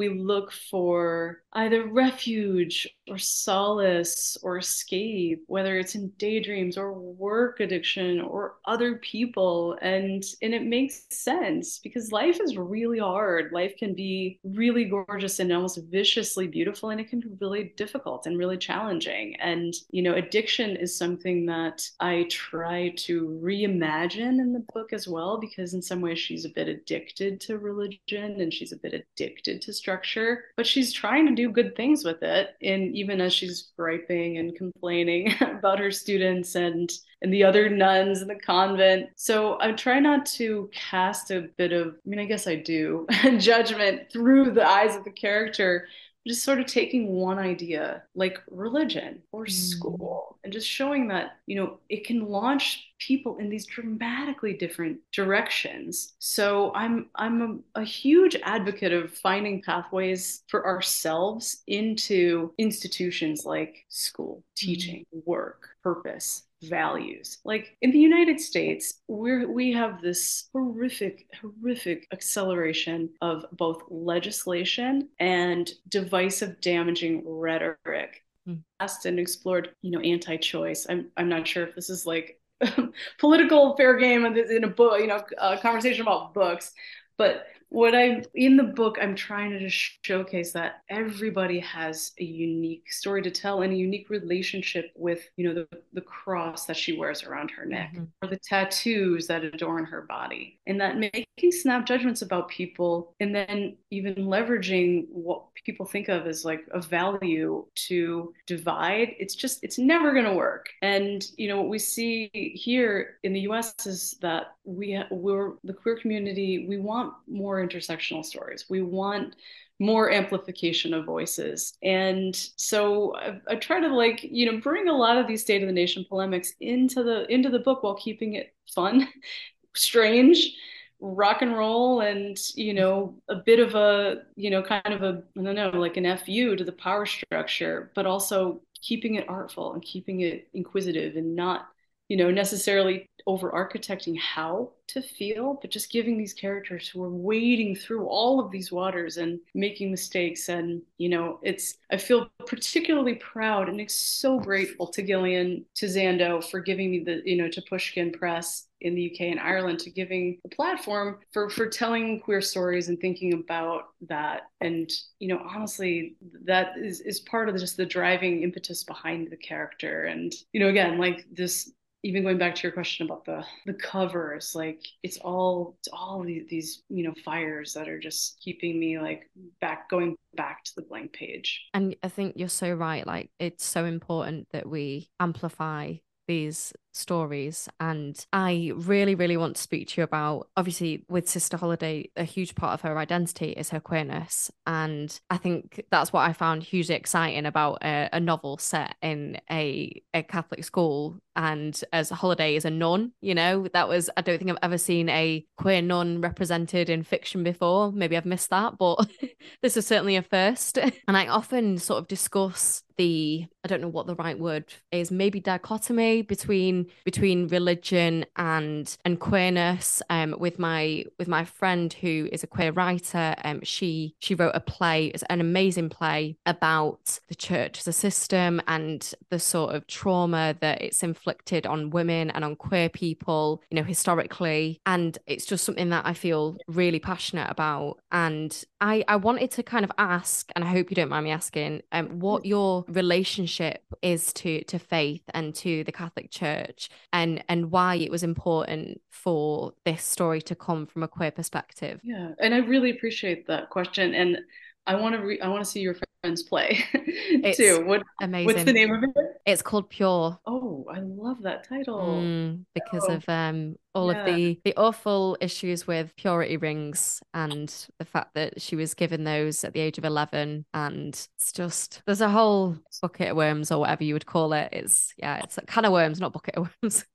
we 0.00 0.08
look 0.08 0.50
for 0.50 1.42
either 1.52 1.86
refuge 1.86 2.88
or 3.06 3.18
solace 3.18 4.36
or 4.42 4.56
escape, 4.56 5.42
whether 5.46 5.78
it's 5.78 5.94
in 5.94 6.08
daydreams 6.16 6.78
or 6.78 6.92
work 6.94 7.60
addiction 7.60 8.20
or 8.20 8.54
other 8.64 8.96
people. 8.96 9.76
And 9.82 10.24
and 10.40 10.54
it 10.54 10.62
makes 10.62 11.04
sense 11.10 11.80
because 11.80 12.12
life 12.12 12.40
is 12.40 12.56
really 12.56 13.00
hard. 13.00 13.52
Life 13.52 13.74
can 13.78 13.94
be 13.94 14.38
really 14.42 14.86
gorgeous 14.86 15.38
and 15.38 15.52
almost 15.52 15.80
viciously 15.90 16.46
beautiful, 16.46 16.88
and 16.90 17.00
it 17.00 17.10
can 17.10 17.20
be 17.20 17.28
really 17.40 17.74
difficult 17.76 18.26
and 18.26 18.38
really 18.38 18.56
challenging. 18.56 19.36
And 19.38 19.74
you 19.90 20.02
know, 20.02 20.14
addiction 20.14 20.76
is 20.76 20.96
something 20.96 21.44
that 21.46 21.86
I 22.00 22.26
try 22.30 22.94
to 23.04 23.38
reimagine 23.44 24.38
in 24.40 24.54
the 24.54 24.64
book 24.72 24.94
as 24.94 25.06
well, 25.06 25.38
because 25.38 25.74
in 25.74 25.82
some 25.82 26.00
ways 26.00 26.18
she's 26.18 26.46
a 26.46 26.54
bit 26.54 26.68
addicted 26.68 27.38
to 27.42 27.58
religion 27.58 28.40
and 28.40 28.50
she's 28.54 28.72
a 28.72 28.78
bit 28.78 28.94
addicted 28.94 29.60
to 29.62 29.72
structure, 29.90 30.44
but 30.56 30.66
she's 30.66 30.92
trying 30.92 31.26
to 31.26 31.34
do 31.34 31.50
good 31.50 31.74
things 31.74 32.04
with 32.04 32.22
it. 32.22 32.54
And 32.62 32.94
even 32.94 33.20
as 33.20 33.32
she's 33.32 33.72
griping 33.76 34.38
and 34.38 34.54
complaining 34.54 35.34
about 35.40 35.80
her 35.80 35.90
students 35.90 36.54
and 36.54 36.90
and 37.22 37.34
the 37.34 37.44
other 37.44 37.68
nuns 37.68 38.22
in 38.22 38.28
the 38.28 38.34
convent. 38.34 39.10
So 39.14 39.58
I 39.60 39.72
try 39.72 40.00
not 40.00 40.24
to 40.26 40.70
cast 40.72 41.30
a 41.30 41.48
bit 41.58 41.70
of, 41.70 41.88
I 41.88 42.08
mean, 42.08 42.18
I 42.18 42.24
guess 42.24 42.46
I 42.46 42.54
do, 42.54 43.06
judgment 43.38 44.10
through 44.10 44.52
the 44.52 44.66
eyes 44.66 44.96
of 44.96 45.04
the 45.04 45.10
character, 45.10 45.86
just 46.30 46.44
sort 46.44 46.60
of 46.60 46.66
taking 46.66 47.08
one 47.08 47.40
idea 47.40 48.04
like 48.14 48.38
religion 48.48 49.20
or 49.32 49.46
mm. 49.46 49.50
school 49.50 50.38
and 50.44 50.52
just 50.52 50.68
showing 50.68 51.08
that 51.08 51.38
you 51.46 51.56
know 51.56 51.80
it 51.88 52.04
can 52.04 52.24
launch 52.24 52.88
people 53.00 53.36
in 53.38 53.50
these 53.50 53.66
dramatically 53.66 54.52
different 54.52 54.96
directions 55.12 56.12
so 56.20 56.72
i'm 56.76 57.08
i'm 57.16 57.64
a, 57.74 57.80
a, 57.80 57.84
huge 57.84 58.36
advocate 58.44 58.92
of 58.92 59.12
finding 59.12 59.60
pathways 59.60 60.44
for 60.46 60.64
ourselves 60.68 61.64
into 61.66 62.54
institutions 62.58 63.44
like 63.44 63.84
school 63.88 64.36
mm. 64.36 64.54
teaching 64.54 65.04
work 65.24 65.70
purpose 65.82 66.44
values. 66.62 67.38
Like 67.44 67.76
in 67.82 67.90
the 67.90 67.98
United 67.98 68.40
States, 68.40 69.00
we're 69.08 69.50
we 69.50 69.72
have 69.72 70.00
this 70.00 70.48
horrific, 70.52 71.26
horrific 71.40 72.06
acceleration 72.12 73.10
of 73.20 73.44
both 73.52 73.82
legislation 73.88 75.08
and 75.18 75.70
divisive, 75.88 76.60
damaging 76.60 77.22
rhetoric. 77.26 78.22
Mm. 78.48 78.62
Asked 78.80 79.06
and 79.06 79.18
explored, 79.18 79.70
you 79.82 79.90
know, 79.90 80.00
anti-choice. 80.00 80.86
I'm 80.88 81.10
I'm 81.16 81.28
not 81.28 81.46
sure 81.46 81.66
if 81.66 81.74
this 81.74 81.90
is 81.90 82.06
like 82.06 82.40
political 83.18 83.76
fair 83.76 83.96
game 83.96 84.24
in 84.24 84.64
a 84.64 84.68
book, 84.68 85.00
you 85.00 85.06
know, 85.06 85.22
a 85.38 85.58
conversation 85.58 86.02
about 86.02 86.34
books, 86.34 86.72
but 87.16 87.46
what 87.70 87.94
I'm 87.94 88.24
in 88.34 88.56
the 88.56 88.64
book, 88.64 88.98
I'm 89.00 89.14
trying 89.14 89.52
to 89.52 89.60
just 89.60 90.04
showcase 90.04 90.52
that 90.52 90.82
everybody 90.88 91.60
has 91.60 92.12
a 92.18 92.24
unique 92.24 92.92
story 92.92 93.22
to 93.22 93.30
tell 93.30 93.62
and 93.62 93.72
a 93.72 93.76
unique 93.76 94.10
relationship 94.10 94.90
with, 94.96 95.30
you 95.36 95.48
know, 95.48 95.54
the, 95.54 95.78
the 95.92 96.00
cross 96.00 96.66
that 96.66 96.76
she 96.76 96.98
wears 96.98 97.22
around 97.22 97.52
her 97.52 97.64
neck 97.64 97.92
mm-hmm. 97.94 98.04
or 98.22 98.28
the 98.28 98.38
tattoos 98.38 99.28
that 99.28 99.44
adorn 99.44 99.84
her 99.84 100.02
body. 100.02 100.58
And 100.66 100.80
that 100.80 100.98
making 100.98 101.52
snap 101.52 101.86
judgments 101.86 102.22
about 102.22 102.48
people 102.48 103.14
and 103.20 103.32
then 103.32 103.76
even 103.92 104.14
leveraging 104.16 105.06
what 105.10 105.44
people 105.64 105.86
think 105.86 106.08
of 106.08 106.26
as 106.26 106.44
like 106.44 106.66
a 106.72 106.80
value 106.80 107.64
to 107.74 108.34
divide, 108.48 109.14
it's 109.20 109.36
just, 109.36 109.60
it's 109.62 109.78
never 109.78 110.12
going 110.12 110.24
to 110.24 110.34
work. 110.34 110.66
And, 110.82 111.24
you 111.36 111.48
know, 111.48 111.58
what 111.58 111.68
we 111.68 111.78
see 111.78 112.30
here 112.34 113.18
in 113.22 113.32
the 113.32 113.40
US 113.40 113.74
is 113.86 114.16
that 114.22 114.54
we, 114.64 115.00
we're 115.12 115.52
the 115.62 115.72
queer 115.72 115.96
community, 115.96 116.66
we 116.68 116.78
want 116.78 117.14
more 117.28 117.59
intersectional 117.66 118.24
stories. 118.24 118.66
We 118.68 118.82
want 118.82 119.36
more 119.80 120.12
amplification 120.12 120.92
of 120.92 121.06
voices. 121.06 121.72
And 121.82 122.36
so 122.56 123.16
I, 123.16 123.40
I, 123.48 123.54
try 123.56 123.80
to 123.80 123.88
like, 123.88 124.22
you 124.22 124.50
know, 124.50 124.60
bring 124.60 124.88
a 124.88 124.96
lot 124.96 125.16
of 125.16 125.26
these 125.26 125.40
state 125.40 125.62
of 125.62 125.68
the 125.68 125.72
nation 125.72 126.04
polemics 126.06 126.52
into 126.60 127.02
the 127.02 127.26
into 127.32 127.48
the 127.48 127.58
book 127.58 127.82
while 127.82 127.94
keeping 127.94 128.34
it 128.34 128.54
fun, 128.74 129.08
strange, 129.74 130.54
rock 131.00 131.40
and 131.40 131.56
roll 131.56 132.00
and, 132.02 132.38
you 132.56 132.74
know, 132.74 133.14
a 133.30 133.36
bit 133.36 133.58
of 133.58 133.74
a, 133.74 134.22
you 134.36 134.50
know, 134.50 134.62
kind 134.62 134.92
of 134.92 135.02
a 135.02 135.22
I 135.38 135.42
don't 135.42 135.56
know, 135.56 135.70
like 135.70 135.96
an 135.96 136.18
FU 136.18 136.56
to 136.56 136.64
the 136.64 136.72
power 136.72 137.06
structure, 137.06 137.90
but 137.94 138.04
also 138.04 138.60
keeping 138.82 139.14
it 139.14 139.28
artful 139.28 139.72
and 139.72 139.82
keeping 139.82 140.20
it 140.20 140.48
inquisitive 140.52 141.16
and 141.16 141.34
not 141.34 141.68
you 142.10 142.16
know, 142.16 142.28
necessarily 142.28 143.08
over 143.26 143.50
architecting 143.50 144.18
how 144.18 144.70
to 144.88 145.00
feel, 145.00 145.58
but 145.60 145.70
just 145.70 145.90
giving 145.90 146.18
these 146.18 146.34
characters 146.34 146.88
who 146.88 147.02
are 147.02 147.10
wading 147.10 147.76
through 147.76 148.06
all 148.06 148.40
of 148.40 148.50
these 148.50 148.72
waters 148.72 149.16
and 149.16 149.40
making 149.54 149.90
mistakes. 149.90 150.48
And, 150.48 150.82
you 150.98 151.08
know, 151.08 151.38
it's, 151.42 151.76
I 151.90 151.96
feel 151.96 152.30
particularly 152.46 153.14
proud 153.14 153.68
and 153.68 153.80
it's 153.80 153.94
so 153.94 154.38
grateful 154.38 154.86
to 154.88 155.02
Gillian, 155.02 155.64
to 155.76 155.86
Zando 155.86 156.42
for 156.42 156.60
giving 156.60 156.90
me 156.90 157.04
the, 157.04 157.22
you 157.24 157.36
know, 157.36 157.48
to 157.48 157.62
Pushkin 157.62 158.12
Press 158.12 158.66
in 158.80 158.94
the 158.94 159.10
UK 159.12 159.22
and 159.22 159.40
Ireland 159.40 159.78
to 159.80 159.90
giving 159.90 160.38
a 160.44 160.48
platform 160.48 161.18
for 161.32 161.50
for 161.50 161.66
telling 161.66 162.20
queer 162.20 162.40
stories 162.40 162.88
and 162.88 162.98
thinking 162.98 163.34
about 163.34 163.88
that 164.08 164.48
and 164.60 164.90
you 165.18 165.28
know 165.28 165.42
honestly 165.44 166.16
that 166.44 166.78
is 166.78 167.00
is 167.00 167.20
part 167.20 167.48
of 167.48 167.58
just 167.58 167.76
the 167.76 167.84
driving 167.84 168.42
impetus 168.42 168.84
behind 168.84 169.30
the 169.30 169.36
character 169.36 170.04
and 170.04 170.32
you 170.52 170.60
know 170.60 170.68
again 170.68 170.98
like 170.98 171.26
this 171.32 171.72
even 172.02 172.22
going 172.22 172.38
back 172.38 172.54
to 172.54 172.62
your 172.62 172.72
question 172.72 173.06
about 173.06 173.24
the 173.24 173.44
the 173.66 173.74
covers 173.74 174.54
like 174.54 174.86
it's 175.02 175.18
all 175.18 175.76
it's 175.78 175.88
all 175.92 176.22
these, 176.22 176.82
you 176.88 177.04
know 177.04 177.14
fires 177.24 177.74
that 177.74 177.88
are 177.88 177.98
just 177.98 178.40
keeping 178.42 178.78
me 178.78 178.98
like 178.98 179.28
back 179.60 179.88
going 179.90 180.16
back 180.34 180.64
to 180.64 180.72
the 180.76 180.82
blank 180.82 181.12
page. 181.12 181.68
And 181.74 181.96
i 182.02 182.08
think 182.08 182.34
you're 182.36 182.48
so 182.48 182.72
right 182.72 183.06
like 183.06 183.30
it's 183.38 183.64
so 183.64 183.84
important 183.84 184.48
that 184.52 184.68
we 184.68 185.08
amplify 185.18 185.94
these 186.26 186.72
stories 186.92 187.68
and 187.78 188.26
i 188.32 188.72
really 188.74 189.14
really 189.14 189.36
want 189.36 189.56
to 189.56 189.62
speak 189.62 189.88
to 189.88 190.00
you 190.00 190.04
about 190.04 190.48
obviously 190.56 191.04
with 191.08 191.28
sister 191.28 191.56
holiday 191.56 192.08
a 192.16 192.24
huge 192.24 192.54
part 192.54 192.74
of 192.74 192.80
her 192.80 192.98
identity 192.98 193.50
is 193.50 193.70
her 193.70 193.80
queerness 193.80 194.50
and 194.66 195.20
i 195.30 195.36
think 195.36 195.84
that's 195.90 196.12
what 196.12 196.28
i 196.28 196.32
found 196.32 196.62
hugely 196.62 196.94
exciting 196.94 197.46
about 197.46 197.78
a, 197.82 198.08
a 198.12 198.20
novel 198.20 198.58
set 198.58 198.96
in 199.02 199.38
a, 199.50 200.02
a 200.14 200.22
catholic 200.22 200.64
school 200.64 201.16
and 201.36 201.84
as 201.92 202.10
holiday 202.10 202.56
is 202.56 202.64
a 202.64 202.70
nun 202.70 203.12
you 203.20 203.34
know 203.34 203.66
that 203.72 203.88
was 203.88 204.10
i 204.16 204.20
don't 204.20 204.38
think 204.38 204.50
i've 204.50 204.58
ever 204.62 204.78
seen 204.78 205.08
a 205.08 205.44
queer 205.56 205.80
nun 205.80 206.20
represented 206.20 206.90
in 206.90 207.02
fiction 207.02 207.42
before. 207.42 207.92
Maybe 207.92 208.16
i've 208.16 208.26
missed 208.26 208.50
that 208.50 208.76
but 208.78 209.08
this 209.62 209.76
is 209.76 209.86
certainly 209.86 210.16
a 210.16 210.22
first. 210.22 210.78
And 211.08 211.16
i 211.16 211.26
often 211.26 211.78
sort 211.78 211.98
of 211.98 212.08
discuss 212.08 212.82
the 212.96 213.46
i 213.64 213.68
don't 213.68 213.80
know 213.80 213.88
what 213.88 214.06
the 214.06 214.14
right 214.14 214.38
word 214.38 214.66
is 214.92 215.10
maybe 215.10 215.40
dichotomy 215.40 216.22
between 216.22 216.79
between 217.04 217.48
religion 217.48 218.24
and 218.36 218.96
and 219.04 219.20
queerness 219.20 220.02
um 220.10 220.34
with 220.38 220.58
my 220.58 221.04
with 221.18 221.28
my 221.28 221.44
friend 221.44 221.92
who 221.94 222.28
is 222.32 222.42
a 222.42 222.46
queer 222.46 222.72
writer 222.72 223.34
um 223.44 223.60
she 223.62 224.14
she 224.20 224.34
wrote 224.34 224.52
a 224.54 224.60
play 224.60 225.06
it's 225.06 225.24
an 225.28 225.40
amazing 225.40 225.88
play 225.88 226.36
about 226.46 227.18
the 227.28 227.34
church 227.34 227.78
as 227.78 227.88
a 227.88 227.92
system 227.92 228.60
and 228.66 229.14
the 229.30 229.38
sort 229.38 229.74
of 229.74 229.86
trauma 229.86 230.56
that 230.60 230.80
it's 230.82 231.02
inflicted 231.02 231.66
on 231.66 231.90
women 231.90 232.30
and 232.30 232.44
on 232.44 232.56
queer 232.56 232.88
people 232.88 233.62
you 233.70 233.76
know 233.76 233.82
historically. 233.82 234.80
And 234.86 235.18
it's 235.26 235.44
just 235.44 235.64
something 235.64 235.90
that 235.90 236.06
I 236.06 236.14
feel 236.14 236.56
really 236.68 237.00
passionate 237.00 237.50
about. 237.50 237.98
And 238.12 238.52
I 238.80 239.04
I 239.08 239.16
wanted 239.16 239.50
to 239.52 239.62
kind 239.62 239.84
of 239.84 239.92
ask 239.98 240.50
and 240.54 240.64
I 240.64 240.68
hope 240.68 240.90
you 240.90 240.94
don't 240.94 241.08
mind 241.08 241.24
me 241.24 241.30
asking 241.30 241.82
um 241.92 242.20
what 242.20 242.46
your 242.46 242.84
relationship 242.88 243.82
is 244.02 244.32
to 244.34 244.62
to 244.64 244.78
faith 244.78 245.22
and 245.34 245.54
to 245.56 245.84
the 245.84 245.92
Catholic 245.92 246.30
Church 246.30 246.69
and 247.12 247.42
and 247.48 247.70
why 247.70 247.96
it 247.96 248.10
was 248.10 248.22
important 248.22 249.00
for 249.10 249.72
this 249.84 250.02
story 250.02 250.42
to 250.42 250.54
come 250.54 250.86
from 250.86 251.02
a 251.02 251.08
queer 251.08 251.30
perspective. 251.30 252.00
Yeah 252.02 252.30
and 252.38 252.54
i 252.54 252.58
really 252.58 252.90
appreciate 252.90 253.46
that 253.46 253.70
question 253.70 254.14
and 254.14 254.38
i 254.86 254.94
want 254.94 255.14
to 255.14 255.20
re- 255.20 255.40
i 255.40 255.48
want 255.48 255.64
to 255.64 255.70
see 255.70 255.80
your 255.80 255.94
friends 256.20 256.42
play 256.42 256.84
too. 257.54 257.84
What 257.84 258.02
amazing 258.20 258.46
what's 258.46 258.64
the 258.64 258.72
name 258.72 258.92
of 258.92 259.02
it? 259.02 259.40
It's 259.46 259.62
called 259.62 259.88
pure. 259.88 260.38
Oh 260.46 260.86
i 260.92 261.00
love 261.00 261.42
that 261.42 261.64
title. 261.68 262.00
Mm, 262.00 262.64
because 262.74 263.04
oh. 263.08 263.14
of 263.14 263.28
um 263.28 263.76
all 263.94 264.12
yeah. 264.12 264.20
of 264.20 264.26
the 264.26 264.60
the 264.64 264.76
awful 264.76 265.36
issues 265.40 265.86
with 265.86 266.14
purity 266.16 266.56
rings 266.56 267.22
and 267.34 267.86
the 267.98 268.04
fact 268.04 268.34
that 268.34 268.60
she 268.60 268.76
was 268.76 268.94
given 268.94 269.24
those 269.24 269.64
at 269.64 269.72
the 269.72 269.80
age 269.80 269.98
of 269.98 270.04
11 270.04 270.64
and 270.74 271.08
it's 271.08 271.52
just 271.52 272.02
there's 272.06 272.20
a 272.20 272.28
whole 272.28 272.76
bucket 273.02 273.30
of 273.30 273.36
worms 273.36 273.72
or 273.72 273.80
whatever 273.80 274.04
you 274.04 274.14
would 274.14 274.26
call 274.26 274.52
it. 274.52 274.68
It's 274.72 275.12
yeah 275.16 275.40
it's 275.42 275.58
a 275.58 275.62
can 275.62 275.84
of 275.84 275.92
worms 275.92 276.20
not 276.20 276.32
bucket 276.32 276.56
of 276.56 276.70
worms. 276.82 277.04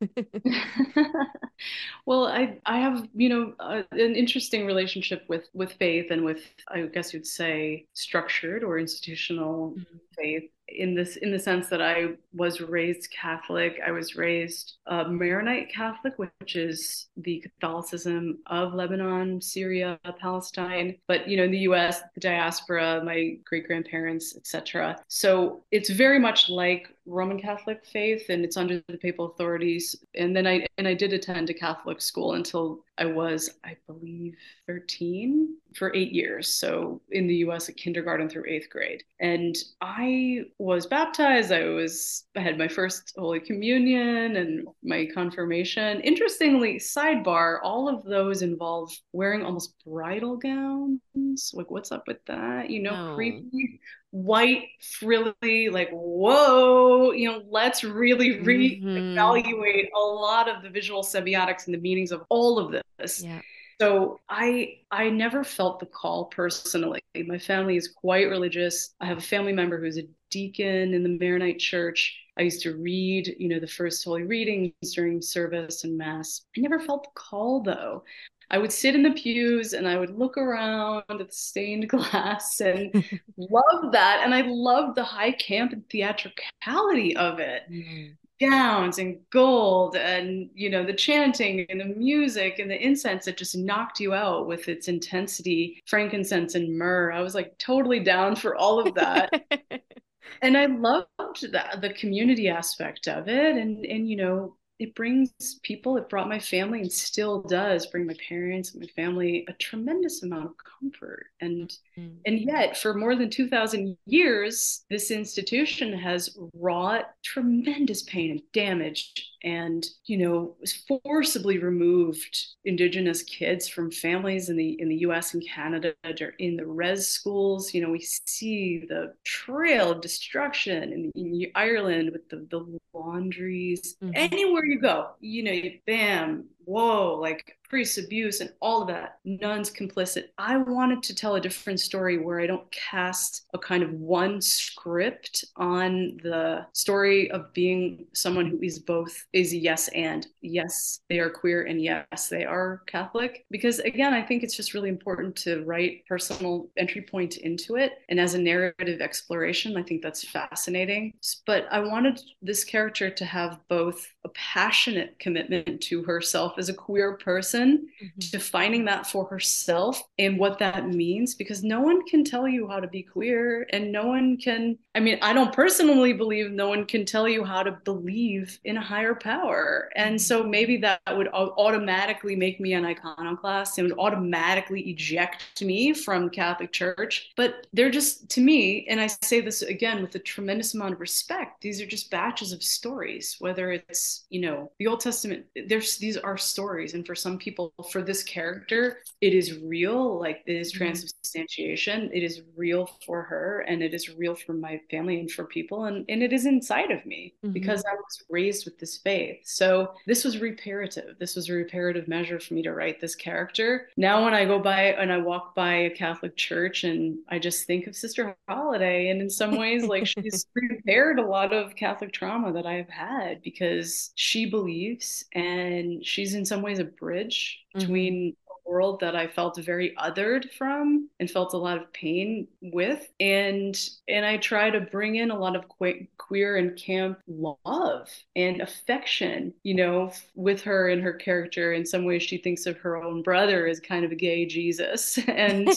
Well 2.06 2.28
i 2.28 2.58
i 2.66 2.78
have 2.80 3.08
you 3.16 3.30
know 3.30 3.54
uh, 3.60 3.84
an 3.92 4.16
interesting 4.16 4.66
relationship 4.66 5.24
with 5.28 5.48
with 5.54 5.74
faith 5.74 6.12
and 6.12 6.24
with 6.24 6.44
i 6.68 6.82
guess 6.82 7.14
you'd 7.14 7.26
say 7.26 7.86
structured 7.94 8.64
or 8.64 8.78
institutional 8.96 9.72
mm-hmm. 9.72 9.98
faith 10.16 10.50
in 10.68 10.96
this 10.96 11.18
in 11.18 11.32
the 11.32 11.40
sense 11.40 11.68
that 11.68 11.82
I 11.82 12.14
was 12.34 12.62
raised 12.62 13.12
Catholic. 13.12 13.80
I 13.86 13.92
was 13.92 14.16
raised 14.16 14.78
uh, 14.88 15.04
Maronite 15.04 15.72
Catholic, 15.72 16.14
which 16.18 16.56
is 16.56 17.08
the 17.18 17.40
Catholicism 17.40 18.40
of 18.48 18.74
Lebanon, 18.74 19.42
Syria, 19.42 20.00
Palestine. 20.20 20.98
But 21.08 21.28
you 21.28 21.38
know, 21.38 21.44
in 21.44 21.52
the 21.52 21.68
U.S., 21.70 22.02
the 22.16 22.22
diaspora, 22.22 23.04
my 23.04 23.36
great 23.46 23.68
grandparents, 23.68 24.36
etc. 24.36 24.98
So 25.08 25.64
it's 25.72 25.90
very 25.90 26.20
much 26.20 26.50
like 26.50 26.88
Roman 27.06 27.40
Catholic 27.40 27.86
faith, 27.86 28.30
and 28.30 28.44
it's 28.44 28.58
under 28.58 28.82
the 28.88 28.98
papal 28.98 29.26
authorities. 29.32 29.96
And 30.16 30.36
then 30.36 30.48
I 30.48 30.66
and 30.78 30.88
I 30.88 30.94
did 30.94 31.14
attend 31.14 31.50
a 31.50 31.54
Catholic 31.54 32.02
school 32.02 32.34
until 32.34 32.84
I 32.98 33.06
was, 33.06 33.50
I 33.64 33.76
believe, 33.88 34.36
13 34.68 35.58
for 35.76 35.94
eight 35.94 36.12
years. 36.14 36.48
So 36.48 37.02
in 37.12 37.28
the 37.28 37.36
US, 37.48 37.68
at 37.70 37.76
kindergarten 37.78 38.30
through 38.30 38.46
eighth 38.48 38.70
grade. 38.70 39.04
And 39.20 39.56
I 39.82 40.46
was 40.58 40.86
baptized. 40.88 41.52
I 41.52 41.66
was, 41.66 42.24
I 42.36 42.42
had 42.42 42.58
my 42.58 42.68
first 42.70 43.14
Holy 43.18 43.40
Communion 43.42 44.38
and 44.38 44.68
my 44.84 45.08
confirmation. 45.14 46.00
Interestingly, 46.02 46.76
sidebar, 46.78 47.60
all 47.64 47.90
of 47.90 48.04
those 48.06 48.42
involve 48.42 48.92
wearing 49.12 49.44
almost 49.44 49.76
bridal 49.86 50.38
gowns. 50.38 51.52
Like, 51.54 51.70
what's 51.72 51.92
up 51.92 52.08
with 52.08 52.24
that? 52.28 52.70
You 52.70 52.82
know, 52.84 53.10
No. 53.10 53.16
creepy 53.16 53.82
white 54.12 54.68
frilly 54.82 55.70
like 55.70 55.90
whoa 55.92 57.12
you 57.12 57.30
know 57.30 57.44
let's 57.50 57.84
really 57.84 58.36
Mhm. 58.36 59.14
reevaluate 59.16 59.88
a 59.96 60.00
lot 60.00 60.48
of 60.48 60.64
the 60.64 60.70
visual 60.70 61.04
semiotics 61.04 61.66
and 61.66 61.74
the 61.76 61.80
meanings 61.80 62.12
of 62.12 62.24
all 62.30 62.58
of 62.60 62.72
this. 63.00 63.22
Yeah. 63.24 63.42
so 63.82 64.20
i 64.30 64.78
i 64.92 65.10
never 65.10 65.44
felt 65.44 65.80
the 65.80 65.86
call 65.86 66.26
personally. 66.26 67.02
My 67.28 67.38
family 67.40 67.76
is 67.76 67.90
quite 67.90 68.30
religious. 68.30 68.94
I 69.02 69.06
have 69.08 69.18
a 69.18 69.22
family 69.22 69.52
member 69.54 69.80
who's 69.82 69.98
a 69.98 70.08
deacon 70.32 70.94
in 70.94 71.04
the 71.04 71.10
maronite 71.20 71.60
church. 71.60 72.18
I 72.38 72.44
used 72.44 72.62
to 72.64 72.76
read 72.76 73.36
you 73.38 73.50
know 73.50 73.60
the 73.60 73.68
first 73.68 74.04
holy 74.06 74.24
readings 74.24 74.74
during 74.94 75.22
service 75.22 75.84
and 75.84 75.98
mass. 75.98 76.42
I 76.58 76.62
never 76.62 76.80
felt 76.80 77.04
the 77.04 77.10
call 77.16 77.62
though 77.64 78.04
I 78.52 78.58
would 78.58 78.72
sit 78.72 78.96
in 78.96 79.04
the 79.04 79.12
pews 79.12 79.74
and 79.74 79.88
I 79.88 79.98
would 79.98 80.18
look 80.18 80.38
around 80.38 81.04
at 81.10 81.18
the 81.18 81.28
stained 81.30 81.90
glass 81.90 82.60
and 82.60 82.92
love 83.38 83.92
that. 83.92 84.22
And 84.24 84.34
I 84.34 84.42
loved 84.42 84.96
the 84.96 85.04
high 85.04 85.32
camp 85.32 85.74
and 85.74 85.88
theatricality 85.90 87.16
of 87.16 87.40
it. 87.40 87.64
Mm. 87.72 88.16
Gowns 88.42 89.00
and 89.00 89.18
gold 89.30 89.96
and 89.96 90.50
you 90.54 90.70
know 90.70 90.86
the 90.86 90.92
chanting 90.92 91.66
and 91.70 91.80
the 91.80 91.86
music 91.86 92.60
and 92.60 92.70
the 92.70 92.86
incense 92.86 93.24
that 93.24 93.38
just 93.38 93.56
knocked 93.56 94.02
you 94.02 94.14
out 94.14 94.46
with 94.46 94.68
its 94.68 94.90
intensity, 94.90 95.82
frankincense 95.86 96.54
and 96.56 96.78
myrrh. 96.78 97.14
I 97.14 97.22
was 97.22 97.34
like 97.34 97.58
totally 97.60 98.02
down 98.02 98.36
for 98.36 98.54
all 98.58 98.86
of 98.86 98.94
that. 98.96 99.32
and 100.42 100.58
I 100.58 100.66
loved 100.66 101.52
that 101.54 101.80
the 101.80 101.94
community 101.94 102.50
aspect 102.50 103.08
of 103.08 103.30
it. 103.30 103.56
And 103.56 103.86
and 103.86 104.10
you 104.10 104.18
know, 104.18 104.58
it 104.80 104.94
brings 104.96 105.32
people, 105.64 105.98
it 105.98 106.10
brought 106.10 106.28
my 106.30 106.40
family 106.40 106.82
and 106.82 106.92
still 106.92 107.42
does 107.44 107.86
bring 107.88 108.06
my 108.06 108.16
parents 108.28 108.74
and 108.74 108.82
my 108.82 108.88
family 108.96 109.46
a 109.48 109.54
tremendous 109.54 110.24
amount 110.24 110.46
of 110.46 110.54
comfort. 110.80 111.28
And 111.42 111.72
Mm. 111.98 112.18
and 112.26 112.40
yet, 112.42 112.78
for 112.78 112.94
more 112.94 113.16
than 113.16 113.30
2,000 113.30 113.98
years, 114.06 114.84
this 114.90 115.12
institution 115.12 115.94
has 115.98 116.38
wrought 116.54 117.06
tremendous 117.24 118.04
pain 118.04 118.32
and 118.32 118.42
damage 118.52 119.14
and, 119.44 119.86
you 120.06 120.18
know, 120.18 120.58
forcibly 121.04 121.58
removed 121.60 122.36
indigenous 122.66 123.24
kids 123.24 123.68
from 123.70 123.92
families 123.92 124.50
in 124.50 124.58
the 124.58 124.80
in 124.82 124.90
the 124.90 124.98
US 124.98 125.34
and 125.34 125.46
Canada 125.48 125.94
to 126.04 126.32
in 126.40 126.58
the 126.58 126.66
res 126.66 127.08
schools. 127.08 127.74
You 127.74 127.82
know, 127.82 127.92
we 127.92 128.02
see 128.02 128.86
the 128.90 129.14
trail 129.24 129.92
of 129.92 130.02
destruction 130.02 130.92
in, 130.92 131.12
in 131.16 131.52
Ireland 131.56 132.12
with 132.12 132.28
the, 132.30 132.48
the 132.50 132.78
laundries. 132.94 133.96
Mhm. 134.04 134.12
Anywhere 134.14 134.65
you 134.66 134.80
go, 134.80 135.12
you 135.20 135.44
know, 135.44 135.52
you 135.52 135.80
bam, 135.86 136.46
whoa, 136.66 137.18
like 137.20 137.58
priest 137.70 137.98
abuse 137.98 138.42
and 138.42 138.52
all 138.62 138.82
of 138.82 138.88
that, 138.88 139.18
nuns 139.26 139.72
complicit. 139.72 140.26
I 140.38 140.58
wanted 140.58 141.04
to 141.04 141.16
tell 141.16 141.36
a 141.36 141.42
different 141.42 141.80
story 141.80 142.18
where 142.18 142.40
I 142.40 142.48
don't 142.48 142.70
cast 142.72 143.48
a 143.54 143.58
kind 143.58 143.84
of 143.84 143.92
one 143.94 144.42
script 144.42 145.46
on 145.56 146.18
the 146.24 146.66
story 146.74 147.30
of 147.32 147.54
being 147.54 148.06
someone 148.14 148.48
who 148.48 148.62
is 148.62 148.80
both 148.80 149.26
is 149.34 149.54
yes 149.54 149.90
and 149.90 150.28
yes, 150.42 151.00
they 151.10 151.20
are 151.20 151.30
queer 151.30 151.64
and 151.64 151.82
yes, 151.82 152.30
they 152.30 152.46
are 152.46 152.82
Catholic. 152.88 153.46
Because 153.50 153.80
again, 153.80 154.14
I 154.14 154.22
think 154.22 154.44
it's 154.44 154.56
just 154.56 154.74
really 154.74 154.90
important 154.90 155.36
to 155.38 155.64
write 155.66 156.06
personal 156.08 156.70
entry 156.78 157.02
point 157.02 157.38
into 157.38 157.76
it. 157.76 157.94
And 158.10 158.20
as 158.20 158.36
a 158.36 158.40
narrative 158.42 159.02
exploration, 159.02 159.76
I 159.78 159.84
think 159.84 160.02
that's 160.02 160.28
fascinating. 160.28 161.14
But 161.46 161.68
I 161.72 161.80
wanted 161.80 162.22
this 162.42 162.64
character 162.64 163.10
to 163.10 163.26
have 163.26 163.60
both 163.70 164.08
a 164.24 164.30
passionate 164.30 165.18
commitment 165.20 165.82
to 165.82 166.04
herself 166.04 166.55
as 166.58 166.70
a 166.70 166.74
queer 166.74 167.14
person, 167.18 167.88
Mhm. 168.02 168.32
defining 168.32 168.86
that 168.86 169.08
for 169.08 169.26
herself 169.26 170.02
and 170.18 170.38
what 170.40 170.60
that 170.60 170.90
means, 170.90 171.36
because 171.36 171.64
no 171.64 171.82
one 171.82 172.06
can 172.08 172.24
tell 172.24 172.48
you 172.48 172.68
how 172.68 172.80
to 172.80 172.88
be 172.88 173.04
queer, 173.04 173.68
and 173.72 173.92
no 173.92 174.08
one 174.08 174.38
can. 174.38 174.78
I 174.96 175.00
mean, 175.02 175.20
I 175.22 175.34
don't 175.34 175.52
personally 175.54 176.14
believe 176.14 176.52
no 176.52 176.70
one 176.70 176.86
can 176.86 177.06
tell 177.06 177.28
you 177.28 177.44
how 177.44 177.64
to 177.64 177.72
believe 177.84 178.60
in 178.64 178.78
a 178.78 178.82
higher 178.82 179.16
power. 179.16 179.90
And 179.96 180.22
so 180.22 180.44
maybe 180.44 180.78
that 180.78 181.02
would 181.12 181.28
automatically 181.34 182.36
make 182.36 182.60
me 182.60 182.74
an 182.74 182.86
iconoclast 182.86 183.78
and 183.78 183.90
would 183.90 184.00
automatically 184.00 184.82
eject 184.90 185.62
me 185.62 185.94
from 185.94 186.30
Catholic 186.30 186.72
Church. 186.72 187.32
But 187.36 187.68
they're 187.74 187.90
just, 187.90 188.30
to 188.32 188.42
me, 188.42 188.86
and 188.88 189.02
I 189.02 189.08
say 189.08 189.42
this 189.42 189.62
again 189.64 190.02
with 190.02 190.16
a 190.16 190.20
tremendous 190.20 190.74
amount 190.74 190.94
of 190.94 191.00
respect, 191.02 191.62
these 191.62 191.82
are 191.82 191.86
just 191.86 192.10
batches 192.10 192.52
of 192.54 192.64
stories, 192.64 193.36
whether 193.40 193.72
it's, 193.72 194.26
you 194.30 194.42
know, 194.42 194.72
the 194.80 194.88
Old 194.88 195.02
Testament, 195.02 195.46
there's 195.68 195.98
these 195.98 196.18
are 196.18 196.38
stories. 196.46 196.94
And 196.94 197.06
for 197.06 197.16
some 197.16 197.38
people, 197.38 197.74
for 197.92 198.02
this 198.02 198.24
character, 198.24 199.00
it 199.22 199.34
is 199.34 199.60
real, 199.60 200.20
like 200.20 200.44
it 200.46 200.54
is 200.56 200.74
Mhm. 200.74 200.78
transubstantiation. 200.78 202.12
It 202.14 202.24
is 202.24 202.42
real 202.56 202.88
for 203.06 203.24
her 203.24 203.62
and 203.68 203.82
it 203.84 203.94
is 203.94 204.10
real 204.16 204.36
for 204.36 204.54
my 204.54 204.80
family 204.92 205.20
and 205.20 205.32
for 205.32 205.46
people. 205.46 205.86
And, 205.86 206.06
and 206.10 206.22
it 206.24 206.32
is 206.34 206.46
inside 206.46 206.92
of 206.92 207.06
me 207.06 207.34
Mhm. 207.44 207.54
because 207.54 207.84
I 207.86 207.94
was 207.96 208.24
raised 208.30 208.66
with 208.66 208.78
this 208.80 208.98
faith. 208.98 209.40
So 209.46 209.94
this 210.06 210.24
was 210.24 210.40
reparative. 210.40 211.18
This 211.20 211.36
was 211.36 211.50
a 211.50 211.54
reparative 211.54 212.08
measure 212.08 212.40
for 212.40 212.54
me 212.54 212.62
to 212.64 212.74
write 212.74 213.00
this 213.02 213.16
character. 213.16 213.90
Now, 213.98 214.24
when 214.24 214.34
I 214.34 214.46
go 214.46 214.60
by 214.60 214.94
and 214.94 215.12
I 215.12 215.18
walk 215.18 215.56
by 215.56 215.74
a 215.74 215.90
Catholic 215.90 216.36
church 216.38 216.84
and 216.84 217.18
I 217.30 217.40
just 217.40 217.66
think 217.66 217.88
of 217.88 217.96
Sister 217.96 218.36
Holiday, 218.48 219.10
and 219.10 219.22
in 219.22 219.30
some 219.30 219.58
ways, 219.58 219.86
like 219.86 220.06
she's 220.08 220.46
repaired 220.56 221.20
a 221.20 221.26
lot 221.26 221.54
of 221.54 221.76
Catholic 221.76 222.12
trauma 222.12 222.54
that 222.54 222.66
I 222.66 222.74
have 222.74 222.90
had 222.90 223.42
because 223.42 224.12
she 224.16 224.46
believes 224.50 225.26
and 225.34 226.06
she's 226.06 226.35
in 226.36 226.46
some 226.46 226.62
ways 226.62 226.80
a 226.80 226.86
bridge 226.86 227.60
Mhm. 227.76 227.80
between 227.80 228.36
world 228.66 229.00
that 229.02 229.16
I 229.16 229.28
felt 229.28 229.58
very 229.58 229.96
othered 229.98 230.52
from 230.54 231.10
and 231.20 231.30
felt 231.30 231.54
a 231.54 231.58
lot 231.58 231.78
of 231.78 231.92
pain 231.94 232.48
with. 232.62 233.08
And 233.20 233.78
and 234.08 234.26
I 234.26 234.38
try 234.38 234.70
to 234.70 234.82
bring 234.82 235.16
in 235.16 235.32
a 235.32 235.38
lot 235.38 235.56
of 235.56 235.66
que- 235.80 236.08
queer 236.18 236.58
and 236.58 236.76
camp 236.78 237.20
love 237.28 238.10
and 238.36 238.62
affection 238.62 239.54
you 239.64 239.76
know 239.76 240.12
with 240.36 240.62
her 240.64 240.90
and 240.90 241.02
her 241.02 241.14
character. 241.14 241.74
In 241.74 241.86
some 241.86 242.06
ways 242.06 242.24
she 242.24 242.38
thinks 242.38 242.66
of 242.66 242.78
her 242.80 242.98
own 243.02 243.22
brother 243.22 243.68
as 243.68 243.80
kind 243.80 244.06
of 244.06 244.12
a 244.12 244.16
gay 244.16 244.46
Jesus. 244.46 245.20
And 245.36 245.70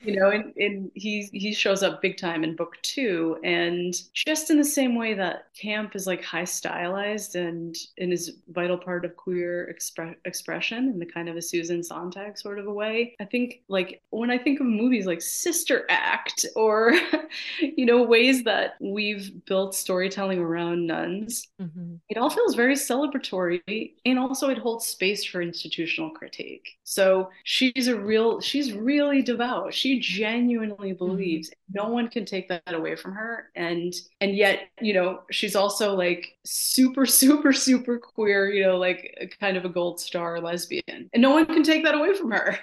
you 0.00 0.20
know 0.20 0.30
and, 0.30 0.54
and 0.56 0.90
he 0.94 1.28
he 1.32 1.52
shows 1.52 1.82
up 1.82 2.00
big 2.00 2.16
time 2.16 2.44
in 2.44 2.56
book 2.56 2.76
two. 2.82 3.36
And 3.42 3.94
just 4.14 4.50
in 4.50 4.58
the 4.58 4.64
same 4.64 4.94
way 4.96 5.14
that 5.14 5.48
camp 5.60 5.96
is 5.96 6.06
like 6.06 6.22
high 6.22 6.44
stylized 6.44 7.36
and 7.36 7.76
and 7.98 8.12
is 8.12 8.38
vital 8.48 8.78
part 8.78 9.04
of 9.04 9.16
queer 9.16 9.74
expre- 9.74 10.16
expression 10.24 10.88
and 10.88 11.00
the 11.00 11.06
kind 11.06 11.28
of 11.28 11.36
a 11.36 11.42
susan 11.42 11.73
sontag 11.82 12.38
sort 12.38 12.58
of 12.58 12.66
a 12.66 12.72
way. 12.72 13.14
I 13.20 13.24
think 13.24 13.62
like 13.68 14.02
when 14.10 14.30
i 14.30 14.38
think 14.38 14.60
of 14.60 14.66
movies 14.66 15.06
like 15.06 15.20
sister 15.22 15.84
act 15.88 16.44
or 16.56 16.92
you 17.60 17.86
know 17.86 18.02
ways 18.02 18.44
that 18.44 18.74
we've 18.80 19.44
built 19.46 19.74
storytelling 19.74 20.38
around 20.38 20.86
nuns 20.86 21.48
Mhm. 21.60 22.00
it 22.08 22.18
all 22.18 22.30
feels 22.30 22.54
very 22.54 22.74
celebratory 22.74 23.94
and 24.04 24.18
also 24.18 24.50
it 24.50 24.58
holds 24.58 24.86
space 24.86 25.24
for 25.24 25.40
institutional 25.42 26.10
critique. 26.10 26.76
So 26.84 27.30
she's 27.44 27.88
a 27.88 27.98
real 27.98 28.40
she's 28.40 28.72
really 28.72 29.22
devout. 29.22 29.72
She 29.74 30.00
genuinely 30.00 30.92
believes 30.92 31.50
no 31.72 31.88
one 31.88 32.08
can 32.08 32.24
take 32.24 32.48
that 32.48 32.62
away 32.74 32.96
from 32.96 33.12
her 33.14 33.50
and 33.56 33.92
and 34.20 34.36
yet 34.36 34.68
you 34.80 34.92
know 34.94 35.22
she's 35.30 35.56
also 35.56 35.94
like 35.96 36.36
super 36.44 37.06
super 37.22 37.52
super 37.52 37.98
queer 37.98 38.50
you 38.50 38.62
know 38.64 38.76
like 38.78 39.36
kind 39.40 39.56
of 39.56 39.64
a 39.64 39.68
gold 39.68 40.00
star 40.00 40.40
lesbian. 40.40 40.82
And 41.12 41.22
no 41.22 41.30
one 41.30 41.46
can 41.46 41.62
take 41.64 41.84
that 41.84 41.94
away 41.94 42.14
from 42.14 42.30
her. 42.30 42.58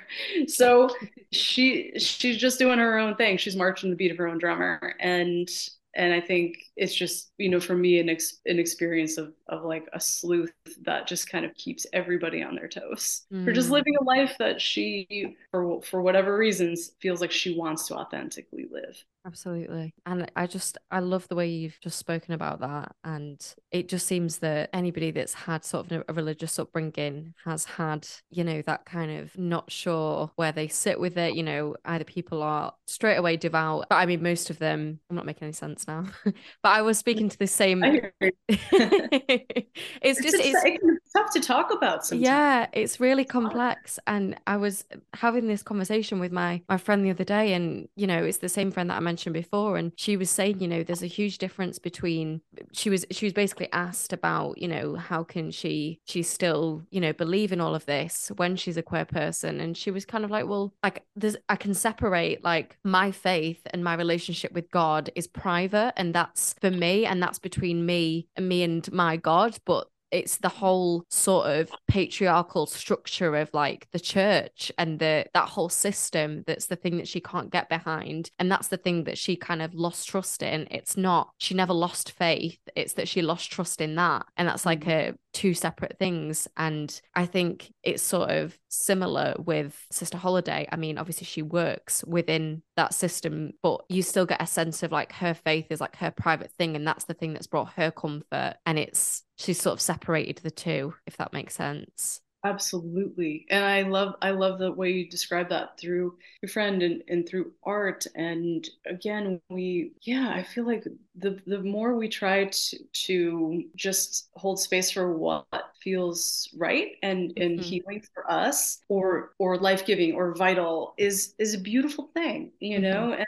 So 0.47 0.89
she 1.32 1.91
she's 1.97 2.38
just 2.38 2.60
doing 2.60 2.80
her 2.80 2.97
own 2.97 3.16
thing. 3.16 3.38
She's 3.38 3.56
marching 3.56 3.89
the 3.89 3.95
beat 3.95 4.12
of 4.12 4.18
her 4.18 4.28
own 4.28 4.38
drummer. 4.38 4.95
And 4.99 5.49
and 5.95 6.14
I 6.14 6.22
think 6.22 6.58
it's 6.82 6.95
just 6.95 7.32
you 7.38 7.49
know 7.49 7.59
for 7.61 7.75
me 7.75 7.99
an 7.99 8.09
ex- 8.09 8.39
an 8.45 8.59
experience 8.59 9.17
of 9.17 9.34
of 9.47 9.63
like 9.63 9.88
a 9.93 9.99
sleuth 9.99 10.51
that 10.84 11.07
just 11.07 11.29
kind 11.29 11.45
of 11.45 11.53
keeps 11.55 11.86
everybody 11.93 12.43
on 12.43 12.55
their 12.55 12.67
toes 12.67 13.23
for 13.45 13.53
just 13.53 13.69
Mm. 13.69 13.73
living 13.73 13.95
a 14.01 14.03
life 14.03 14.36
that 14.39 14.59
she 14.61 15.38
for 15.51 15.82
for 15.84 16.01
whatever 16.01 16.38
reasons 16.38 16.91
feels 17.01 17.21
like 17.21 17.32
she 17.32 17.57
wants 17.57 17.88
to 17.88 17.95
authentically 17.95 18.67
live. 18.71 19.03
Absolutely. 19.23 19.93
And 20.07 20.32
I 20.36 20.47
just, 20.47 20.79
I 20.89 20.99
love 20.99 21.27
the 21.27 21.36
way 21.36 21.47
you've 21.47 21.79
just 21.79 21.99
spoken 21.99 22.34
about 22.34 22.59
that. 22.61 22.95
And 23.03 23.39
it 23.71 23.88
just 23.88 24.07
seems 24.07 24.39
that 24.39 24.71
anybody 24.73 25.11
that's 25.11 25.36
had 25.36 25.63
sort 25.63 25.91
of 25.91 26.03
a 26.09 26.13
religious 26.13 26.57
upbringing 26.57 27.36
has 27.45 27.65
had, 27.65 28.07
you 28.32 28.43
know, 28.43 28.63
that 28.63 28.86
kind 28.86 29.11
of 29.19 29.38
not 29.38 29.71
sure 29.71 30.32
where 30.38 30.51
they 30.51 30.67
sit 30.67 30.99
with 30.99 31.19
it. 31.19 31.36
You 31.36 31.43
know, 31.43 31.75
either 31.86 32.03
people 32.03 32.41
are 32.41 32.73
straight 32.88 33.17
away 33.17 33.38
devout, 33.38 33.86
but 33.91 33.97
I 33.97 34.07
mean, 34.07 34.23
most 34.23 34.49
of 34.49 34.57
them, 34.57 34.99
I'm 35.09 35.15
not 35.15 35.27
making 35.27 35.43
any 35.43 35.53
sense 35.53 35.88
now, 35.88 36.05
but 36.25 36.34
I 36.72 36.82
was 36.82 36.97
speaking 36.97 37.30
to 37.30 37.38
the 37.38 37.47
same. 37.47 37.84
it's, 38.49 40.22
just, 40.22 40.36
it's, 40.38 40.61
it's 40.63 41.11
tough 41.15 41.34
to 41.34 41.39
talk 41.39 41.72
about 41.72 42.05
sometimes. 42.05 42.26
Yeah, 42.26 42.67
it's 42.74 42.99
really 42.99 43.26
oh. 43.26 43.32
complex. 43.32 43.99
And 44.07 44.39
I 44.47 44.57
was 44.57 44.86
having 45.13 45.47
this 45.47 45.63
conversation 45.63 46.19
with 46.19 46.32
my, 46.32 46.61
my 46.69 46.78
friend 46.78 47.05
the 47.05 47.09
other 47.09 47.24
day, 47.24 47.53
and, 47.53 47.88
you 47.95 48.07
know, 48.07 48.24
it's 48.24 48.38
the 48.38 48.49
same 48.49 48.72
friend 48.72 48.89
that 48.89 48.97
I 48.97 48.99
mentioned 48.99 49.34
before 49.34 49.78
and 49.78 49.91
she 49.95 50.15
was 50.17 50.30
saying 50.30 50.59
you 50.61 50.67
know 50.67 50.84
there's 50.84 51.03
a 51.03 51.07
huge 51.07 51.38
difference 51.38 51.80
between 51.80 52.41
she 52.72 52.89
was 52.89 53.05
she 53.11 53.26
was 53.26 53.34
basically 53.34 53.67
asked 53.74 54.13
about 54.13 54.57
you 54.57 54.67
know 54.67 54.95
how 54.95 55.24
can 55.24 55.51
she 55.51 55.99
she 56.05 56.24
still 56.24 56.84
you 56.91 57.01
know 57.01 57.13
believe 57.13 57.51
in 57.51 57.59
all 57.61 57.76
of 57.76 57.86
this 57.86 58.32
when 58.38 58.55
she's 58.55 58.78
a 58.78 58.84
queer 58.84 59.05
person 59.05 59.59
and 59.59 59.76
she 59.76 59.91
was 59.91 60.05
kind 60.05 60.24
of 60.24 60.32
like 60.32 60.47
well 60.47 60.74
like 60.84 61.03
there's 61.15 61.36
I 61.49 61.55
can 61.55 61.74
separate 61.74 62.43
like 62.43 62.78
my 62.84 63.11
faith 63.11 63.61
and 63.72 63.84
my 63.84 63.95
relationship 63.95 64.51
with 64.53 64.69
God 64.72 65.09
is 65.15 65.28
private 65.28 65.93
and 65.97 66.13
that's 66.13 66.51
for 66.60 66.72
me 66.72 67.06
and 67.06 67.22
that's 67.22 67.39
between 67.39 67.86
me 67.86 68.28
and 68.36 68.47
me 68.47 68.64
and 68.64 68.91
my 68.91 69.18
God 69.18 69.58
but 69.66 69.88
it's 70.12 70.38
the 70.38 70.49
whole 70.49 71.06
sort 71.10 71.47
of 71.47 71.72
patriarchal 71.88 72.66
structure 72.66 73.36
of 73.36 73.49
like 73.54 73.88
the 73.91 73.99
church 73.99 74.72
and 74.78 74.99
the 74.99 75.26
that 75.34 75.47
whole 75.47 75.70
system 75.70 76.43
that's 76.45 76.68
the 76.68 76.76
thing 76.76 76.97
that 76.97 77.08
she 77.08 77.22
can't 77.22 77.49
get 77.49 77.70
behind 77.70 78.30
and 78.38 78.52
that's 78.52 78.68
the 78.68 78.78
thing 78.78 79.06
that 79.06 79.18
she 79.18 79.36
kind 79.36 79.62
of 79.62 79.74
lost 79.74 80.08
trust 80.08 80.43
in 80.43 80.68
it's 80.70 80.97
not 80.97 81.30
she 81.38 81.54
never 81.54 81.74
lost 81.74 82.12
faith 82.12 82.60
it's 82.76 82.93
that 82.93 83.08
she 83.08 83.22
lost 83.22 83.52
trust 83.52 83.82
in 83.82 83.95
that 83.95 84.26
and 84.38 84.47
that's 84.47 84.66
like 84.66 84.82
mm. 84.82 85.10
a 85.10 85.16
two 85.34 85.53
separate 85.53 85.97
things. 85.97 86.47
And 86.57 86.99
I 87.15 87.25
think 87.25 87.73
it's 87.84 88.03
sort 88.03 88.29
of 88.29 88.57
similar 88.69 89.36
with 89.38 89.86
Sister 89.91 90.17
Holiday. 90.17 90.67
I 90.71 90.75
mean, 90.75 90.97
obviously, 90.97 91.25
she 91.25 91.41
works 91.41 92.03
within 92.05 92.63
that 92.75 92.93
system, 92.93 93.53
but 93.61 93.82
you 93.89 94.01
still 94.01 94.25
get 94.25 94.41
a 94.41 94.47
sense 94.47 94.84
of 94.84 94.91
like 94.91 95.13
her 95.13 95.34
faith 95.34 95.67
is 95.69 95.82
like 95.82 95.95
her 95.97 96.11
private 96.11 96.51
thing. 96.51 96.75
And 96.75 96.86
that's 96.88 97.05
the 97.05 97.13
thing 97.13 97.34
that's 97.34 97.47
brought 97.47 97.73
her 97.73 97.91
comfort. 97.91 98.55
And 98.65 98.77
it's, 98.77 99.23
she's 99.38 99.61
sort 99.61 99.73
of 99.73 99.82
separated 99.82 100.38
the 100.38 100.51
two, 100.51 100.93
if 101.05 101.17
that 101.17 101.34
makes 101.34 101.55
sense. 101.55 102.21
Absolutely. 102.43 103.45
And 103.51 103.63
I 103.63 103.83
love 103.83 104.15
I 104.23 104.31
love 104.31 104.57
the 104.57 104.71
way 104.71 104.89
you 104.89 105.07
describe 105.07 105.49
that 105.49 105.77
through 105.77 106.17
your 106.41 106.49
friend 106.49 106.81
and, 106.81 107.03
and 107.07 107.27
through 107.27 107.51
art. 107.63 108.07
And 108.15 108.67
again, 108.87 109.39
we 109.49 109.91
yeah, 110.01 110.33
I 110.35 110.41
feel 110.41 110.65
like 110.65 110.87
the 111.15 111.39
the 111.45 111.59
more 111.59 111.95
we 111.95 112.09
try 112.09 112.45
to 112.45 112.77
to 113.05 113.63
just 113.75 114.29
hold 114.33 114.59
space 114.59 114.89
for 114.89 115.15
what 115.15 115.45
feels 115.83 116.49
right 116.57 116.93
and 117.03 117.31
and 117.37 117.59
mm-hmm. 117.59 117.61
healing 117.61 118.03
for 118.13 118.29
us 118.29 118.81
or 118.87 119.33
or 119.37 119.57
life-giving 119.57 120.15
or 120.15 120.33
vital 120.33 120.95
is 120.97 121.35
is 121.37 121.53
a 121.53 121.59
beautiful 121.59 122.09
thing, 122.15 122.51
you 122.59 122.79
mm-hmm. 122.79 122.83
know? 122.83 123.13
And 123.13 123.27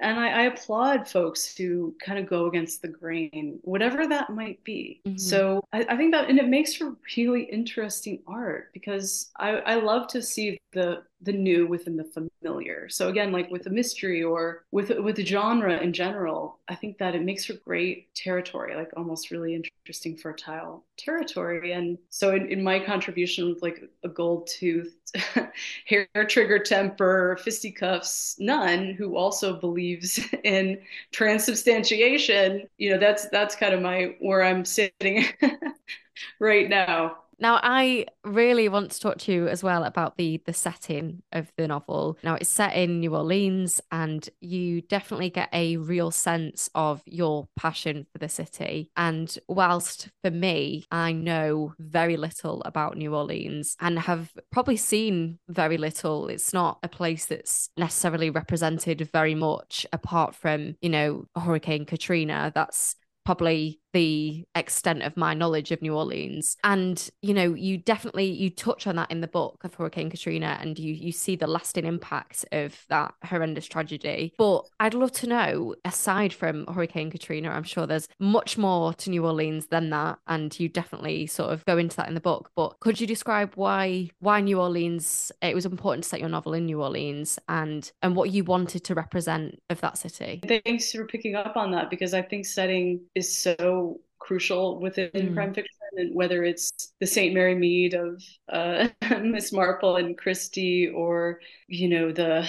and 0.00 0.18
I, 0.18 0.28
I, 0.28 0.42
applaud 0.44 1.08
folks 1.08 1.56
who 1.56 1.94
kind 2.04 2.18
of 2.18 2.26
go 2.26 2.46
against 2.46 2.82
the 2.82 2.88
grain, 2.88 3.58
whatever 3.62 4.06
that 4.06 4.30
might 4.30 4.62
be. 4.64 5.00
Mm-hmm. 5.06 5.18
So 5.18 5.62
I, 5.72 5.84
I 5.88 5.96
think 5.96 6.12
that 6.12 6.28
and 6.28 6.38
it 6.38 6.48
makes 6.48 6.74
for 6.74 6.96
really 7.16 7.42
interesting 7.44 8.20
art 8.26 8.48
art 8.48 8.72
because 8.72 9.30
I, 9.36 9.50
I 9.50 9.74
love 9.76 10.08
to 10.08 10.22
see 10.22 10.58
the 10.72 11.02
the 11.22 11.32
new 11.32 11.66
within 11.66 11.96
the 11.96 12.04
familiar. 12.04 12.88
So 12.88 13.08
again, 13.08 13.32
like 13.32 13.50
with 13.50 13.66
a 13.66 13.70
mystery 13.70 14.22
or 14.22 14.64
with 14.70 14.90
with 15.00 15.16
the 15.16 15.26
genre 15.26 15.78
in 15.78 15.92
general, 15.92 16.60
I 16.68 16.74
think 16.74 16.98
that 16.98 17.14
it 17.14 17.22
makes 17.22 17.44
for 17.44 17.54
great 17.54 18.14
territory, 18.14 18.76
like 18.76 18.90
almost 18.96 19.30
really 19.30 19.54
interesting 19.54 20.16
fertile 20.16 20.84
territory. 20.96 21.72
And 21.72 21.98
so 22.10 22.34
in, 22.34 22.50
in 22.50 22.62
my 22.62 22.78
contribution 22.78 23.48
with 23.48 23.62
like 23.62 23.82
a 24.04 24.08
gold 24.08 24.46
tooth, 24.46 24.94
hair 25.86 26.06
trigger 26.28 26.58
temper, 26.60 27.38
fisticuffs 27.42 28.36
nun 28.38 28.94
who 28.94 29.16
also 29.16 29.58
believes 29.58 30.20
in 30.44 30.80
transubstantiation, 31.12 32.68
you 32.78 32.90
know, 32.90 32.98
that's 32.98 33.28
that's 33.30 33.56
kind 33.56 33.74
of 33.74 33.82
my 33.82 34.14
where 34.20 34.42
I'm 34.42 34.64
sitting 34.64 35.24
right 36.38 36.68
now. 36.68 37.18
Now, 37.40 37.60
I 37.62 38.06
really 38.24 38.68
want 38.68 38.90
to 38.90 39.00
talk 39.00 39.18
to 39.18 39.32
you 39.32 39.48
as 39.48 39.62
well 39.62 39.84
about 39.84 40.16
the 40.16 40.42
the 40.44 40.52
setting 40.52 41.22
of 41.32 41.52
the 41.56 41.68
novel. 41.68 42.18
Now, 42.22 42.34
it's 42.34 42.48
set 42.48 42.74
in 42.74 43.00
New 43.00 43.14
Orleans, 43.14 43.80
and 43.92 44.28
you 44.40 44.80
definitely 44.82 45.30
get 45.30 45.48
a 45.52 45.76
real 45.76 46.10
sense 46.10 46.68
of 46.74 47.02
your 47.06 47.48
passion 47.56 48.06
for 48.12 48.18
the 48.18 48.28
city. 48.28 48.90
And 48.96 49.36
whilst 49.48 50.08
for 50.22 50.30
me, 50.30 50.86
I 50.90 51.12
know 51.12 51.74
very 51.78 52.16
little 52.16 52.62
about 52.62 52.96
New 52.96 53.14
Orleans 53.14 53.76
and 53.80 53.98
have 54.00 54.32
probably 54.50 54.76
seen 54.76 55.38
very 55.48 55.76
little, 55.76 56.28
it's 56.28 56.52
not 56.52 56.78
a 56.82 56.88
place 56.88 57.26
that's 57.26 57.70
necessarily 57.76 58.30
represented 58.30 59.08
very 59.12 59.34
much 59.34 59.86
apart 59.92 60.34
from, 60.34 60.76
you 60.80 60.88
know, 60.88 61.26
Hurricane 61.36 61.84
Katrina. 61.84 62.50
That's 62.54 62.96
probably 63.24 63.78
the 63.98 64.44
extent 64.54 65.02
of 65.02 65.16
my 65.16 65.34
knowledge 65.34 65.72
of 65.72 65.82
New 65.82 65.92
Orleans. 65.92 66.56
And, 66.62 67.10
you 67.20 67.34
know, 67.34 67.52
you 67.52 67.78
definitely 67.78 68.26
you 68.26 68.48
touch 68.48 68.86
on 68.86 68.94
that 68.94 69.10
in 69.10 69.22
the 69.22 69.26
book 69.26 69.64
of 69.64 69.74
Hurricane 69.74 70.08
Katrina 70.08 70.56
and 70.60 70.78
you 70.78 70.94
you 70.94 71.10
see 71.10 71.34
the 71.34 71.48
lasting 71.48 71.84
impact 71.84 72.44
of 72.52 72.86
that 72.90 73.12
horrendous 73.24 73.66
tragedy. 73.66 74.34
But 74.38 74.66
I'd 74.78 74.94
love 74.94 75.10
to 75.12 75.26
know, 75.26 75.74
aside 75.84 76.32
from 76.32 76.64
Hurricane 76.68 77.10
Katrina, 77.10 77.50
I'm 77.50 77.64
sure 77.64 77.88
there's 77.88 78.06
much 78.20 78.56
more 78.56 78.94
to 78.94 79.10
New 79.10 79.26
Orleans 79.26 79.66
than 79.66 79.90
that. 79.90 80.20
And 80.28 80.58
you 80.60 80.68
definitely 80.68 81.26
sort 81.26 81.52
of 81.52 81.64
go 81.64 81.76
into 81.76 81.96
that 81.96 82.06
in 82.06 82.14
the 82.14 82.20
book. 82.20 82.52
But 82.54 82.78
could 82.78 83.00
you 83.00 83.06
describe 83.08 83.52
why 83.56 84.10
why 84.20 84.40
New 84.40 84.60
Orleans 84.60 85.32
it 85.42 85.56
was 85.56 85.66
important 85.66 86.04
to 86.04 86.08
set 86.08 86.20
your 86.20 86.28
novel 86.28 86.54
in 86.54 86.66
New 86.66 86.80
Orleans 86.80 87.40
and 87.48 87.90
and 88.02 88.14
what 88.14 88.30
you 88.30 88.44
wanted 88.44 88.84
to 88.84 88.94
represent 88.94 89.60
of 89.70 89.80
that 89.80 89.98
city? 89.98 90.40
Thanks 90.46 90.92
for 90.92 91.04
picking 91.04 91.34
up 91.34 91.56
on 91.56 91.72
that 91.72 91.90
because 91.90 92.14
I 92.14 92.22
think 92.22 92.46
setting 92.46 93.00
is 93.16 93.36
so 93.36 93.87
crucial 94.18 94.80
within 94.80 95.10
mm. 95.12 95.34
crime 95.34 95.54
fiction 95.54 95.74
and 95.96 96.14
whether 96.14 96.44
it's 96.44 96.70
the 97.00 97.06
St. 97.06 97.34
Mary 97.34 97.54
Mead 97.54 97.94
of 97.94 98.22
uh, 98.52 98.88
Miss 99.20 99.52
Marple 99.52 99.96
and 99.96 100.16
Christie 100.16 100.88
or 100.88 101.40
you 101.66 101.88
know 101.88 102.12
the 102.12 102.48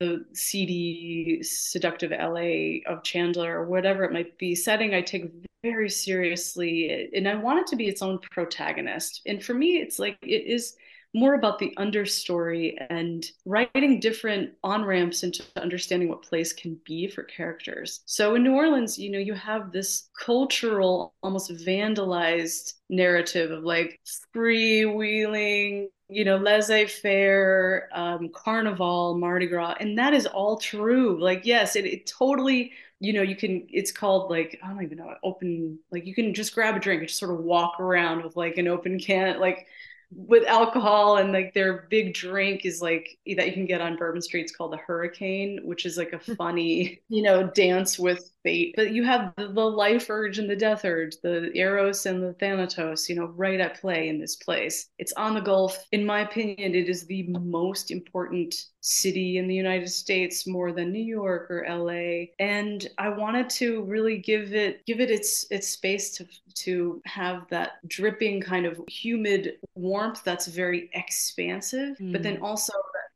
the 0.00 0.24
seedy 0.32 1.40
seductive 1.42 2.10
LA 2.10 2.80
of 2.86 3.02
Chandler 3.02 3.58
or 3.58 3.66
whatever 3.66 4.04
it 4.04 4.12
might 4.12 4.38
be 4.38 4.54
setting 4.54 4.94
I 4.94 5.02
take 5.02 5.32
very 5.62 5.90
seriously 5.90 7.10
and 7.14 7.28
I 7.28 7.34
want 7.34 7.60
it 7.60 7.66
to 7.68 7.76
be 7.76 7.88
its 7.88 8.02
own 8.02 8.18
protagonist 8.30 9.22
and 9.26 9.42
for 9.42 9.54
me 9.54 9.78
it's 9.78 9.98
like 9.98 10.18
it 10.22 10.46
is 10.46 10.76
more 11.18 11.34
about 11.34 11.58
the 11.58 11.74
understory 11.78 12.74
and 12.90 13.26
writing 13.44 14.00
different 14.00 14.52
on 14.62 14.84
ramps 14.84 15.22
into 15.22 15.44
understanding 15.56 16.08
what 16.08 16.22
place 16.22 16.52
can 16.52 16.78
be 16.84 17.08
for 17.08 17.24
characters. 17.24 18.00
So 18.06 18.34
in 18.34 18.42
New 18.42 18.54
Orleans, 18.54 18.98
you 18.98 19.10
know, 19.10 19.18
you 19.18 19.34
have 19.34 19.72
this 19.72 20.08
cultural, 20.18 21.14
almost 21.22 21.50
vandalized 21.50 22.74
narrative 22.88 23.50
of 23.50 23.64
like 23.64 24.00
freewheeling, 24.34 25.88
you 26.08 26.24
know, 26.24 26.36
laissez 26.36 26.86
faire, 26.86 27.88
um, 27.92 28.30
carnival, 28.34 29.18
Mardi 29.18 29.46
Gras. 29.46 29.74
And 29.80 29.98
that 29.98 30.14
is 30.14 30.26
all 30.26 30.58
true. 30.58 31.20
Like, 31.20 31.44
yes, 31.44 31.76
it, 31.76 31.84
it 31.84 32.06
totally 32.06 32.72
you 33.00 33.12
know, 33.12 33.22
you 33.22 33.36
can, 33.36 33.64
it's 33.70 33.92
called 33.92 34.28
like, 34.28 34.58
I 34.60 34.68
don't 34.68 34.82
even 34.82 34.98
know, 34.98 35.14
open, 35.22 35.78
like 35.92 36.04
you 36.04 36.16
can 36.16 36.34
just 36.34 36.52
grab 36.52 36.74
a 36.74 36.80
drink 36.80 36.98
and 37.00 37.08
just 37.08 37.20
sort 37.20 37.30
of 37.30 37.38
walk 37.38 37.78
around 37.78 38.24
with 38.24 38.36
like 38.36 38.58
an 38.58 38.66
open 38.66 38.98
can, 38.98 39.38
like 39.38 39.68
with 40.10 40.46
alcohol 40.46 41.18
and 41.18 41.32
like 41.32 41.52
their 41.52 41.86
big 41.90 42.14
drink 42.14 42.64
is 42.64 42.80
like 42.80 43.18
that 43.36 43.46
you 43.46 43.52
can 43.52 43.66
get 43.66 43.80
on 43.80 43.96
Bourbon 43.96 44.22
Street. 44.22 44.42
It's 44.42 44.56
called 44.56 44.72
the 44.72 44.78
Hurricane, 44.78 45.60
which 45.64 45.84
is 45.84 45.98
like 45.98 46.12
a 46.12 46.18
hmm. 46.18 46.34
funny, 46.34 47.02
you 47.08 47.22
know, 47.22 47.48
dance 47.48 47.98
with 47.98 48.30
fate. 48.42 48.74
But 48.76 48.92
you 48.92 49.04
have 49.04 49.34
the, 49.36 49.48
the 49.48 49.60
life 49.60 50.08
urge 50.08 50.38
and 50.38 50.48
the 50.48 50.56
death 50.56 50.84
urge, 50.84 51.16
the 51.22 51.50
eros 51.54 52.06
and 52.06 52.22
the 52.22 52.32
thanatos, 52.34 53.08
you 53.08 53.16
know, 53.16 53.26
right 53.36 53.60
at 53.60 53.80
play 53.80 54.08
in 54.08 54.18
this 54.18 54.36
place. 54.36 54.88
It's 54.98 55.12
on 55.12 55.34
the 55.34 55.40
Gulf. 55.40 55.84
In 55.92 56.06
my 56.06 56.20
opinion, 56.20 56.74
it 56.74 56.88
is 56.88 57.06
the 57.06 57.24
most 57.28 57.90
important 57.90 58.54
city 58.88 59.36
in 59.36 59.46
the 59.46 59.54
United 59.54 59.90
States 59.90 60.46
more 60.46 60.72
than 60.72 60.90
New 60.90 61.04
York 61.04 61.50
or 61.50 61.66
LA. 61.68 62.32
And 62.38 62.88
I 62.96 63.10
wanted 63.10 63.50
to 63.50 63.82
really 63.82 64.16
give 64.16 64.54
it 64.54 64.84
give 64.86 65.00
it 65.00 65.10
its 65.10 65.46
its 65.50 65.68
space 65.68 66.10
to 66.12 66.26
to 66.54 67.02
have 67.04 67.46
that 67.50 67.86
dripping 67.86 68.40
kind 68.40 68.64
of 68.64 68.80
humid 68.88 69.58
warmth 69.74 70.24
that's 70.24 70.46
very 70.46 70.88
expansive, 70.94 71.98
mm. 71.98 72.12
but 72.12 72.22
then 72.22 72.38
mm. 72.38 72.42
also 72.42 72.72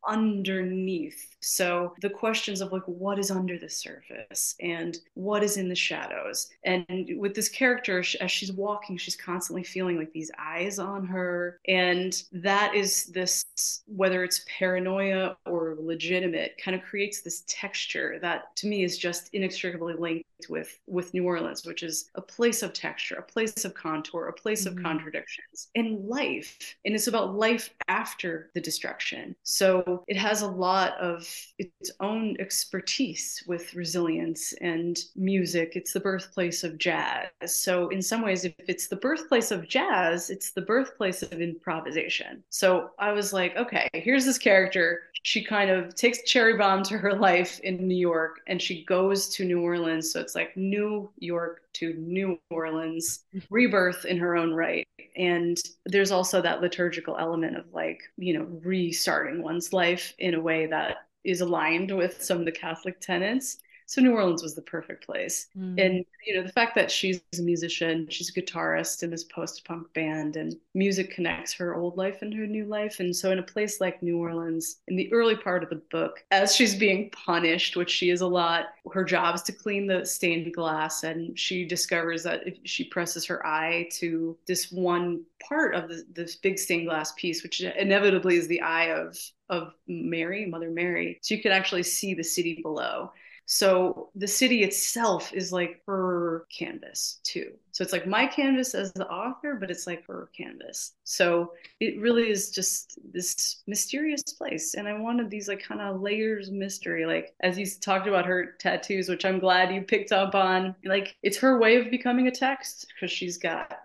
underneath. 0.06 1.36
So 1.40 1.94
the 2.00 2.10
questions 2.10 2.60
of 2.60 2.72
like 2.72 2.84
what 2.86 3.18
is 3.18 3.30
under 3.30 3.58
the 3.58 3.68
surface 3.68 4.54
and 4.60 4.98
what 5.14 5.42
is 5.42 5.56
in 5.56 5.68
the 5.68 5.74
shadows. 5.74 6.50
And 6.64 7.14
with 7.16 7.34
this 7.34 7.48
character, 7.48 8.04
as 8.20 8.30
she's 8.30 8.52
walking, 8.52 8.96
she's 8.96 9.16
constantly 9.16 9.64
feeling 9.64 9.98
like 9.98 10.12
these 10.12 10.30
eyes 10.38 10.78
on 10.78 11.06
her. 11.06 11.58
And 11.66 12.22
that 12.32 12.74
is 12.74 13.06
this, 13.06 13.44
whether 13.86 14.24
it's 14.24 14.44
paranoia 14.58 15.36
or 15.46 15.76
legitimate, 15.78 16.60
kind 16.62 16.76
of 16.76 16.82
creates 16.82 17.22
this 17.22 17.44
texture 17.46 18.18
that 18.22 18.54
to 18.56 18.66
me 18.66 18.84
is 18.84 18.98
just 18.98 19.30
inextricably 19.32 19.94
linked 19.94 20.26
with 20.48 20.78
with 20.86 21.14
New 21.14 21.24
Orleans, 21.24 21.64
which 21.64 21.82
is 21.82 22.10
a 22.14 22.20
place 22.20 22.62
of 22.62 22.72
texture, 22.72 23.16
a 23.16 23.22
place 23.22 23.64
of 23.64 23.74
contour, 23.74 24.26
a 24.26 24.32
place 24.32 24.64
mm-hmm. 24.64 24.78
of 24.78 24.84
contradictions, 24.84 25.68
and 25.74 26.04
life. 26.08 26.76
And 26.84 26.94
it's 26.94 27.06
about 27.06 27.34
life 27.34 27.70
after 27.88 28.50
the 28.54 28.60
destruction. 28.60 29.34
So 29.42 29.91
it 30.08 30.16
has 30.16 30.42
a 30.42 30.48
lot 30.48 30.96
of 30.98 31.28
its 31.58 31.90
own 32.00 32.36
expertise 32.38 33.42
with 33.46 33.74
resilience 33.74 34.52
and 34.60 34.98
music. 35.16 35.72
It's 35.74 35.92
the 35.92 36.00
birthplace 36.00 36.64
of 36.64 36.78
jazz. 36.78 37.28
So 37.46 37.88
in 37.88 38.02
some 38.02 38.22
ways, 38.22 38.44
if 38.44 38.54
it's 38.58 38.88
the 38.88 38.96
birthplace 38.96 39.50
of 39.50 39.68
jazz, 39.68 40.30
it's 40.30 40.52
the 40.52 40.62
birthplace 40.62 41.22
of 41.22 41.40
improvisation. 41.40 42.42
So 42.50 42.90
I 42.98 43.12
was 43.12 43.32
like, 43.32 43.56
okay, 43.56 43.88
here's 43.92 44.24
this 44.24 44.38
character. 44.38 45.02
She 45.22 45.44
kind 45.44 45.70
of 45.70 45.94
takes 45.94 46.22
cherry 46.22 46.56
bomb 46.56 46.82
to 46.84 46.98
her 46.98 47.14
life 47.14 47.60
in 47.60 47.86
New 47.86 47.96
York 47.96 48.40
and 48.48 48.60
she 48.60 48.84
goes 48.84 49.28
to 49.30 49.44
New 49.44 49.60
Orleans. 49.60 50.12
So 50.12 50.20
it's 50.20 50.34
like 50.34 50.56
New 50.56 51.10
York 51.18 51.62
to 51.74 51.94
New 51.94 52.38
Orleans, 52.50 53.24
mm-hmm. 53.34 53.54
rebirth 53.54 54.04
in 54.04 54.18
her 54.18 54.36
own 54.36 54.52
right. 54.52 54.86
And 55.16 55.58
there's 55.86 56.10
also 56.10 56.42
that 56.42 56.60
liturgical 56.60 57.16
element 57.18 57.56
of 57.56 57.64
like, 57.72 58.02
you 58.16 58.34
know, 58.34 58.46
restarting 58.64 59.42
one's 59.42 59.72
life 59.72 60.14
in 60.18 60.34
a 60.34 60.40
way 60.40 60.66
that 60.66 61.06
is 61.24 61.40
aligned 61.40 61.96
with 61.96 62.22
some 62.22 62.38
of 62.38 62.44
the 62.44 62.52
Catholic 62.52 63.00
tenets. 63.00 63.58
So 63.86 64.00
New 64.00 64.12
Orleans 64.12 64.42
was 64.42 64.54
the 64.54 64.62
perfect 64.62 65.04
place. 65.04 65.48
Mm. 65.56 65.84
And 65.84 66.04
you 66.26 66.36
know, 66.36 66.42
the 66.42 66.52
fact 66.52 66.74
that 66.76 66.90
she's 66.90 67.20
a 67.38 67.42
musician, 67.42 68.06
she's 68.10 68.28
a 68.28 68.32
guitarist 68.32 69.02
in 69.02 69.10
this 69.10 69.24
post-punk 69.24 69.92
band 69.92 70.36
and 70.36 70.56
music 70.74 71.10
connects 71.10 71.52
her 71.54 71.74
old 71.74 71.96
life 71.96 72.22
and 72.22 72.32
her 72.34 72.46
new 72.46 72.64
life. 72.64 73.00
And 73.00 73.14
so 73.14 73.30
in 73.32 73.38
a 73.38 73.42
place 73.42 73.80
like 73.80 74.02
New 74.02 74.18
Orleans, 74.18 74.76
in 74.88 74.96
the 74.96 75.12
early 75.12 75.36
part 75.36 75.62
of 75.62 75.70
the 75.70 75.82
book, 75.90 76.24
as 76.30 76.54
she's 76.54 76.74
being 76.74 77.10
punished, 77.10 77.76
which 77.76 77.90
she 77.90 78.10
is 78.10 78.20
a 78.20 78.26
lot, 78.26 78.66
her 78.92 79.04
job 79.04 79.34
is 79.34 79.42
to 79.42 79.52
clean 79.52 79.86
the 79.86 80.04
stained 80.06 80.54
glass 80.54 81.02
and 81.02 81.38
she 81.38 81.64
discovers 81.64 82.22
that 82.22 82.46
if 82.46 82.58
she 82.64 82.84
presses 82.84 83.26
her 83.26 83.44
eye 83.46 83.88
to 83.92 84.36
this 84.46 84.70
one 84.70 85.22
part 85.46 85.74
of 85.74 85.88
the, 85.88 86.04
this 86.12 86.36
big 86.36 86.58
stained 86.58 86.86
glass 86.86 87.12
piece, 87.12 87.42
which 87.42 87.60
inevitably 87.60 88.36
is 88.36 88.46
the 88.46 88.60
eye 88.60 88.92
of 88.92 89.18
of 89.48 89.74
Mary, 89.86 90.46
Mother 90.46 90.70
Mary, 90.70 91.18
so 91.20 91.34
you 91.34 91.42
could 91.42 91.52
actually 91.52 91.82
see 91.82 92.14
the 92.14 92.24
city 92.24 92.60
below. 92.62 93.12
So 93.46 94.10
the 94.14 94.28
city 94.28 94.62
itself 94.62 95.32
is 95.32 95.52
like 95.52 95.82
her 95.86 96.46
canvas 96.56 97.20
too. 97.22 97.52
So 97.72 97.82
it's 97.82 97.92
like 97.92 98.06
my 98.06 98.26
canvas 98.26 98.74
as 98.74 98.92
the 98.92 99.08
author, 99.08 99.56
but 99.56 99.70
it's 99.70 99.86
like 99.86 100.06
her 100.06 100.28
canvas. 100.36 100.92
So 101.04 101.52
it 101.80 102.00
really 102.00 102.30
is 102.30 102.50
just 102.50 102.98
this 103.12 103.62
mysterious 103.66 104.22
place. 104.22 104.74
And 104.74 104.86
I 104.86 104.98
wanted 104.98 105.30
these 105.30 105.48
like 105.48 105.62
kind 105.62 105.80
of 105.80 106.00
layers 106.00 106.48
of 106.48 106.54
mystery. 106.54 107.06
Like 107.06 107.34
as 107.40 107.58
you 107.58 107.66
talked 107.66 108.06
about 108.06 108.26
her 108.26 108.54
tattoos, 108.58 109.08
which 109.08 109.24
I'm 109.24 109.38
glad 109.38 109.74
you 109.74 109.82
picked 109.82 110.12
up 110.12 110.34
on, 110.34 110.74
like 110.84 111.16
it's 111.22 111.38
her 111.38 111.58
way 111.58 111.76
of 111.76 111.90
becoming 111.90 112.28
a 112.28 112.32
text 112.32 112.86
because 112.94 113.10
she's 113.10 113.38
got 113.38 113.80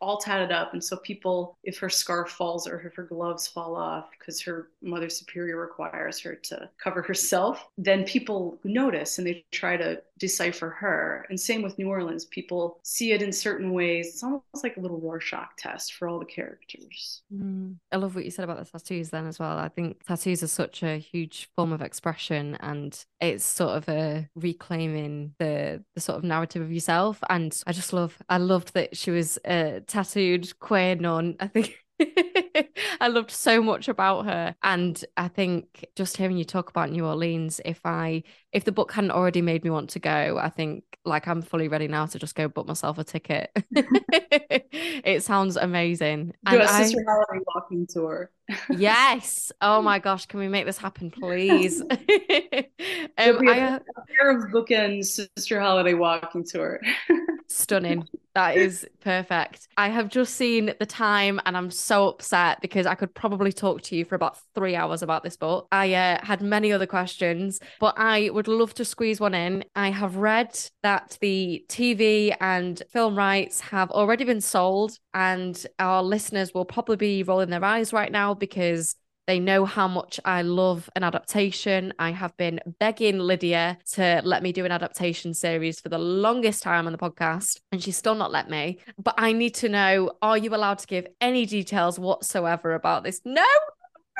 all 0.00 0.18
tatted 0.18 0.52
up. 0.52 0.72
And 0.72 0.82
so 0.82 0.96
people, 0.96 1.56
if 1.64 1.78
her 1.78 1.90
scarf 1.90 2.30
falls 2.30 2.66
or 2.66 2.80
if 2.80 2.94
her 2.94 3.04
gloves 3.04 3.46
fall 3.46 3.76
off, 3.76 4.10
because 4.18 4.40
her 4.42 4.68
mother 4.82 5.08
superior 5.08 5.56
requires 5.56 6.18
her 6.20 6.34
to 6.34 6.68
cover 6.82 7.02
herself, 7.02 7.66
then 7.78 8.04
people 8.04 8.58
notice 8.64 9.18
and 9.18 9.26
they 9.26 9.44
try 9.50 9.76
to 9.76 10.02
decipher 10.18 10.70
her. 10.70 11.26
And 11.28 11.38
same 11.38 11.62
with 11.62 11.78
New 11.78 11.88
Orleans, 11.88 12.24
people 12.26 12.78
see 12.82 13.12
it 13.12 13.22
in 13.22 13.32
certain 13.32 13.72
ways. 13.72 14.08
It's 14.08 14.22
almost 14.22 14.62
like 14.62 14.76
a 14.76 14.80
little 14.80 15.00
Rorschach 15.00 15.56
test 15.56 15.94
for 15.94 16.08
all 16.08 16.18
the 16.18 16.24
characters. 16.24 17.22
Mm. 17.32 17.76
I 17.92 17.96
love 17.96 18.14
what 18.14 18.24
you 18.24 18.30
said 18.30 18.44
about 18.44 18.58
the 18.58 18.70
tattoos 18.70 19.10
then 19.10 19.26
as 19.26 19.38
well. 19.38 19.58
I 19.58 19.68
think 19.68 20.04
tattoos 20.04 20.42
are 20.42 20.48
such 20.48 20.82
a 20.82 20.98
huge 20.98 21.48
form 21.56 21.72
of 21.72 21.82
expression 21.82 22.56
and 22.60 23.04
it's 23.20 23.44
sort 23.44 23.76
of 23.76 23.88
a 23.88 24.28
reclaiming 24.34 25.34
the 25.38 25.82
the 25.94 26.00
sort 26.00 26.18
of 26.18 26.24
narrative 26.24 26.62
of 26.62 26.72
yourself. 26.72 27.18
And 27.28 27.56
I 27.66 27.72
just 27.72 27.92
love 27.92 28.18
I 28.28 28.38
loved 28.38 28.74
that 28.74 28.96
she 28.96 29.10
was 29.10 29.38
a 29.44 29.82
tattooed 29.86 30.58
queer 30.58 30.96
nun. 30.96 31.36
I 31.40 31.48
think 31.48 31.83
I 33.00 33.08
loved 33.08 33.30
so 33.30 33.62
much 33.62 33.88
about 33.88 34.26
her. 34.26 34.54
And 34.62 35.02
I 35.16 35.28
think 35.28 35.86
just 35.94 36.16
hearing 36.16 36.36
you 36.36 36.44
talk 36.44 36.70
about 36.70 36.90
New 36.90 37.06
Orleans, 37.06 37.60
if 37.64 37.80
I 37.84 38.22
if 38.52 38.64
the 38.64 38.72
book 38.72 38.92
hadn't 38.92 39.10
already 39.10 39.42
made 39.42 39.64
me 39.64 39.70
want 39.70 39.90
to 39.90 39.98
go, 39.98 40.38
I 40.40 40.48
think 40.48 40.84
like 41.04 41.28
I'm 41.28 41.42
fully 41.42 41.68
ready 41.68 41.88
now 41.88 42.06
to 42.06 42.18
just 42.18 42.34
go 42.34 42.48
book 42.48 42.66
myself 42.66 42.98
a 42.98 43.04
ticket. 43.04 43.50
it 43.72 45.22
sounds 45.22 45.56
amazing. 45.56 46.34
Do 46.46 46.54
and 46.54 46.62
a 46.62 46.68
Sister 46.68 47.04
I... 47.06 47.12
Holiday 47.12 47.44
walking 47.54 47.86
tour. 47.86 48.30
yes. 48.70 49.52
Oh 49.60 49.82
my 49.82 49.98
gosh, 50.00 50.26
can 50.26 50.40
we 50.40 50.48
make 50.48 50.66
this 50.66 50.78
happen, 50.78 51.10
please? 51.10 51.80
um, 51.80 51.88
I, 53.18 53.78
a 53.78 53.80
pair 54.18 54.30
of 54.30 54.50
bookends 54.50 55.26
Sister 55.36 55.60
Holiday 55.60 55.94
walking 55.94 56.44
tour. 56.44 56.80
Stunning. 57.48 58.08
That 58.34 58.56
is 58.56 58.84
perfect. 59.00 59.68
I 59.76 59.88
have 59.88 60.08
just 60.08 60.34
seen 60.34 60.74
the 60.80 60.86
time 60.86 61.40
and 61.46 61.56
I'm 61.56 61.70
so 61.70 62.08
upset 62.08 62.60
because 62.60 62.84
I 62.84 62.96
could 62.96 63.14
probably 63.14 63.52
talk 63.52 63.82
to 63.82 63.96
you 63.96 64.04
for 64.04 64.16
about 64.16 64.38
three 64.56 64.74
hours 64.74 65.02
about 65.02 65.22
this 65.22 65.36
book. 65.36 65.68
I 65.70 65.94
uh, 65.94 66.24
had 66.24 66.42
many 66.42 66.72
other 66.72 66.86
questions, 66.86 67.60
but 67.78 67.94
I 67.96 68.30
would 68.30 68.48
love 68.48 68.74
to 68.74 68.84
squeeze 68.84 69.20
one 69.20 69.34
in. 69.34 69.64
I 69.76 69.90
have 69.90 70.16
read 70.16 70.58
that 70.82 71.16
the 71.20 71.64
TV 71.68 72.34
and 72.40 72.82
film 72.90 73.16
rights 73.16 73.60
have 73.60 73.90
already 73.92 74.24
been 74.24 74.40
sold, 74.40 74.98
and 75.12 75.64
our 75.78 76.02
listeners 76.02 76.52
will 76.52 76.64
probably 76.64 76.96
be 76.96 77.22
rolling 77.22 77.50
their 77.50 77.64
eyes 77.64 77.92
right 77.92 78.10
now 78.10 78.34
because 78.34 78.96
they 79.26 79.40
know 79.40 79.64
how 79.64 79.88
much 79.88 80.20
I 80.24 80.42
love 80.42 80.90
an 80.96 81.02
adaptation. 81.02 81.92
I 81.98 82.10
have 82.10 82.36
been 82.36 82.60
begging 82.78 83.18
Lydia 83.18 83.78
to 83.92 84.20
let 84.24 84.42
me 84.42 84.52
do 84.52 84.64
an 84.64 84.72
adaptation 84.72 85.34
series 85.34 85.80
for 85.80 85.88
the 85.88 85.98
longest 85.98 86.62
time 86.62 86.86
on 86.86 86.92
the 86.92 86.98
podcast, 86.98 87.60
and 87.72 87.82
she's 87.82 87.96
still 87.96 88.14
not 88.14 88.32
let 88.32 88.50
me. 88.50 88.78
But 89.02 89.14
I 89.18 89.32
need 89.32 89.54
to 89.56 89.68
know 89.68 90.12
are 90.22 90.38
you 90.38 90.54
allowed 90.54 90.78
to 90.80 90.86
give 90.86 91.06
any 91.20 91.46
details 91.46 91.98
whatsoever 91.98 92.74
about 92.74 93.04
this? 93.04 93.20
No, 93.24 93.44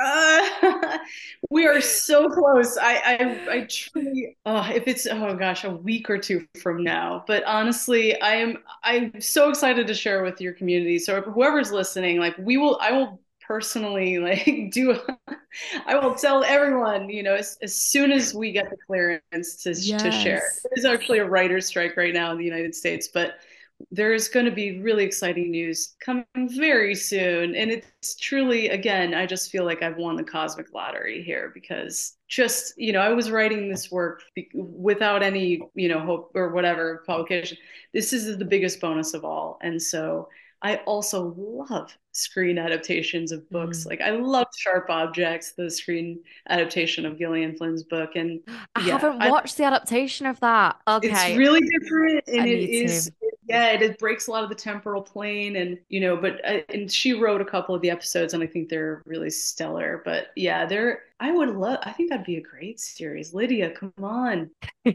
uh, 0.02 0.98
we 1.50 1.66
are 1.66 1.80
so 1.80 2.28
close. 2.28 2.76
I, 2.76 2.94
I, 2.94 3.48
I 3.50 3.66
truly, 3.70 4.36
uh, 4.44 4.72
if 4.74 4.88
it's 4.88 5.06
oh 5.06 5.36
gosh, 5.36 5.64
a 5.64 5.70
week 5.70 6.10
or 6.10 6.18
two 6.18 6.46
from 6.60 6.82
now. 6.82 7.24
But 7.26 7.44
honestly, 7.44 8.20
I 8.20 8.36
am, 8.36 8.58
I'm 8.82 9.20
so 9.20 9.50
excited 9.50 9.86
to 9.86 9.94
share 9.94 10.22
with 10.24 10.40
your 10.40 10.52
community. 10.52 10.98
So 10.98 11.20
whoever's 11.20 11.70
listening, 11.70 12.18
like 12.18 12.36
we 12.38 12.56
will, 12.56 12.78
I 12.80 12.92
will 12.92 13.20
personally 13.46 14.18
like 14.28 14.70
do 14.72 14.98
i 15.86 15.96
will 15.96 16.14
tell 16.14 16.44
everyone 16.44 17.08
you 17.08 17.22
know 17.22 17.34
as, 17.34 17.58
as 17.62 17.74
soon 17.74 18.10
as 18.10 18.34
we 18.34 18.52
get 18.52 18.70
the 18.70 18.76
clearance 18.86 19.62
to, 19.62 19.70
yes. 19.70 20.02
to 20.02 20.10
share. 20.10 20.42
There's 20.74 20.84
actually 20.84 21.18
a 21.18 21.28
writer's 21.28 21.66
strike 21.66 21.96
right 21.96 22.14
now 22.14 22.32
in 22.32 22.38
the 22.38 22.44
united 22.44 22.74
states 22.74 23.08
but 23.08 23.36
there's 23.90 24.28
going 24.28 24.46
to 24.46 24.52
be 24.52 24.80
really 24.80 25.04
exciting 25.04 25.50
news 25.50 25.96
coming 26.00 26.24
very 26.36 26.94
soon. 26.94 27.54
And 27.54 27.70
it's 27.70 28.14
truly 28.16 28.68
again 28.68 29.14
i 29.14 29.26
just 29.26 29.50
feel 29.50 29.64
like 29.64 29.82
i've 29.82 29.96
won 29.96 30.16
the 30.16 30.24
cosmic 30.24 30.72
lottery 30.72 31.22
here 31.22 31.50
because 31.54 32.16
just 32.28 32.74
you 32.76 32.92
know 32.92 33.00
i 33.00 33.10
was 33.10 33.30
writing 33.30 33.68
this 33.68 33.90
work 33.90 34.22
without 34.54 35.22
any 35.22 35.60
you 35.74 35.88
know 35.88 36.00
hope 36.00 36.32
or 36.34 36.50
whatever 36.50 37.02
publication. 37.06 37.58
This 37.92 38.12
is 38.12 38.38
the 38.38 38.44
biggest 38.44 38.80
bonus 38.80 39.14
of 39.14 39.24
all. 39.24 39.58
And 39.62 39.80
so 39.80 40.28
I 40.64 40.76
also 40.86 41.34
love 41.36 41.96
screen 42.12 42.58
adaptations 42.58 43.32
of 43.32 43.48
books. 43.50 43.84
Mm. 43.84 43.86
Like 43.86 44.00
I 44.00 44.10
love 44.10 44.46
Sharp 44.56 44.88
Objects, 44.88 45.52
the 45.52 45.70
screen 45.70 46.20
adaptation 46.48 47.04
of 47.04 47.18
Gillian 47.18 47.54
Flynn's 47.54 47.82
book. 47.82 48.16
And 48.16 48.40
I 48.74 48.86
yeah, 48.86 48.98
haven't 48.98 49.28
watched 49.28 49.60
I, 49.60 49.64
the 49.64 49.74
adaptation 49.74 50.26
of 50.26 50.40
that. 50.40 50.76
Okay. 50.88 51.08
It's 51.08 51.36
really 51.36 51.60
different 51.60 52.24
and 52.28 52.48
it 52.48 52.70
is 52.70 53.06
to. 53.06 53.12
yeah, 53.46 53.72
it, 53.72 53.82
it, 53.82 53.98
breaks 53.98 54.26
a 54.26 54.30
lot 54.30 54.42
of 54.42 54.48
the 54.48 54.54
temporal 54.54 55.02
plane 55.02 55.56
and 55.56 55.78
you 55.90 56.00
know, 56.00 56.16
but 56.16 56.42
uh, 56.48 56.62
and 56.70 56.90
she 56.90 57.12
wrote 57.12 57.42
a 57.42 57.44
couple 57.44 57.74
of 57.74 57.82
the 57.82 57.90
episodes 57.90 58.32
and 58.32 58.42
I 58.42 58.46
think 58.46 58.70
they're 58.70 59.02
really 59.04 59.30
stellar. 59.30 60.00
But 60.02 60.28
yeah, 60.34 60.64
they're 60.64 61.02
I 61.24 61.32
would 61.32 61.56
love 61.56 61.78
I 61.82 61.92
think 61.92 62.10
that'd 62.10 62.26
be 62.26 62.36
a 62.36 62.42
great 62.42 62.78
series. 62.78 63.32
Lydia, 63.32 63.70
come 63.70 63.94
on. 64.02 64.50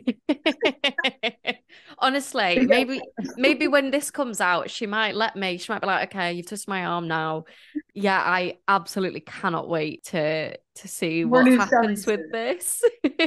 Honestly, 1.97 2.59
maybe 2.67 3.01
maybe 3.35 3.67
when 3.67 3.89
this 3.89 4.11
comes 4.11 4.39
out, 4.39 4.69
she 4.69 4.85
might 4.85 5.15
let 5.15 5.35
me. 5.35 5.57
She 5.57 5.71
might 5.71 5.81
be 5.81 5.87
like, 5.87 6.09
"Okay, 6.09 6.33
you've 6.33 6.45
touched 6.45 6.67
my 6.67 6.85
arm 6.85 7.07
now." 7.07 7.45
Yeah, 7.95 8.19
I 8.19 8.59
absolutely 8.67 9.21
cannot 9.21 9.67
wait 9.67 10.03
to 10.05 10.55
to 10.55 10.87
see 10.87 11.25
what 11.25 11.47
happens 11.47 12.05
with 12.05 12.31
this. 12.31 12.83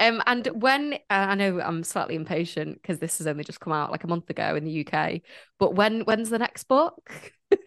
um, 0.00 0.20
and 0.26 0.48
when 0.60 0.94
uh, 0.94 0.96
I 1.08 1.36
know 1.36 1.60
I'm 1.60 1.84
slightly 1.84 2.16
impatient 2.16 2.82
because 2.82 2.98
this 2.98 3.18
has 3.18 3.28
only 3.28 3.44
just 3.44 3.60
come 3.60 3.72
out 3.72 3.92
like 3.92 4.02
a 4.02 4.08
month 4.08 4.28
ago 4.28 4.56
in 4.56 4.64
the 4.64 4.84
UK, 4.84 5.22
but 5.60 5.76
when 5.76 6.00
when's 6.00 6.30
the 6.30 6.38
next 6.40 6.64
book? 6.64 7.32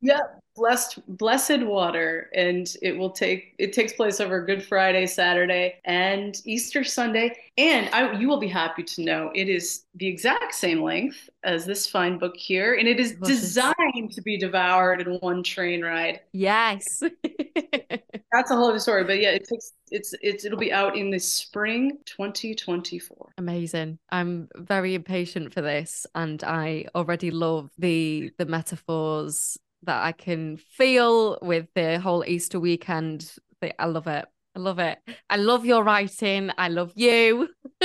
Yeah, 0.00 0.20
blessed 0.56 0.98
blessed 1.16 1.62
water 1.62 2.30
and 2.34 2.74
it 2.82 2.96
will 2.96 3.10
take 3.10 3.54
it 3.58 3.72
takes 3.72 3.92
place 3.92 4.20
over 4.20 4.44
good 4.44 4.64
friday 4.64 5.06
saturday 5.06 5.76
and 5.84 6.40
easter 6.44 6.82
sunday. 6.82 7.36
And 7.58 7.88
I, 7.94 8.12
you 8.12 8.28
will 8.28 8.40
be 8.40 8.48
happy 8.48 8.82
to 8.82 9.02
know 9.02 9.30
it 9.34 9.48
is 9.48 9.84
the 9.94 10.06
exact 10.06 10.54
same 10.54 10.82
length 10.82 11.30
as 11.42 11.64
this 11.64 11.86
fine 11.86 12.18
book 12.18 12.36
here 12.36 12.74
and 12.74 12.86
it 12.86 13.00
is 13.00 13.14
designed 13.22 14.12
to 14.12 14.22
be 14.22 14.36
devoured 14.36 15.00
in 15.00 15.14
one 15.20 15.42
train 15.42 15.82
ride. 15.82 16.20
Yes. 16.32 17.02
That's 18.32 18.50
a 18.50 18.56
whole 18.56 18.68
other 18.68 18.78
story 18.78 19.04
but 19.04 19.20
yeah 19.20 19.30
it 19.30 19.46
takes 19.48 19.72
it's 19.90 20.14
it's 20.20 20.44
it'll 20.44 20.58
be 20.58 20.72
out 20.72 20.96
in 20.96 21.10
the 21.10 21.18
spring 21.18 21.98
2024 22.06 23.32
amazing. 23.38 23.98
I'm 24.10 24.48
very 24.56 24.94
impatient 24.94 25.54
for 25.54 25.62
this 25.62 26.06
and 26.14 26.42
i 26.44 26.86
already 26.94 27.30
love 27.30 27.70
the 27.78 28.30
the 28.38 28.46
metaphors 28.46 29.56
that 29.82 30.02
I 30.02 30.12
can 30.12 30.56
feel 30.56 31.38
with 31.42 31.66
the 31.74 32.00
whole 32.00 32.24
Easter 32.26 32.60
weekend. 32.60 33.30
I 33.78 33.86
love 33.86 34.06
it. 34.06 34.26
I 34.54 34.58
love 34.58 34.78
it. 34.78 34.98
I 35.28 35.36
love 35.36 35.66
your 35.66 35.84
writing. 35.84 36.50
I 36.56 36.68
love 36.68 36.92
you. 36.94 37.48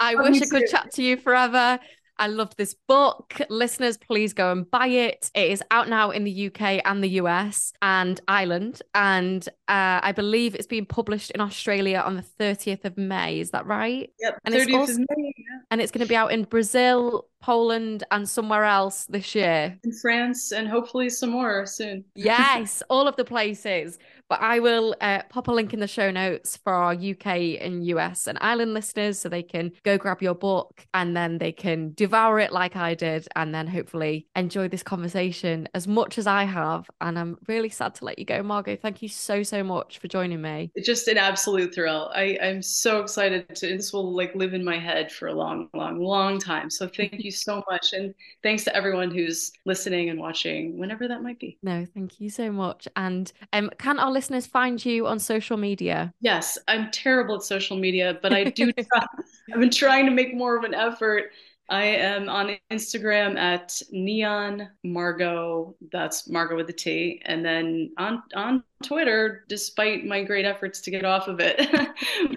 I 0.00 0.14
oh, 0.14 0.22
wish 0.22 0.42
I 0.42 0.46
could 0.46 0.68
chat 0.68 0.92
to 0.92 1.02
you 1.02 1.16
forever. 1.16 1.78
I 2.20 2.26
love 2.26 2.54
this 2.56 2.76
book. 2.86 3.40
Listeners, 3.48 3.96
please 3.96 4.34
go 4.34 4.52
and 4.52 4.70
buy 4.70 4.88
it. 4.88 5.30
It 5.34 5.50
is 5.50 5.62
out 5.70 5.88
now 5.88 6.10
in 6.10 6.24
the 6.24 6.48
UK 6.48 6.82
and 6.84 7.02
the 7.02 7.08
US 7.22 7.72
and 7.80 8.20
Ireland. 8.28 8.82
And 8.94 9.48
uh, 9.68 10.00
I 10.02 10.12
believe 10.12 10.54
it's 10.54 10.66
being 10.66 10.84
published 10.84 11.30
in 11.30 11.40
Australia 11.40 12.02
on 12.04 12.16
the 12.16 12.24
30th 12.38 12.84
of 12.84 12.98
May. 12.98 13.40
Is 13.40 13.52
that 13.52 13.64
right? 13.64 14.10
Yep. 14.20 14.38
And 14.44 14.54
30th 14.54 14.60
it's 14.60 14.74
also, 14.74 14.92
of 14.92 14.98
May. 14.98 15.32
Yeah. 15.38 15.58
And 15.70 15.80
it's 15.80 15.90
going 15.90 16.04
to 16.04 16.08
be 16.08 16.14
out 16.14 16.30
in 16.30 16.44
Brazil, 16.44 17.26
Poland, 17.40 18.04
and 18.10 18.28
somewhere 18.28 18.64
else 18.64 19.06
this 19.06 19.34
year. 19.34 19.78
In 19.84 19.92
France, 19.92 20.52
and 20.52 20.68
hopefully 20.68 21.08
some 21.08 21.30
more 21.30 21.66
soon. 21.66 22.04
yes, 22.14 22.82
all 22.88 23.08
of 23.08 23.16
the 23.16 23.24
places. 23.24 23.98
But 24.28 24.42
I 24.42 24.60
will 24.60 24.94
uh, 25.00 25.22
pop 25.28 25.48
a 25.48 25.52
link 25.52 25.74
in 25.74 25.80
the 25.80 25.88
show 25.88 26.12
notes 26.12 26.56
for 26.56 26.72
our 26.72 26.92
UK 26.92 27.58
and 27.60 27.84
US 27.86 28.28
and 28.28 28.38
Ireland 28.40 28.74
listeners 28.74 29.18
so 29.18 29.28
they 29.28 29.42
can 29.42 29.72
go 29.82 29.98
grab 29.98 30.22
your 30.22 30.36
book 30.36 30.86
and 30.94 31.16
then 31.16 31.38
they 31.38 31.50
can 31.50 31.94
devour 31.94 32.38
it 32.38 32.52
like 32.52 32.76
I 32.76 32.94
did 32.94 33.26
and 33.34 33.52
then 33.52 33.66
hopefully 33.66 34.28
enjoy 34.36 34.68
this 34.68 34.84
conversation 34.84 35.68
as 35.74 35.88
much 35.88 36.16
as 36.16 36.28
I 36.28 36.44
have. 36.44 36.88
And 37.00 37.18
I'm 37.18 37.38
really 37.48 37.70
sad 37.70 37.96
to 37.96 38.04
let 38.04 38.20
you 38.20 38.24
go, 38.24 38.40
Margot. 38.40 38.76
Thank 38.76 39.02
you 39.02 39.08
so, 39.08 39.42
so 39.42 39.64
much 39.64 39.98
for 39.98 40.06
joining 40.06 40.40
me. 40.40 40.70
It's 40.76 40.86
just 40.86 41.08
an 41.08 41.18
absolute 41.18 41.74
thrill. 41.74 42.12
I, 42.14 42.38
I'm 42.40 42.62
so 42.62 43.00
excited 43.00 43.52
to, 43.56 43.66
this 43.66 43.92
will 43.92 44.14
like 44.14 44.32
live 44.36 44.54
in 44.54 44.64
my 44.64 44.78
head 44.78 45.10
for 45.10 45.26
a 45.26 45.34
long, 45.34 45.68
long, 45.74 45.98
long 45.98 46.38
time. 46.38 46.70
So 46.70 46.86
thank 46.86 47.14
you 47.24 47.29
so 47.30 47.64
much. 47.70 47.92
And 47.92 48.14
thanks 48.42 48.64
to 48.64 48.74
everyone 48.74 49.10
who's 49.10 49.52
listening 49.64 50.10
and 50.10 50.18
watching 50.18 50.78
whenever 50.78 51.08
that 51.08 51.22
might 51.22 51.38
be. 51.38 51.58
No, 51.62 51.86
thank 51.94 52.20
you 52.20 52.30
so 52.30 52.50
much. 52.50 52.88
And 52.96 53.32
um, 53.52 53.70
can 53.78 53.98
our 53.98 54.10
listeners 54.10 54.46
find 54.46 54.84
you 54.84 55.06
on 55.06 55.18
social 55.18 55.56
media? 55.56 56.12
Yes, 56.20 56.58
I'm 56.68 56.90
terrible 56.90 57.36
at 57.36 57.42
social 57.42 57.76
media, 57.76 58.18
but 58.22 58.32
I 58.32 58.44
do 58.44 58.72
try. 58.72 59.06
I've 59.52 59.60
been 59.60 59.70
trying 59.70 60.06
to 60.06 60.12
make 60.12 60.34
more 60.34 60.56
of 60.56 60.64
an 60.64 60.74
effort. 60.74 61.30
I 61.70 61.84
am 61.84 62.28
on 62.28 62.56
Instagram 62.72 63.38
at 63.38 63.80
Neon 63.92 64.68
Margot. 64.82 65.76
That's 65.92 66.28
Margot 66.28 66.56
with 66.56 66.68
a 66.68 66.72
T. 66.72 67.22
And 67.24 67.44
then 67.44 67.92
on 67.96 68.24
on 68.34 68.64
Twitter, 68.82 69.44
despite 69.48 70.04
my 70.04 70.24
great 70.24 70.44
efforts 70.44 70.80
to 70.80 70.90
get 70.90 71.04
off 71.04 71.28
of 71.28 71.38
it. 71.38 71.58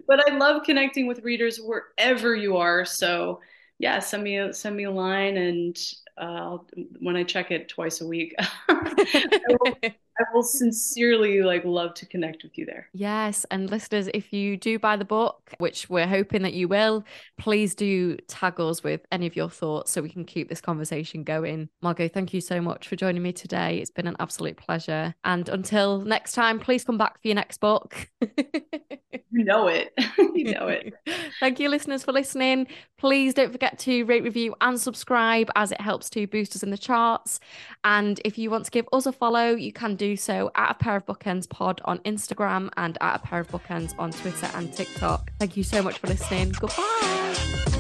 but 0.08 0.30
I 0.30 0.38
love 0.38 0.62
connecting 0.64 1.08
with 1.08 1.24
readers 1.24 1.58
wherever 1.58 2.36
you 2.36 2.58
are. 2.58 2.86
So 2.86 3.42
yeah, 3.80 4.00
send 4.00 4.24
me 4.24 4.38
a 4.38 4.54
send 4.54 4.76
me 4.76 4.84
a 4.86 4.92
line 4.92 5.38
and 5.38 5.78
uh, 6.18 6.58
when 7.00 7.16
I 7.16 7.24
check 7.24 7.52
it 7.52 7.70
twice 7.70 8.02
a 8.02 8.08
week, 8.08 8.36
I, 8.70 9.96
I, 10.20 10.24
will, 10.34 10.44
sincerely 10.44 11.42
like 11.42 11.66
love 11.66 11.94
to 11.96 12.06
connect 12.06 12.44
with 12.44 12.58
you 12.58 12.66
there. 12.66 12.88
Yes, 12.94 13.46
and 13.52 13.70
listeners, 13.70 14.10
if 14.14 14.34
you 14.34 14.58
do 14.58 14.78
buy 14.80 14.96
the 14.96 15.06
book, 15.06 15.54
which 15.58 15.90
we're 15.90 16.08
hoping 16.08 16.44
that 16.44 16.54
you 16.54 16.68
will, 16.68 17.04
please 17.38 17.76
do 17.76 18.18
tag 18.28 18.60
us 18.60 18.84
with 18.84 19.02
any 19.12 19.26
of 19.26 19.36
your 19.36 19.50
thoughts 19.50 19.92
so 19.92 20.02
we 20.02 20.10
can 20.10 20.26
keep 20.26 20.50
this 20.50 20.62
conversation 20.62 21.24
going. 21.24 21.70
Margot, 21.82 22.08
thank 22.08 22.34
you 22.34 22.42
so 22.42 22.62
much 22.62 22.88
for 22.88 22.96
joining 22.96 23.24
me 23.24 23.32
today. 23.32 23.78
It's 23.78 23.92
been 23.92 24.08
an 24.08 24.16
absolute 24.20 24.58
pleasure. 24.58 25.16
And 25.24 25.50
until 25.50 26.02
next 26.02 26.34
time, 26.34 26.60
please 26.60 26.84
come 26.84 26.98
back 26.98 27.22
for 27.22 27.28
your 27.28 27.36
next 27.36 27.60
book. 27.60 28.10
you 28.22 29.44
know 29.44 29.68
it. 29.68 29.94
you 30.18 30.54
know 30.54 30.68
it. 30.68 30.94
thank 31.40 31.60
you, 31.60 31.70
listeners, 31.70 32.04
for 32.04 32.12
listening. 32.12 32.68
Please 32.98 33.34
don't 33.34 33.52
forget 33.52 33.80
to 33.80 34.04
rate, 34.04 34.24
review, 34.24 34.56
and 34.62 34.80
subscribe 34.80 35.50
as 35.56 35.72
it 35.72 35.82
helps 35.82 36.10
to 36.12 36.28
boost 36.28 36.56
us 36.56 36.64
in 36.64 36.70
the 36.70 36.78
charts. 36.78 37.40
And 37.84 38.22
if 38.24 38.38
you 38.38 38.50
want 38.50 38.66
to 38.66 38.72
give 38.72 38.88
us 38.94 39.06
a 39.06 39.12
follow, 39.12 39.50
you 39.56 39.74
can 39.74 39.96
do 40.04 40.18
so 40.18 40.52
at 40.56 40.72
a 40.72 40.74
pair 40.74 40.98
of 40.98 41.06
bookends 41.06 41.48
pod 41.48 41.80
on 41.86 42.00
Instagram 42.00 42.70
and 42.76 42.98
at 43.00 43.16
a 43.16 43.20
pair 43.20 43.40
of 43.40 43.48
bookends 43.48 43.98
on 43.98 44.12
Twitter 44.12 44.50
and 44.54 44.74
TikTok. 44.74 45.32
Thank 45.40 45.56
you 45.56 45.64
so 45.64 45.82
much 45.82 45.98
for 46.00 46.08
listening. 46.08 46.52
Goodbye. 46.60 47.73